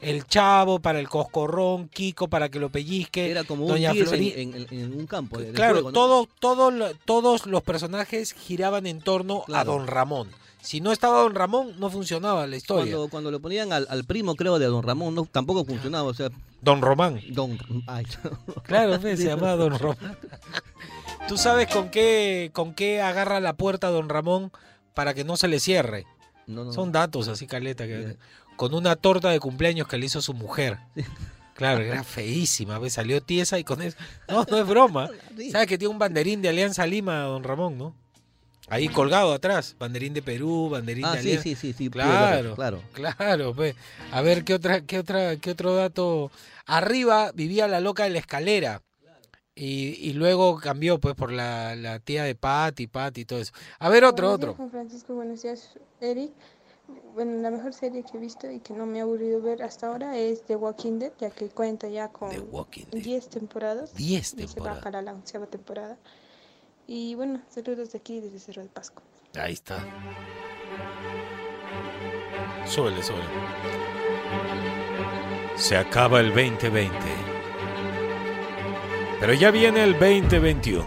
El 0.00 0.24
Chavo 0.26 0.78
para 0.80 1.00
el 1.00 1.08
coscorrón, 1.08 1.88
Kiko 1.88 2.28
para 2.28 2.48
que 2.48 2.58
lo 2.60 2.68
pellizque, 2.70 3.30
Era 3.30 3.44
como 3.44 3.64
un 3.64 3.70
Doña 3.72 3.92
10 3.92 4.12
en, 4.12 4.18
Flori- 4.20 4.32
en- 4.36 4.66
en- 4.70 4.94
un 5.00 5.06
campo. 5.06 5.38
de- 5.38 5.52
Claro, 5.52 5.74
juego, 5.82 5.88
¿no? 5.90 6.28
todo, 6.38 6.90
todos 7.04 7.46
los 7.46 7.62
personajes 7.62 8.32
giraban 8.32 8.86
en 8.86 9.00
torno 9.00 9.44
a. 9.52 9.64
Don 9.64 9.86
Ramón. 9.86 10.28
Si 10.60 10.80
no 10.80 10.90
estaba 10.92 11.20
Don 11.22 11.34
Ramón, 11.34 11.74
no 11.78 11.88
funcionaba 11.88 12.46
la 12.46 12.56
historia. 12.56 12.92
Cuando, 12.94 13.08
cuando 13.10 13.30
lo 13.30 13.40
ponían 13.40 13.72
al, 13.72 13.86
al 13.90 14.04
primo, 14.04 14.34
creo, 14.34 14.58
de 14.58 14.66
Don 14.66 14.82
Ramón, 14.82 15.14
no, 15.14 15.24
tampoco 15.24 15.64
funcionaba. 15.64 16.08
O 16.08 16.14
sea, 16.14 16.30
Don 16.60 16.82
Román. 16.82 17.20
Don. 17.30 17.58
Ay, 17.86 18.04
Claro, 18.64 19.00
fe, 19.00 19.16
se 19.16 19.24
llamaba 19.28 19.56
Don 19.56 19.78
Ramón. 19.78 19.96
¿Tú 21.28 21.36
sabes 21.36 21.68
con 21.68 21.90
qué, 21.90 22.50
con 22.52 22.74
qué 22.74 23.00
agarra 23.00 23.40
la 23.40 23.52
puerta 23.54 23.88
Don 23.90 24.08
Ramón 24.08 24.50
para 24.94 25.14
que 25.14 25.24
no 25.24 25.36
se 25.36 25.48
le 25.48 25.60
cierre? 25.60 26.06
No, 26.46 26.64
no. 26.64 26.72
Son 26.72 26.90
datos 26.92 27.28
así, 27.28 27.46
caleta. 27.46 27.86
Que, 27.86 28.16
con 28.58 28.74
una 28.74 28.96
torta 28.96 29.30
de 29.30 29.40
cumpleaños 29.40 29.88
que 29.88 29.96
le 29.96 30.04
hizo 30.06 30.20
su 30.20 30.34
mujer. 30.34 30.78
Claro, 31.54 31.80
era 31.80 32.04
feísima, 32.04 32.78
¿ves? 32.78 32.92
salió 32.92 33.22
tiesa 33.22 33.58
y 33.58 33.64
con 33.64 33.80
eso. 33.80 33.96
No, 34.28 34.44
no 34.50 34.58
es 34.58 34.66
broma. 34.66 35.08
¿Sabes 35.50 35.66
que 35.66 35.78
tiene 35.78 35.92
un 35.92 35.98
banderín 35.98 36.42
de 36.42 36.50
Alianza 36.50 36.86
Lima, 36.86 37.20
Don 37.22 37.42
Ramón, 37.42 37.78
no? 37.78 37.94
Ahí 38.68 38.88
colgado 38.88 39.32
atrás, 39.32 39.74
banderín 39.78 40.12
de 40.12 40.20
Perú, 40.22 40.68
banderín 40.70 41.04
Ah, 41.06 41.12
de 41.12 41.22
sí, 41.22 41.28
Alianza. 41.28 41.42
sí, 41.44 41.54
sí, 41.56 41.72
sí, 41.72 41.88
pude 41.88 42.02
Claro, 42.02 42.54
claro. 42.54 42.82
claro, 42.92 43.54
pues. 43.54 43.74
A 44.12 44.20
ver 44.20 44.44
qué 44.44 44.54
otra, 44.54 44.82
qué 44.82 44.98
otra, 44.98 45.36
qué 45.36 45.52
otro 45.52 45.74
dato. 45.74 46.30
Arriba 46.66 47.32
vivía 47.34 47.66
la 47.66 47.80
loca 47.80 48.04
de 48.04 48.10
la 48.10 48.18
escalera. 48.18 48.82
Y, 49.54 49.96
y 50.08 50.12
luego 50.12 50.58
cambió, 50.58 51.00
pues, 51.00 51.14
por 51.16 51.32
la, 51.32 51.74
la 51.74 51.98
tía 51.98 52.22
de 52.24 52.34
Pat 52.36 52.78
y 52.78 52.86
Pat 52.86 53.16
y 53.18 53.24
todo 53.24 53.40
eso. 53.40 53.52
A 53.80 53.88
ver, 53.88 54.04
otro, 54.04 54.26
Buenos 54.28 54.40
días, 54.40 54.50
otro. 54.50 54.54
Juan 54.56 54.70
Francisco, 54.70 55.14
buenos 55.14 55.42
días, 55.42 55.70
Eric. 56.00 56.30
Bueno, 57.14 57.42
la 57.42 57.50
mejor 57.50 57.74
serie 57.74 58.02
que 58.02 58.16
he 58.16 58.20
visto 58.20 58.50
y 58.50 58.60
que 58.60 58.72
no 58.72 58.86
me 58.86 59.00
ha 59.00 59.02
aburrido 59.02 59.42
ver 59.42 59.62
hasta 59.62 59.88
ahora 59.88 60.16
es 60.16 60.42
The 60.42 60.56
Walking 60.56 60.98
Dead, 60.98 61.12
ya 61.18 61.30
que 61.30 61.48
cuenta 61.48 61.88
ya 61.88 62.08
con 62.08 62.30
10 62.92 63.28
temporadas. 63.28 63.94
10 63.94 64.34
Y 64.38 64.48
se 64.48 64.60
va 64.60 64.80
para 64.80 65.02
la 65.02 65.12
onceava 65.12 65.46
temporada. 65.46 65.98
Y 66.86 67.14
bueno, 67.16 67.42
saludos 67.50 67.92
de 67.92 67.98
aquí 67.98 68.20
desde 68.20 68.38
Cerro 68.38 68.62
de 68.62 68.68
Pasco. 68.68 69.02
Ahí 69.34 69.52
está. 69.52 69.84
Súbele, 72.64 73.02
súbele. 73.02 73.26
Se 75.56 75.76
acaba 75.76 76.20
el 76.20 76.28
2020. 76.28 76.96
Pero 79.20 79.32
ya 79.34 79.50
viene 79.50 79.82
el 79.82 79.92
2021. 79.92 80.84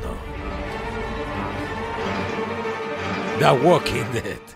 The 3.40 3.52
Walking 3.68 4.12
Dead. 4.14 4.51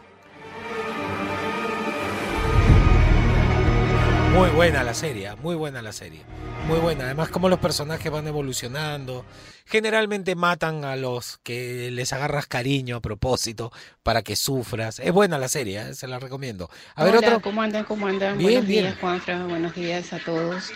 Muy 4.36 4.50
buena 4.50 4.84
la 4.84 4.94
serie, 4.94 5.34
muy 5.38 5.56
buena 5.56 5.82
la 5.82 5.94
serie. 5.94 6.20
Muy 6.68 6.80
buena. 6.80 7.06
Además, 7.06 7.30
como 7.30 7.48
los 7.48 7.60
personajes 7.60 8.12
van 8.12 8.28
evolucionando. 8.28 9.26
Generalmente 9.66 10.36
matan 10.36 10.84
a 10.84 10.98
los 10.98 11.40
que 11.42 11.90
les 11.90 12.12
agarras 12.12 12.46
cariño 12.46 12.98
a 12.98 13.00
propósito 13.00 13.72
para 14.04 14.24
que 14.24 14.36
sufras. 14.36 15.00
Es 15.00 15.14
buena 15.14 15.38
la 15.38 15.48
serie, 15.48 15.80
¿eh? 15.80 15.94
se 15.96 16.08
la 16.08 16.20
recomiendo. 16.20 16.70
A 16.96 17.06
ver, 17.06 17.16
otro. 17.16 17.42
¿cómo 17.42 17.62
andan? 17.62 17.86
¿Cómo 17.86 18.08
andan? 18.08 18.38
Bien, 18.38 18.52
buenos 18.52 18.68
bien. 18.68 18.84
días, 18.84 18.98
Juanfra. 19.00 19.46
Buenos 19.46 19.74
días 19.74 20.12
a 20.12 20.20
todos. 20.20 20.70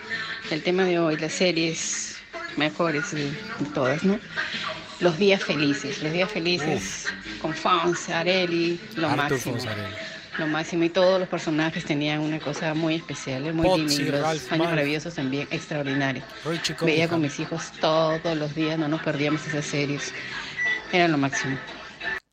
El 0.49 0.63
tema 0.63 0.85
de 0.85 0.97
hoy, 0.97 1.17
las 1.17 1.33
series 1.33 2.15
mejores 2.55 3.11
de 3.11 3.29
todas, 3.73 4.05
¿no? 4.05 4.21
Los 5.01 5.17
días 5.17 5.43
felices. 5.43 6.01
Los 6.01 6.13
días 6.13 6.31
felices 6.31 7.07
con 7.41 7.53
Fons, 7.53 8.07
Areli, 8.07 8.79
lo 8.95 9.09
Arthur 9.09 9.31
máximo. 9.31 9.55
Fonzarelli. 9.55 10.18
Lo 10.39 10.47
máximo. 10.47 10.85
Y 10.85 10.89
todos 10.89 11.19
los 11.19 11.27
personajes 11.27 11.83
tenían 11.83 12.21
una 12.21 12.39
cosa 12.39 12.73
muy 12.73 12.95
especial, 12.95 13.53
muy 13.53 13.67
Potsy, 13.67 14.03
linda. 14.03 14.21
Ralph 14.21 14.51
años 14.53 14.69
maravillosos 14.69 15.13
también, 15.13 15.47
extraordinarios. 15.51 16.23
Veía 16.81 17.09
con 17.09 17.19
mis 17.21 17.37
hijos 17.41 17.73
todos 17.81 18.37
los 18.37 18.55
días, 18.55 18.79
no 18.79 18.87
nos 18.87 19.01
perdíamos 19.01 19.45
esas 19.45 19.65
series. 19.65 20.13
Era 20.93 21.09
lo 21.09 21.17
máximo. 21.17 21.57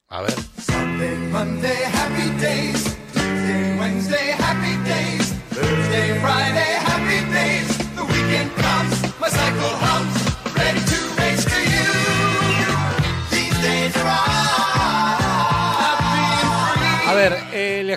A 0.09 0.23
ver. 0.23 0.35
Sunday, 0.65 1.17
Monday, 1.33 1.83
happy 1.93 2.31
days. 2.41 2.97
Tuesday, 3.13 3.77
Wednesday, 3.77 4.31
happy 4.39 4.77
days. 4.89 5.33
Thursday, 5.51 6.21
Friday, 6.21 6.73
happy 6.87 7.33
days. 7.35 7.79
The 7.97 8.05
weekend 8.05 8.55
comes, 8.55 9.21
my 9.21 9.29
cycle 9.29 9.86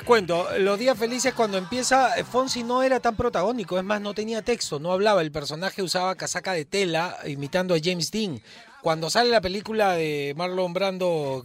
cuento, 0.09 0.47
los 0.57 0.79
días 0.79 0.97
felices 0.97 1.35
cuando 1.35 1.59
empieza, 1.59 2.17
eh, 2.17 2.23
Fonsi 2.23 2.63
no 2.63 2.81
era 2.81 2.99
tan 2.99 3.15
protagónico, 3.15 3.77
es 3.77 3.83
más, 3.83 4.01
no 4.01 4.15
tenía 4.15 4.41
texto, 4.41 4.79
no 4.79 4.91
hablaba, 4.91 5.21
el 5.21 5.31
personaje 5.31 5.83
usaba 5.83 6.15
casaca 6.15 6.53
de 6.53 6.65
tela 6.65 7.15
imitando 7.27 7.75
a 7.75 7.77
James 7.79 8.09
Dean. 8.09 8.41
Cuando 8.81 9.11
sale 9.11 9.29
la 9.29 9.39
película 9.39 9.93
de 9.93 10.33
Marlon 10.35 10.73
Brando, 10.73 11.43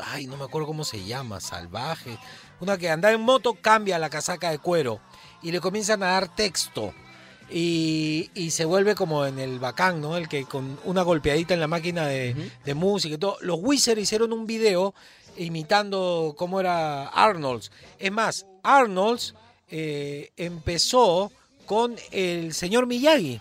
ay, 0.00 0.26
no 0.26 0.38
me 0.38 0.44
acuerdo 0.44 0.68
cómo 0.68 0.84
se 0.84 1.04
llama, 1.04 1.38
Salvaje, 1.38 2.16
una 2.60 2.78
que 2.78 2.88
anda 2.88 3.12
en 3.12 3.20
moto, 3.20 3.58
cambia 3.60 3.98
la 3.98 4.08
casaca 4.08 4.50
de 4.50 4.58
cuero 4.58 4.98
y 5.42 5.52
le 5.52 5.60
comienzan 5.60 6.02
a 6.02 6.12
dar 6.12 6.34
texto. 6.34 6.94
Y, 7.54 8.30
y 8.32 8.52
se 8.52 8.64
vuelve 8.64 8.94
como 8.94 9.26
en 9.26 9.38
el 9.38 9.58
bacán, 9.58 10.00
¿no? 10.00 10.16
El 10.16 10.26
que 10.26 10.46
con 10.46 10.78
una 10.84 11.02
golpeadita 11.02 11.52
en 11.52 11.60
la 11.60 11.68
máquina 11.68 12.06
de, 12.06 12.50
de 12.64 12.74
música 12.74 13.16
y 13.16 13.18
todo. 13.18 13.36
Los 13.42 13.58
Wizards 13.60 14.00
hicieron 14.00 14.32
un 14.32 14.46
video 14.46 14.94
imitando 15.36 16.34
cómo 16.36 16.60
era 16.60 17.08
Arnold's. 17.08 17.70
Es 17.98 18.12
más, 18.12 18.46
Arnold's 18.62 19.34
eh, 19.70 20.30
empezó 20.36 21.32
con 21.66 21.96
el 22.10 22.54
señor 22.54 22.86
Miyagi. 22.86 23.40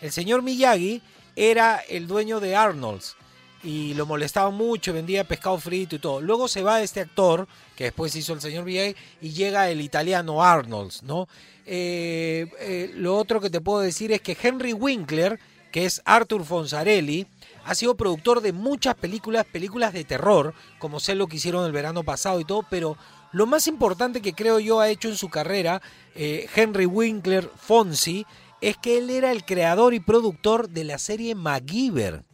El 0.00 0.12
señor 0.12 0.42
Miyagi 0.42 1.02
era 1.36 1.76
el 1.88 2.06
dueño 2.06 2.40
de 2.40 2.56
Arnold's 2.56 3.16
y 3.62 3.94
lo 3.94 4.06
molestaba 4.06 4.50
mucho, 4.50 4.92
vendía 4.92 5.24
pescado 5.24 5.58
frito 5.58 5.96
y 5.96 5.98
todo. 5.98 6.20
Luego 6.20 6.48
se 6.48 6.62
va 6.62 6.82
este 6.82 7.00
actor, 7.00 7.46
que 7.76 7.84
después 7.84 8.14
hizo 8.16 8.32
el 8.32 8.40
señor 8.40 8.64
Miyagi, 8.64 8.96
y 9.20 9.30
llega 9.30 9.70
el 9.70 9.80
italiano 9.80 10.42
Arnold's, 10.42 11.02
¿no? 11.02 11.28
Eh, 11.66 12.46
eh, 12.58 12.90
lo 12.96 13.16
otro 13.16 13.40
que 13.40 13.50
te 13.50 13.60
puedo 13.60 13.80
decir 13.80 14.12
es 14.12 14.20
que 14.20 14.36
Henry 14.40 14.72
Winkler, 14.72 15.38
que 15.70 15.84
es 15.84 16.00
Arthur 16.04 16.44
Fonzarelli, 16.44 17.26
ha 17.64 17.74
sido 17.74 17.96
productor 17.96 18.40
de 18.40 18.52
muchas 18.52 18.94
películas, 18.94 19.46
películas 19.46 19.92
de 19.92 20.04
terror, 20.04 20.54
como 20.78 21.00
sé 21.00 21.14
lo 21.14 21.26
que 21.26 21.36
hicieron 21.36 21.64
el 21.64 21.72
verano 21.72 22.02
pasado 22.02 22.40
y 22.40 22.44
todo, 22.44 22.64
pero 22.68 22.96
lo 23.32 23.46
más 23.46 23.66
importante 23.66 24.20
que 24.20 24.32
creo 24.32 24.58
yo 24.58 24.80
ha 24.80 24.88
hecho 24.88 25.08
en 25.08 25.16
su 25.16 25.28
carrera 25.28 25.80
eh, 26.14 26.48
Henry 26.54 26.86
Winkler 26.86 27.48
Fonsi 27.56 28.26
es 28.60 28.76
que 28.76 28.98
él 28.98 29.10
era 29.10 29.32
el 29.32 29.44
creador 29.44 29.94
y 29.94 30.00
productor 30.00 30.68
de 30.68 30.84
la 30.84 30.98
serie 30.98 31.34
MacGyver. 31.34 32.24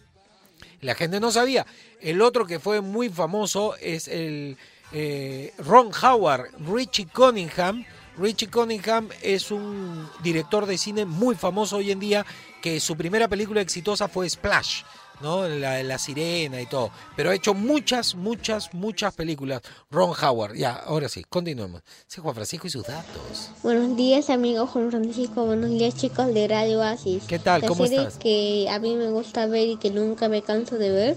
La 0.81 0.95
gente 0.95 1.20
no 1.20 1.31
sabía. 1.31 1.66
El 2.01 2.22
otro 2.22 2.47
que 2.47 2.59
fue 2.59 2.81
muy 2.81 3.09
famoso 3.09 3.77
es 3.81 4.09
el 4.09 4.57
eh, 4.93 5.53
Ron 5.59 5.91
Howard, 6.03 6.51
Richie 6.72 7.07
Cunningham. 7.07 7.85
Richie 8.18 8.49
Cunningham 8.49 9.09
es 9.22 9.51
un 9.51 10.09
director 10.22 10.66
de 10.66 10.79
cine 10.79 11.05
muy 11.05 11.35
famoso 11.35 11.77
hoy 11.77 11.91
en 11.91 12.01
día 12.01 12.24
que 12.62 12.81
su 12.81 12.97
primera 12.97 13.29
película 13.29 13.61
exitosa 13.61 14.09
fue 14.09 14.29
Splash. 14.29 14.83
¿No? 15.21 15.49
La, 15.49 15.83
la 15.83 15.99
sirena 15.99 16.61
y 16.61 16.67
todo. 16.67 16.91
Pero 17.17 17.31
ha 17.31 17.35
hecho 17.35 17.55
muchas, 17.55 18.14
muchas, 18.14 18.73
muchas 18.75 19.14
películas. 19.14 19.62
Ron 19.91 20.12
Howard. 20.23 20.55
Ya, 20.57 20.73
ahora 20.75 21.09
sí, 21.09 21.25
continuemos. 21.29 21.83
Sí, 22.07 22.21
Juan 22.21 22.35
Francisco 22.35 22.67
y 22.67 22.71
sus 22.71 22.85
datos. 22.87 23.51
Buenos 23.62 23.97
días, 23.97 24.31
amigo 24.31 24.67
Juan 24.67 24.91
Francisco. 24.91 25.45
Buenos 25.47 25.71
días, 25.71 25.95
chicos 25.97 26.33
de 26.33 26.49
Radio 26.49 26.81
Oasis. 26.81 27.25
¿Qué 27.27 27.39
tal? 27.39 27.62
La 27.62 27.69
¿Cómo 27.69 27.85
serie 27.85 27.99
estás? 28.03 28.19
que 28.19 28.67
a 28.71 28.79
mí 28.79 28.95
me 28.97 29.11
gusta 29.11 29.47
ver 29.47 29.69
y 29.69 29.77
que 29.77 29.91
nunca 29.91 30.29
me 30.29 30.43
canso 30.43 30.77
de 30.79 30.91
ver 30.91 31.17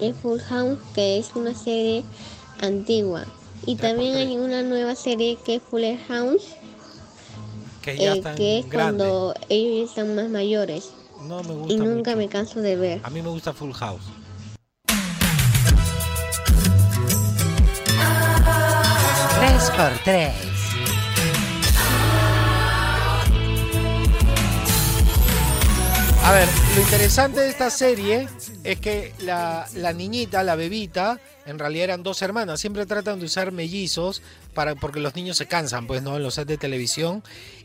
es 0.00 0.14
Full 0.16 0.38
House, 0.40 0.78
que 0.94 1.18
es 1.18 1.34
una 1.34 1.54
serie 1.54 2.04
antigua. 2.60 3.24
Y 3.66 3.76
también 3.76 4.14
hay 4.16 4.36
una 4.36 4.62
nueva 4.62 4.94
serie 4.94 5.36
que 5.44 5.56
es 5.56 5.62
Fuller 5.62 5.98
House, 6.06 6.44
Que 7.82 7.96
ya 7.96 8.14
eh, 8.14 8.18
están 8.18 8.36
que 8.36 8.60
es 8.60 8.68
grandes. 8.68 9.06
cuando 9.08 9.34
ellos 9.48 9.90
están 9.90 10.14
más 10.14 10.28
mayores. 10.28 10.90
No 11.26 11.42
me 11.42 11.54
gusta 11.54 11.72
Y 11.74 11.76
nunca 11.76 12.10
mucho. 12.12 12.16
me 12.18 12.28
canso 12.28 12.60
de 12.60 12.76
ver. 12.76 13.00
A 13.02 13.10
mí 13.10 13.20
me 13.22 13.28
gusta 13.28 13.52
Full 13.52 13.72
House. 13.72 14.02
Tres 19.38 19.70
por 19.76 19.92
tres. 20.04 20.34
A 26.24 26.32
ver, 26.32 26.48
lo 26.76 26.82
interesante 26.82 27.40
de 27.40 27.48
esta 27.48 27.70
serie 27.70 28.28
es 28.62 28.80
que 28.80 29.14
la, 29.20 29.66
la 29.76 29.92
niñita, 29.94 30.42
la 30.42 30.56
bebita, 30.56 31.18
en 31.48 31.58
realidad 31.58 31.84
eran 31.84 32.02
dos 32.02 32.20
hermanas. 32.22 32.60
Siempre 32.60 32.86
tratan 32.86 33.18
de 33.18 33.26
usar 33.26 33.52
mellizos 33.52 34.22
para, 34.54 34.74
porque 34.74 35.00
los 35.00 35.14
niños 35.16 35.36
se 35.36 35.46
cansan, 35.46 35.86
pues, 35.86 36.02
¿no? 36.02 36.16
En 36.16 36.22
los 36.22 36.34
sets 36.34 36.46
de 36.48 36.58
televisión. 36.58 37.22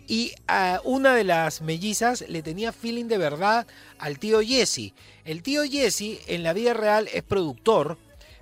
Y 0.07 0.33
a 0.47 0.81
una 0.83 1.15
de 1.15 1.23
las 1.23 1.61
mellizas 1.61 2.25
le 2.27 2.41
tenía 2.41 2.71
feeling 2.73 3.05
de 3.05 3.17
verdad 3.17 3.67
al 3.99 4.19
tío 4.19 4.41
Jesse. 4.41 4.93
El 5.25 5.43
tío 5.43 5.63
Jesse 5.63 6.19
en 6.27 6.43
la 6.43 6.53
vida 6.53 6.73
real 6.73 7.09
es 7.13 7.23
productor, 7.23 7.97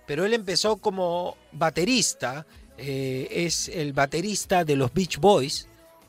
pero 0.08 0.26
él 0.26 0.34
empezó 0.34 0.78
como 0.78 1.36
baterista. 1.52 2.46
eh, 2.84 3.46
es 3.46 3.68
el 3.70 3.94
baterista 3.94 4.64
de 4.66 4.76
los 4.76 4.92
Beach 4.92 5.20
Boys 5.20 5.68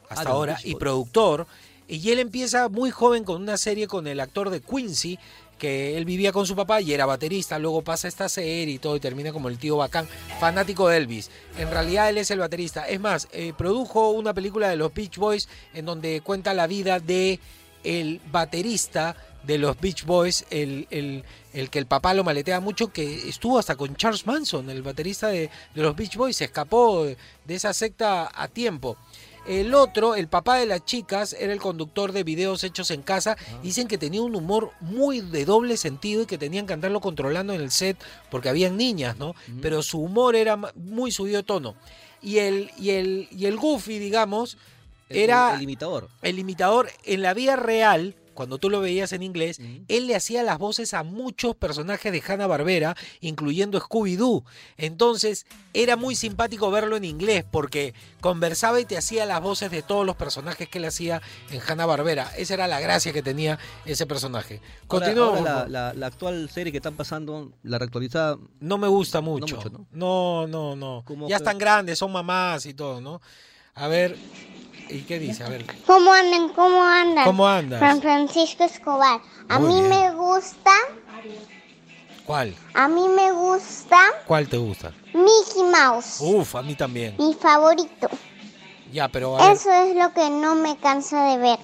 hasta 0.09 0.31
Ah, 0.31 0.33
ahora 0.33 0.55
Beach 0.55 0.65
y 0.67 0.73
Boys. 0.73 0.81
productor. 0.81 1.47
Y 1.87 2.11
él 2.11 2.19
empieza 2.21 2.71
muy 2.71 2.91
joven 2.91 3.25
con 3.25 3.43
una 3.43 3.59
serie 3.59 3.87
con 3.87 4.07
el 4.07 4.21
actor 4.21 4.49
de 4.49 4.61
Quincy, 4.63 5.19
que 5.63 5.97
él 5.97 6.05
vivía 6.05 6.33
con 6.33 6.45
su 6.45 6.57
papá 6.57 6.81
y 6.81 6.93
era 6.93 7.07
baterista. 7.07 7.57
Luego 7.57 7.83
pasa 7.83 8.09
esta 8.09 8.29
serie 8.29 8.75
y 8.75 8.79
todo 8.81 8.97
y 8.97 9.01
termina 9.01 9.33
como 9.33 9.49
el 9.49 9.59
tío 9.59 9.77
bacán, 9.77 10.09
fanático 10.41 10.89
de 10.89 10.97
Elvis. 10.97 11.31
En 11.57 11.71
realidad 11.71 12.09
él 12.11 12.19
es 12.19 12.33
el 12.33 12.41
baterista. 12.41 12.89
Es 12.89 12.99
más, 12.99 13.29
eh, 13.31 13.53
produjo 13.57 14.11
una 14.11 14.35
película 14.35 14.69
de 14.69 14.75
los 14.77 14.93
Beach 14.93 15.19
Boys 15.19 15.49
en 15.73 15.85
donde 15.85 16.21
cuenta 16.21 16.53
la 16.53 16.67
vida 16.67 16.99
de 16.99 17.39
el 17.85 18.21
baterista 18.33 19.15
de 19.45 19.59
los 19.59 19.81
Beach 19.81 20.05
Boys, 20.05 20.47
el, 20.51 20.87
el- 20.91 21.25
el 21.53 21.69
que 21.71 21.79
el 21.79 21.87
papá 21.87 22.15
lo 22.15 22.25
maletea 22.25 22.61
mucho, 22.61 22.89
que 22.93 23.29
estuvo 23.29 23.59
hasta 23.59 23.77
con 23.77 23.95
Charles 23.97 24.27
Manson, 24.27 24.69
el 24.71 24.83
baterista 24.83 25.29
de, 25.29 25.51
de 25.75 25.83
los 25.83 25.95
Beach 25.95 26.17
Boys, 26.17 26.37
se 26.39 26.45
escapó 26.45 27.05
de, 27.05 27.17
de 27.45 27.55
esa 27.55 27.73
secta 27.75 28.31
a 28.35 28.49
tiempo. 28.49 28.97
El 29.47 29.75
otro, 29.75 30.15
el 30.15 30.29
papá 30.29 30.57
de 30.59 30.67
las 30.67 30.85
chicas, 30.85 31.35
era 31.39 31.53
el 31.53 31.61
conductor 31.61 32.13
de 32.13 32.23
videos 32.23 32.63
hechos 32.63 32.91
en 32.93 33.03
casa. 33.03 33.37
Dicen 33.63 33.89
que 33.89 33.99
tenía 33.99 34.23
un 34.23 34.37
humor 34.37 34.71
muy 34.81 35.21
de 35.21 35.45
doble 35.45 35.77
sentido 35.77 36.23
y 36.23 36.27
que 36.27 36.39
tenían 36.39 36.67
que 36.67 36.73
andarlo 36.75 37.01
controlando 37.01 37.53
en 37.53 37.61
el 37.61 37.71
set 37.73 37.97
porque 38.31 38.49
habían 38.49 38.77
niñas, 38.77 39.17
¿no? 39.19 39.35
Pero 39.61 39.83
su 39.83 39.99
humor 40.01 40.37
era 40.37 40.57
muy 40.77 41.11
subido 41.11 41.39
de 41.39 41.43
tono. 41.43 41.75
Y 42.23 42.39
el, 42.39 42.71
y 42.79 42.91
el, 42.91 43.29
y 43.33 43.47
el 43.47 43.57
Goofy, 43.57 43.99
digamos, 43.99 44.57
El- 45.09 45.17
era 45.17 45.57
el 45.57 45.63
imitador. 45.63 46.09
el 46.23 46.39
imitador 46.39 46.89
en 47.05 47.23
la 47.23 47.35
vida 47.35 47.57
real, 47.57 48.15
cuando 48.33 48.59
tú 48.59 48.71
lo 48.71 48.81
veías 48.81 49.13
en 49.13 49.23
inglés, 49.23 49.61
él 49.89 50.07
le 50.07 50.17
hacía 50.17 50.43
las 50.43 50.59
voces 50.59 50.95
a 50.95 51.03
muchos 51.03 51.55
personajes 51.57 52.13
de 52.13 52.23
Hanna 52.27 52.47
Barbera, 52.47 52.97
incluyendo 53.21 53.81
Scooby-Doo. 53.81 54.45
Entonces, 54.77 55.47
era 55.75 55.97
muy 55.97 56.15
simpático 56.17 56.71
verlo 56.71 56.97
en 56.97 57.05
inglés 57.05 57.45
porque 57.51 57.95
conversaba 58.21 58.81
y 58.81 58.85
te 58.85 58.97
hacía 58.99 59.27
las 59.27 59.41
voces 59.41 59.71
de 59.71 59.83
todos 59.83 60.05
los 60.07 60.17
personajes 60.17 60.69
que 60.69 60.79
él 60.79 60.85
hacía 60.85 61.23
en 61.51 61.61
Hanna 61.67 61.87
Barbera. 61.87 62.31
Esa 62.37 62.55
era 62.55 62.67
la 62.69 62.81
gracia 62.81 63.13
que 63.13 63.23
tenía 63.23 63.59
ese 63.85 64.07
personaje. 64.07 64.61
Continuamos. 64.87 65.43
la, 65.43 65.51
favor. 65.55 65.71
la- 65.71 65.95
la 65.95 66.07
actual 66.07 66.49
serie 66.51 66.73
que 66.73 66.79
están 66.79 66.95
pasando, 66.95 67.53
la 67.63 67.79
reactualizada. 67.79 68.39
No 68.61 68.79
me 68.79 68.89
gusta 68.89 69.21
mucho. 69.21 69.57
mucho, 69.57 69.71
¿no? 69.71 69.87
No, 69.93 70.47
no, 70.77 71.05
Ya 71.29 71.37
que- 71.37 71.43
están 71.43 71.59
grandes, 71.59 71.99
son 71.99 72.13
mamás 72.13 72.67
y 72.67 72.75
todo, 72.75 73.01
¿no? 73.01 73.21
A 73.75 73.89
ver, 73.89 74.17
¿y 74.93 75.03
qué 75.03 75.19
dice? 75.19 75.45
A 75.45 75.49
ver. 75.49 75.65
¿Cómo 75.87 76.13
andan? 76.13 76.49
¿Cómo 76.51 76.83
andan? 76.83 77.25
¿Cómo 77.25 77.47
andas? 77.47 77.79
Juan 77.81 78.01
Francisco 78.01 78.65
Escobar. 78.65 79.21
A 79.49 79.59
Muy 79.59 79.69
mí 79.69 79.81
bien. 79.81 79.89
me 79.91 80.11
gusta, 80.15 80.71
¿Cuál? 82.25 82.55
a 82.75 82.89
mí 82.89 83.09
me 83.09 83.33
gusta 83.33 83.99
¿Cuál 84.27 84.49
te 84.49 84.57
gusta? 84.57 84.93
Mickey 85.13 85.65
Mouse. 85.71 86.17
Uf, 86.21 86.55
a 86.57 86.63
mí 86.63 86.75
también. 86.75 87.17
Mi 87.19 87.35
favorito. 87.35 88.09
Ya, 88.93 89.09
pero 89.09 89.39
a 89.39 89.47
ver, 89.49 89.57
Eso 89.57 89.73
es 89.73 89.97
lo 89.97 90.13
que 90.13 90.31
no 90.31 90.55
me 90.55 90.77
cansa 90.77 91.25
de 91.31 91.39
ver. 91.39 91.59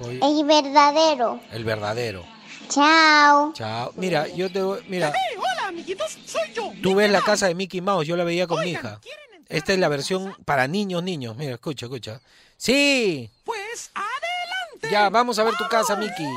voy- 0.00 0.20
El 0.22 0.44
verdadero. 0.44 1.40
el 1.52 1.64
verdadero. 1.64 2.24
Chao. 2.68 3.52
Chao. 3.54 3.92
Mira, 3.96 4.28
yo 4.28 4.50
te 4.50 4.62
voy- 4.62 4.80
mira, 4.88 5.12
Hola, 5.36 5.68
amiguitos, 5.68 6.18
soy 6.26 6.52
yo. 6.54 6.72
tú 6.82 6.94
ves 6.94 7.10
la 7.10 7.20
casa 7.20 7.46
de 7.46 7.54
Mickey 7.54 7.80
Mouse, 7.80 8.06
yo 8.06 8.16
la 8.16 8.24
veía 8.24 8.46
con 8.46 8.62
mi 8.64 8.70
hija. 8.70 9.00
Esta 9.48 9.72
es 9.74 9.78
la 9.78 9.88
versión 9.88 10.34
para 10.46 10.66
niños, 10.68 11.02
niños. 11.02 11.36
Mira, 11.36 11.54
escucha, 11.54 11.86
escucha. 11.86 12.20
Sí. 12.62 13.28
Pues 13.42 13.90
adelante. 13.92 14.88
Ya, 14.88 15.10
vamos 15.10 15.36
a 15.40 15.42
ver 15.42 15.56
tu 15.56 15.68
casa, 15.68 15.96
Mickey. 15.96 16.28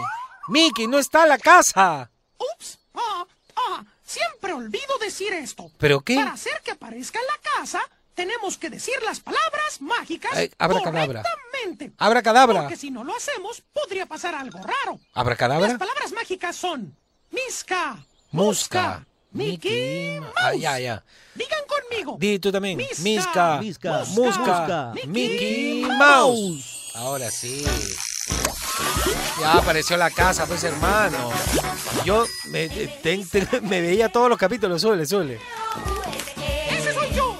Mickey, 0.47 0.87
no 0.87 0.97
está 0.97 1.27
la 1.27 1.37
casa. 1.37 2.09
Ups. 2.39 2.79
Ah, 2.95 3.27
ah, 3.55 3.83
siempre 4.03 4.51
olvido 4.53 4.97
decir 4.99 5.31
esto. 5.33 5.69
¿Pero 5.77 6.01
qué? 6.01 6.15
Para 6.15 6.33
hacer 6.33 6.59
que 6.63 6.71
aparezca 6.71 7.19
en 7.19 7.27
la 7.27 7.51
casa, 7.59 7.79
tenemos 8.15 8.57
que 8.57 8.71
decir 8.71 8.95
las 9.03 9.19
palabras 9.19 9.79
mágicas 9.81 10.31
Ay, 10.33 10.51
abracadabra. 10.57 11.21
correctamente. 11.21 11.91
Abracadabra. 11.99 12.61
Porque 12.61 12.77
si 12.77 12.89
no 12.89 13.03
lo 13.03 13.15
hacemos, 13.15 13.61
podría 13.71 14.07
pasar 14.07 14.33
algo 14.33 14.57
raro. 14.57 14.99
¿Abracadabra? 15.13 15.67
Las 15.67 15.77
palabras 15.77 16.11
mágicas 16.11 16.55
son 16.55 16.97
Misca, 17.29 18.03
Musca. 18.31 19.05
Mickey 19.35 20.19
Ah, 20.37 20.53
ya, 20.55 20.79
ya. 20.79 21.03
Digan 21.35 21.59
conmigo. 21.67 22.15
Di 22.17 22.39
tú 22.39 22.51
también. 22.51 22.77
Misca. 22.99 23.59
Misca. 23.59 24.03
Musca. 24.15 24.93
Mickey 25.05 25.85
Mouse. 25.99 26.91
Ahora 26.95 27.29
sí. 27.29 27.65
Ya 29.39 29.53
apareció 29.57 29.97
la 29.97 30.09
casa, 30.09 30.45
pues 30.45 30.63
hermano. 30.63 31.29
Yo 32.05 32.25
me, 32.45 32.69
te- 32.69 32.87
te- 33.25 33.61
me 33.61 33.81
veía 33.81 34.07
todos 34.09 34.29
los 34.29 34.37
capítulos, 34.37 34.81
suele, 34.81 35.05
suele. 35.05 35.39
Ese 36.69 36.93
soy 36.93 37.09
yo. 37.13 37.35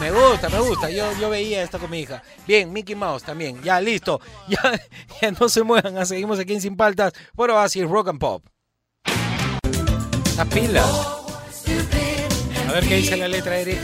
Me 0.00 0.10
gusta, 0.10 0.48
me 0.48 0.58
gusta. 0.60 0.90
Yo, 0.90 1.12
yo 1.20 1.28
veía 1.28 1.62
esto 1.62 1.78
con 1.78 1.90
mi 1.90 2.00
hija. 2.00 2.22
Bien, 2.46 2.72
Mickey 2.72 2.94
Mouse 2.94 3.22
también. 3.22 3.62
Ya, 3.62 3.80
listo. 3.80 4.20
Ya, 4.48 4.80
ya 5.20 5.30
no 5.32 5.48
se 5.48 5.62
muevan. 5.62 5.98
ah, 5.98 6.06
Seguimos 6.06 6.38
aquí 6.38 6.54
en 6.54 6.60
Sin 6.60 6.76
Paltas. 6.76 7.12
Por 7.36 7.50
Oasis 7.50 7.88
Rock 7.88 8.08
and 8.08 8.18
Pop. 8.18 8.44
Las 10.36 10.48
pilas. 10.48 10.86
A 12.68 12.72
ver 12.72 12.88
qué 12.88 12.96
dice 12.96 13.16
la 13.16 13.28
letra, 13.28 13.58
Eric. 13.58 13.78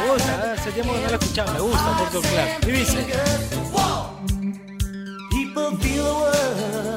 Me 0.00 0.08
gusta, 0.12 0.46
¿eh? 0.46 0.54
hace 0.58 0.72
tiempo 0.72 0.92
no 0.92 1.08
la 1.08 1.16
escuchaba. 1.16 1.52
Me 1.52 1.60
gusta, 1.60 2.10
Clark. 2.30 2.68
Y 2.68 2.70
dice. 2.70 3.61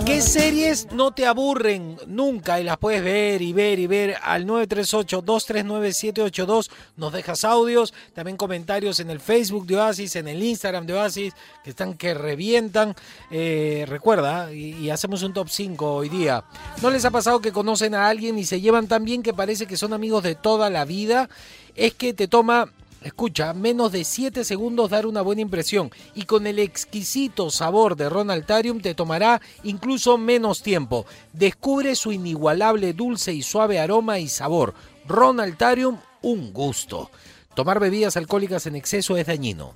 ¿Qué 0.05 0.21
series 0.21 0.91
no 0.91 1.11
te 1.11 1.25
aburren 1.25 1.97
nunca 2.05 2.59
y 2.59 2.63
las 2.63 2.77
puedes 2.77 3.03
ver 3.03 3.41
y 3.41 3.53
ver 3.53 3.79
y 3.79 3.87
ver 3.87 4.17
al 4.21 4.45
938-239-782? 4.45 6.69
Nos 6.95 7.11
dejas 7.11 7.43
audios, 7.43 7.91
también 8.13 8.37
comentarios 8.37 8.99
en 8.99 9.09
el 9.09 9.19
Facebook 9.19 9.65
de 9.65 9.77
Oasis, 9.77 10.15
en 10.15 10.27
el 10.27 10.43
Instagram 10.43 10.85
de 10.85 10.93
Oasis, 10.93 11.33
que 11.63 11.71
están 11.71 11.95
que 11.95 12.13
revientan. 12.13 12.93
Eh, 13.31 13.85
recuerda, 13.89 14.53
y, 14.53 14.75
y 14.75 14.91
hacemos 14.91 15.23
un 15.23 15.33
top 15.33 15.49
5 15.49 15.95
hoy 15.95 16.09
día. 16.09 16.43
¿No 16.83 16.91
les 16.91 17.03
ha 17.03 17.11
pasado 17.11 17.41
que 17.41 17.51
conocen 17.51 17.95
a 17.95 18.07
alguien 18.07 18.37
y 18.37 18.45
se 18.45 18.61
llevan 18.61 18.87
tan 18.87 19.05
bien 19.05 19.23
que 19.23 19.33
parece 19.33 19.65
que 19.65 19.75
son 19.75 19.91
amigos 19.91 20.21
de 20.23 20.35
toda 20.35 20.69
la 20.69 20.85
vida? 20.85 21.29
Es 21.75 21.95
que 21.95 22.13
te 22.13 22.27
toma 22.27 22.69
Escucha, 23.05 23.53
menos 23.53 23.91
de 23.91 24.03
7 24.03 24.43
segundos 24.43 24.89
dar 24.89 25.05
una 25.05 25.21
buena 25.21 25.43
impresión 25.43 25.91
y 26.15 26.23
con 26.23 26.47
el 26.47 26.57
exquisito 26.57 27.51
sabor 27.51 27.95
de 27.95 28.09
Ronaltarium 28.09 28.81
te 28.81 28.95
tomará 28.95 29.43
incluso 29.63 30.17
menos 30.17 30.63
tiempo. 30.63 31.05
Descubre 31.31 31.95
su 31.95 32.11
inigualable 32.11 32.93
dulce 32.93 33.31
y 33.31 33.43
suave 33.43 33.79
aroma 33.79 34.17
y 34.17 34.27
sabor. 34.27 34.73
Ronaltarium, 35.07 35.99
un 36.23 36.51
gusto. 36.51 37.11
Tomar 37.53 37.79
bebidas 37.79 38.17
alcohólicas 38.17 38.65
en 38.65 38.75
exceso 38.75 39.15
es 39.17 39.27
dañino. 39.27 39.75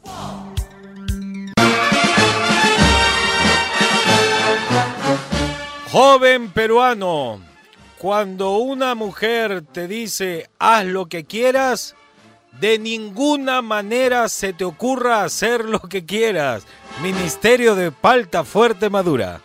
Joven 5.91 6.49
peruano, 6.49 7.41
cuando 7.99 8.57
una 8.57 8.95
mujer 8.95 9.63
te 9.71 9.87
dice 9.87 10.49
haz 10.57 10.85
lo 10.85 11.05
que 11.05 11.25
quieras, 11.25 11.95
de 12.59 12.77
ninguna 12.77 13.61
manera 13.61 14.27
se 14.29 14.53
te 14.53 14.65
ocurra 14.65 15.23
hacer 15.23 15.65
lo 15.65 15.79
que 15.79 16.05
quieras. 16.05 16.63
Ministerio 17.01 17.75
de 17.75 17.91
Palta 17.91 18.43
Fuerte 18.43 18.89
Madura. 18.89 19.41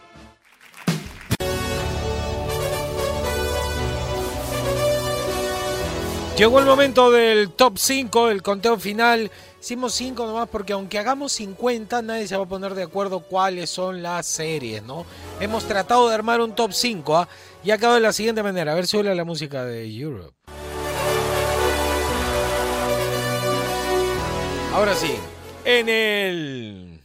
Llegó 6.37 6.59
el 6.59 6.67
momento 6.67 7.12
del 7.12 7.51
top 7.53 7.79
5, 7.79 8.31
el 8.31 8.43
conteo 8.43 8.77
final. 8.77 9.31
Hicimos 9.61 9.95
5 9.95 10.27
nomás 10.27 10.49
porque 10.49 10.73
aunque 10.73 10.99
hagamos 10.99 11.31
50, 11.33 12.03
nadie 12.03 12.27
se 12.27 12.37
va 12.37 12.43
a 12.43 12.49
poner 12.49 12.75
de 12.75 12.83
acuerdo 12.83 13.21
cuáles 13.21 13.71
son 13.71 14.03
las 14.03 14.27
series, 14.27 14.83
¿no? 14.83 15.07
Hemos 15.39 15.65
tratado 15.65 16.09
de 16.09 16.15
armar 16.17 16.41
un 16.41 16.53
top 16.53 16.73
5 16.73 17.17
¿ah? 17.17 17.29
y 17.62 17.71
ha 17.71 17.79
quedado 17.79 17.95
de 17.95 18.01
la 18.01 18.12
siguiente 18.12 18.43
manera. 18.43 18.73
A 18.73 18.75
ver 18.75 18.89
si 18.89 18.97
huele 18.97 19.15
la 19.15 19.25
música 19.25 19.65
de 19.65 19.87
Europe. 19.97 20.35
Ahora 24.75 24.97
sí, 24.97 25.14
en 25.64 25.89
el... 25.89 27.01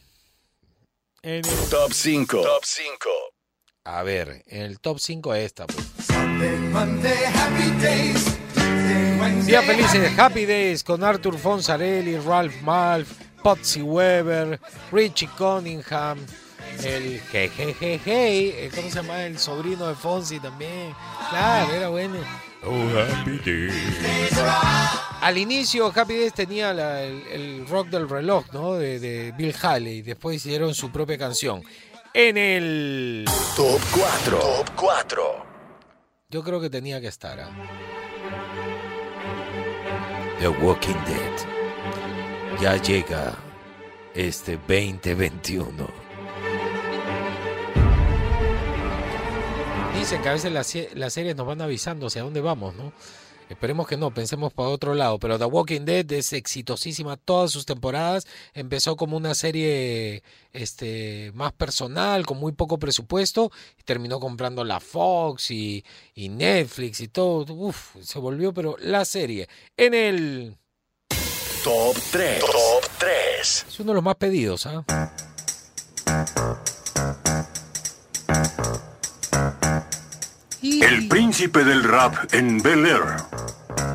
En 1.22 1.44
el... 1.46 1.68
Top 1.70 1.92
5. 1.92 2.42
Top 2.42 2.64
5. 2.64 3.08
A 3.84 4.02
ver, 4.02 4.42
en 4.48 4.62
el 4.62 4.80
top 4.80 4.98
5 4.98 5.34
esta. 5.36 5.68
Pues. 5.68 6.08
Días 9.46 9.64
felices, 9.64 10.18
Happy 10.18 10.46
Days 10.46 10.82
con 10.82 11.04
Arthur 11.04 11.38
Fonsarelli, 11.38 12.18
Ralph 12.18 12.60
Malf, 12.62 13.12
Potsy 13.40 13.82
Weber, 13.82 14.58
Richie 14.90 15.28
Cunningham, 15.38 16.18
el 16.82 17.20
Jejejeje, 17.20 18.68
¿cómo 18.74 18.88
se 18.90 18.96
llama? 18.96 19.24
El 19.24 19.38
sobrino 19.38 19.86
de 19.86 19.94
Fonsi 19.94 20.40
también. 20.40 20.92
Claro, 21.30 21.72
era 21.72 21.88
bueno. 21.88 22.49
Oh, 22.62 22.88
Happy 22.98 23.38
Days. 23.38 24.38
Al 25.22 25.38
inicio, 25.38 25.92
Happy 25.94 26.16
Days 26.18 26.34
tenía 26.34 26.72
la- 26.74 27.02
el, 27.02 27.22
el 27.28 27.66
rock 27.66 27.88
del 27.88 28.08
reloj, 28.08 28.44
¿no? 28.52 28.74
De, 28.74 28.98
de 29.00 29.32
Bill 29.32 29.54
Haley. 29.60 30.02
Después 30.02 30.36
hicieron 30.36 30.74
su 30.74 30.90
propia 30.90 31.16
canción. 31.18 31.62
En 32.12 32.36
el. 32.36 33.24
Top 33.56 33.80
4. 33.94 34.38
Top 34.38 34.70
4. 34.76 35.46
Yo 36.28 36.42
creo 36.42 36.60
que 36.60 36.68
tenía 36.70 37.00
que 37.00 37.06
estar. 37.08 37.40
¿ah? 37.40 37.50
The 40.38 40.48
Walking 40.48 40.94
Dead. 41.06 42.60
Ya 42.60 42.76
llega 42.76 43.34
este 44.14 44.56
2021. 44.56 45.99
Dicen 50.00 50.22
que 50.22 50.30
a 50.30 50.32
veces 50.32 50.50
las, 50.50 50.66
se- 50.66 50.88
las 50.94 51.12
series 51.12 51.36
nos 51.36 51.46
van 51.46 51.60
avisando 51.60 52.06
hacia 52.06 52.22
dónde 52.22 52.40
vamos, 52.40 52.74
¿no? 52.74 52.90
Esperemos 53.50 53.86
que 53.86 53.98
no, 53.98 54.14
pensemos 54.14 54.50
para 54.52 54.70
otro 54.70 54.94
lado. 54.94 55.18
Pero 55.18 55.38
The 55.38 55.44
Walking 55.44 55.82
Dead 55.84 56.10
es 56.12 56.32
exitosísima 56.32 57.18
todas 57.18 57.50
sus 57.50 57.66
temporadas. 57.66 58.26
Empezó 58.54 58.96
como 58.96 59.18
una 59.18 59.34
serie 59.34 60.22
este, 60.54 61.32
más 61.34 61.52
personal, 61.52 62.24
con 62.24 62.38
muy 62.38 62.52
poco 62.52 62.78
presupuesto. 62.78 63.52
Y 63.78 63.82
terminó 63.82 64.18
comprando 64.20 64.64
la 64.64 64.80
Fox 64.80 65.50
y, 65.50 65.84
y 66.14 66.30
Netflix 66.30 67.00
y 67.00 67.08
todo. 67.08 67.52
Uf, 67.52 67.96
se 68.00 68.18
volvió, 68.18 68.54
pero 68.54 68.76
la 68.80 69.04
serie. 69.04 69.48
En 69.76 69.92
el. 69.92 70.56
Top 71.62 71.94
3. 72.10 72.40
Top 72.40 72.90
3. 72.98 73.66
Es 73.68 73.80
uno 73.80 73.90
de 73.90 73.94
los 73.96 74.04
más 74.04 74.14
pedidos, 74.16 74.64
¿ah? 74.64 74.82
El 80.62 81.08
príncipe 81.08 81.64
del 81.64 81.82
rap 81.82 82.34
en 82.34 82.60
Bel 82.60 82.84
Air. 82.84 83.16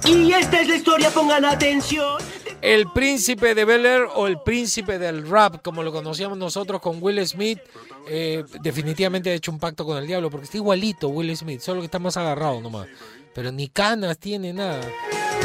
Y 0.03 0.31
esta 0.31 0.61
es 0.61 0.67
la 0.67 0.75
historia, 0.75 1.11
pongan 1.11 1.45
atención. 1.45 2.17
El 2.59 2.91
príncipe 2.91 3.53
de 3.53 3.65
Bel 3.65 3.85
Air 3.85 4.07
o 4.15 4.25
el 4.25 4.39
príncipe 4.41 4.97
del 4.97 5.29
rap, 5.29 5.61
como 5.61 5.83
lo 5.83 5.91
conocíamos 5.91 6.39
nosotros 6.39 6.81
con 6.81 6.97
Will 7.03 7.25
Smith, 7.27 7.59
eh, 8.07 8.43
definitivamente 8.63 9.29
ha 9.29 9.33
hecho 9.33 9.51
un 9.51 9.59
pacto 9.59 9.85
con 9.85 9.97
el 9.97 10.07
diablo, 10.07 10.31
porque 10.31 10.45
está 10.45 10.57
igualito 10.57 11.09
Will 11.09 11.37
Smith, 11.37 11.61
solo 11.61 11.81
que 11.81 11.85
está 11.85 11.99
más 11.99 12.17
agarrado 12.17 12.59
nomás. 12.61 12.87
Pero 13.35 13.51
ni 13.51 13.67
canas 13.67 14.17
tiene 14.17 14.51
nada. 14.51 14.81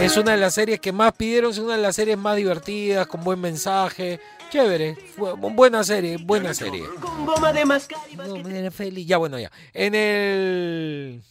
Es 0.00 0.16
una 0.16 0.32
de 0.32 0.38
las 0.38 0.54
series 0.54 0.80
que 0.80 0.92
más 0.92 1.12
pidieron, 1.12 1.50
es 1.50 1.58
una 1.58 1.76
de 1.76 1.82
las 1.82 1.96
series 1.96 2.16
más 2.16 2.36
divertidas, 2.36 3.06
con 3.06 3.22
buen 3.22 3.40
mensaje. 3.40 4.20
Chévere, 4.50 4.96
buena 5.16 5.84
serie, 5.84 6.16
buena 6.16 6.52
serie. 6.52 6.84
Con 7.00 7.24
de 7.54 7.64
no. 7.64 9.06
Ya, 9.06 9.16
bueno, 9.16 9.38
ya. 9.38 9.50
En 9.72 9.94
el. 9.94 11.22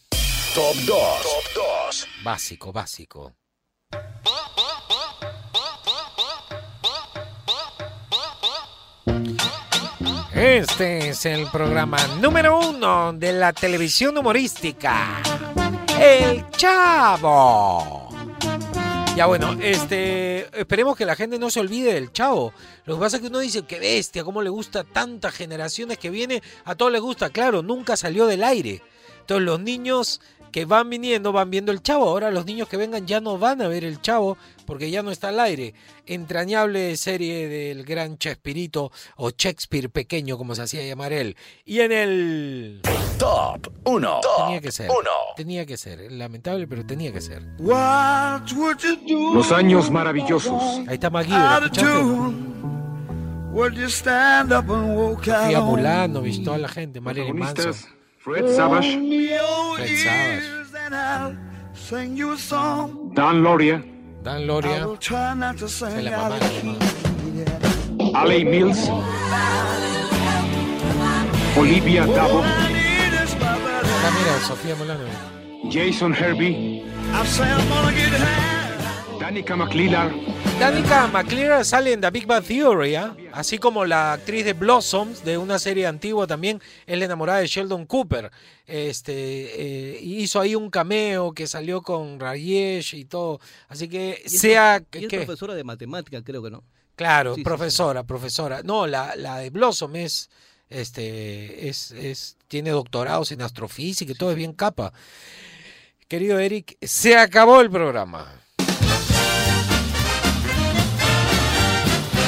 Top 0.54 0.74
2. 0.74 0.86
Top 0.86 1.64
2. 1.86 2.08
Básico, 2.24 2.72
básico. 2.72 3.34
Este 10.32 11.10
es 11.10 11.26
el 11.26 11.46
programa 11.50 11.98
número 12.22 12.58
uno 12.58 13.12
de 13.12 13.34
la 13.34 13.52
televisión 13.52 14.16
humorística. 14.16 15.20
El 16.00 16.48
Chavo. 16.52 17.99
Ya 19.16 19.26
bueno, 19.26 19.56
este, 19.60 20.46
esperemos 20.58 20.96
que 20.96 21.04
la 21.04 21.14
gente 21.14 21.38
no 21.38 21.50
se 21.50 21.60
olvide 21.60 21.92
del 21.92 22.12
Chavo. 22.12 22.54
Lo 22.86 22.94
que 22.94 23.00
pasa 23.00 23.16
es 23.16 23.22
que 23.22 23.28
uno 23.28 23.40
dice, 23.40 23.62
qué 23.62 23.78
bestia, 23.78 24.24
cómo 24.24 24.40
le 24.40 24.48
gusta 24.48 24.84
tantas 24.84 25.34
generaciones 25.34 25.98
que 25.98 26.08
viene, 26.10 26.42
a 26.64 26.74
todos 26.74 26.90
les 26.92 27.02
gusta, 27.02 27.28
claro, 27.28 27.62
nunca 27.62 27.96
salió 27.96 28.26
del 28.26 28.42
aire. 28.42 28.82
Entonces 29.20 29.44
los 29.44 29.60
niños 29.60 30.20
que 30.50 30.64
van 30.64 30.90
viniendo 30.90 31.32
van 31.32 31.50
viendo 31.50 31.72
el 31.72 31.82
Chavo. 31.82 32.08
Ahora 32.08 32.30
los 32.30 32.46
niños 32.46 32.68
que 32.68 32.76
vengan 32.76 33.06
ya 33.06 33.20
no 33.20 33.38
van 33.38 33.62
a 33.62 33.68
ver 33.68 33.84
el 33.84 34.00
Chavo 34.00 34.36
porque 34.66 34.90
ya 34.90 35.02
no 35.02 35.10
está 35.10 35.28
al 35.28 35.40
aire. 35.40 35.74
Entrañable 36.06 36.96
serie 36.96 37.48
del 37.48 37.84
gran 37.84 38.18
Chespirito 38.18 38.90
o 39.16 39.30
Shakespeare 39.30 39.90
pequeño 39.90 40.36
como 40.38 40.54
se 40.54 40.62
hacía 40.62 40.86
llamar 40.86 41.12
él. 41.12 41.36
Y 41.64 41.80
en 41.80 41.92
el 41.92 42.80
Top 43.18 43.68
1. 43.84 44.20
tenía 44.38 44.60
que 44.60 44.72
ser. 44.72 44.90
Tenía 45.36 45.66
que 45.66 45.76
ser. 45.76 46.10
Lamentable, 46.10 46.66
pero 46.66 46.86
tenía 46.86 47.12
que 47.12 47.20
ser. 47.20 47.42
Los 47.58 49.52
años 49.52 49.90
maravillosos. 49.90 50.62
Ahí 50.88 50.94
está 50.94 51.10
Magui, 51.10 51.32
Sofía 55.42 55.60
Mulano, 55.60 56.22
visto 56.22 56.44
toda 56.44 56.58
la 56.58 56.68
gente, 56.68 57.00
Marilyn 57.00 57.36
Manson. 57.36 57.74
Protagonistas, 58.22 58.24
Fred 58.24 58.48
Savage, 58.54 58.90
Fred 59.76 59.96
Savage, 59.98 60.74
and 60.84 60.94
I'll 60.94 61.36
sing 61.74 62.16
you 62.16 62.32
a 62.32 62.36
song. 62.36 63.12
Dan 63.14 63.42
Loria, 63.42 63.82
Dan 64.22 64.42
I 64.42 64.44
Loria, 64.46 64.86
will 64.86 64.96
try 64.96 65.34
not 65.34 65.56
to 65.58 65.68
se 65.68 65.86
sing 65.90 66.04
la 66.04 66.12
out 66.12 66.32
mamá, 66.32 66.40
of 66.40 66.50
key. 66.60 68.14
Alec 68.14 68.44
Mills, 68.46 68.88
Olivia 71.56 72.04
Dabo, 72.06 72.42
Ah, 74.02 74.10
mira, 74.14 74.38
Sofía 74.40 74.74
Mulano. 74.76 75.70
Jason 75.70 76.12
Herbie, 76.12 76.84
I 77.12 77.24
say 77.26 77.44
I'm 77.50 77.68
gonna 77.68 77.92
get 77.92 78.12
high. 78.12 79.18
Danica 79.20 79.54
McLeod, 79.56 80.12
Danica 80.60 81.06
McClure 81.06 81.64
sale 81.64 81.94
en 81.94 82.02
The 82.02 82.10
Big 82.10 82.26
Bang 82.26 82.44
Theory, 82.44 82.94
¿ah? 82.94 83.16
así 83.32 83.56
como 83.56 83.86
la 83.86 84.12
actriz 84.12 84.44
de 84.44 84.52
Blossoms, 84.52 85.24
de 85.24 85.38
una 85.38 85.58
serie 85.58 85.86
antigua 85.86 86.26
también, 86.26 86.60
es 86.86 86.98
la 86.98 87.06
enamorada 87.06 87.38
de 87.38 87.46
Sheldon 87.46 87.86
Cooper. 87.86 88.30
Este, 88.66 89.14
eh, 89.14 90.00
hizo 90.02 90.38
ahí 90.38 90.54
un 90.54 90.68
cameo 90.68 91.32
que 91.32 91.46
salió 91.46 91.80
con 91.80 92.20
Rayesh 92.20 92.94
y 92.94 93.06
todo. 93.06 93.40
Así 93.68 93.88
que 93.88 94.22
Y 94.22 94.28
sea... 94.28 94.82
y 94.92 95.06
es 95.06 95.08
profesora 95.08 95.54
de 95.54 95.64
matemática, 95.64 96.22
creo 96.22 96.42
que 96.42 96.50
no. 96.50 96.62
Claro, 96.94 97.34
Sí, 97.36 97.40
sí, 97.40 97.44
profesora, 97.44 98.02
profesora. 98.02 98.60
No, 98.62 98.86
la, 98.86 99.16
la 99.16 99.38
de 99.38 99.48
Blossom 99.48 99.96
es, 99.96 100.28
este, 100.68 101.70
es, 101.70 101.90
es, 101.92 102.36
tiene 102.48 102.68
doctorados 102.68 103.32
en 103.32 103.40
astrofísica 103.40 104.12
y 104.12 104.14
todo, 104.14 104.30
es 104.30 104.36
bien 104.36 104.52
capa. 104.52 104.92
Querido 106.06 106.38
Eric, 106.38 106.76
se 106.82 107.16
acabó 107.16 107.62
el 107.62 107.70
programa. 107.70 108.39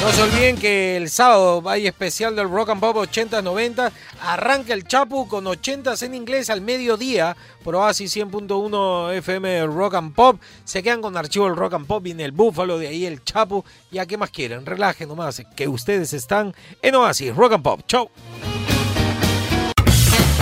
No 0.03 0.11
se 0.11 0.21
olviden 0.21 0.57
que 0.57 0.97
el 0.97 1.09
sábado 1.09 1.63
hay 1.65 1.87
especial 1.87 2.35
del 2.35 2.49
Rock 2.49 2.71
and 2.71 2.81
Pop 2.81 2.97
80-90. 2.97 3.89
Arranca 4.21 4.73
el 4.73 4.85
Chapu 4.85 5.29
con 5.29 5.45
80s 5.45 6.03
en 6.03 6.13
inglés 6.13 6.49
al 6.49 6.59
mediodía 6.59 7.37
por 7.63 7.77
Oasis 7.77 8.17
100.1 8.17 9.13
FM 9.13 9.65
Rock 9.67 9.93
and 9.93 10.13
Pop. 10.13 10.41
Se 10.65 10.83
quedan 10.83 11.01
con 11.01 11.15
archivo 11.15 11.47
el 11.47 11.55
Rock 11.55 11.75
and 11.75 11.87
Pop, 11.87 12.03
viene 12.03 12.25
el 12.25 12.33
Búfalo, 12.33 12.77
de 12.77 12.89
ahí 12.89 13.05
el 13.05 13.23
Chapu. 13.23 13.63
Ya, 13.91 14.05
¿qué 14.05 14.17
más 14.17 14.29
quieren? 14.29 14.65
Relajen 14.65 15.07
nomás, 15.07 15.41
que 15.55 15.69
ustedes 15.69 16.11
están 16.11 16.53
en 16.81 16.95
Oasis 16.95 17.33
Rock 17.33 17.53
and 17.53 17.63
Pop. 17.63 17.81
Chau. 17.87 18.09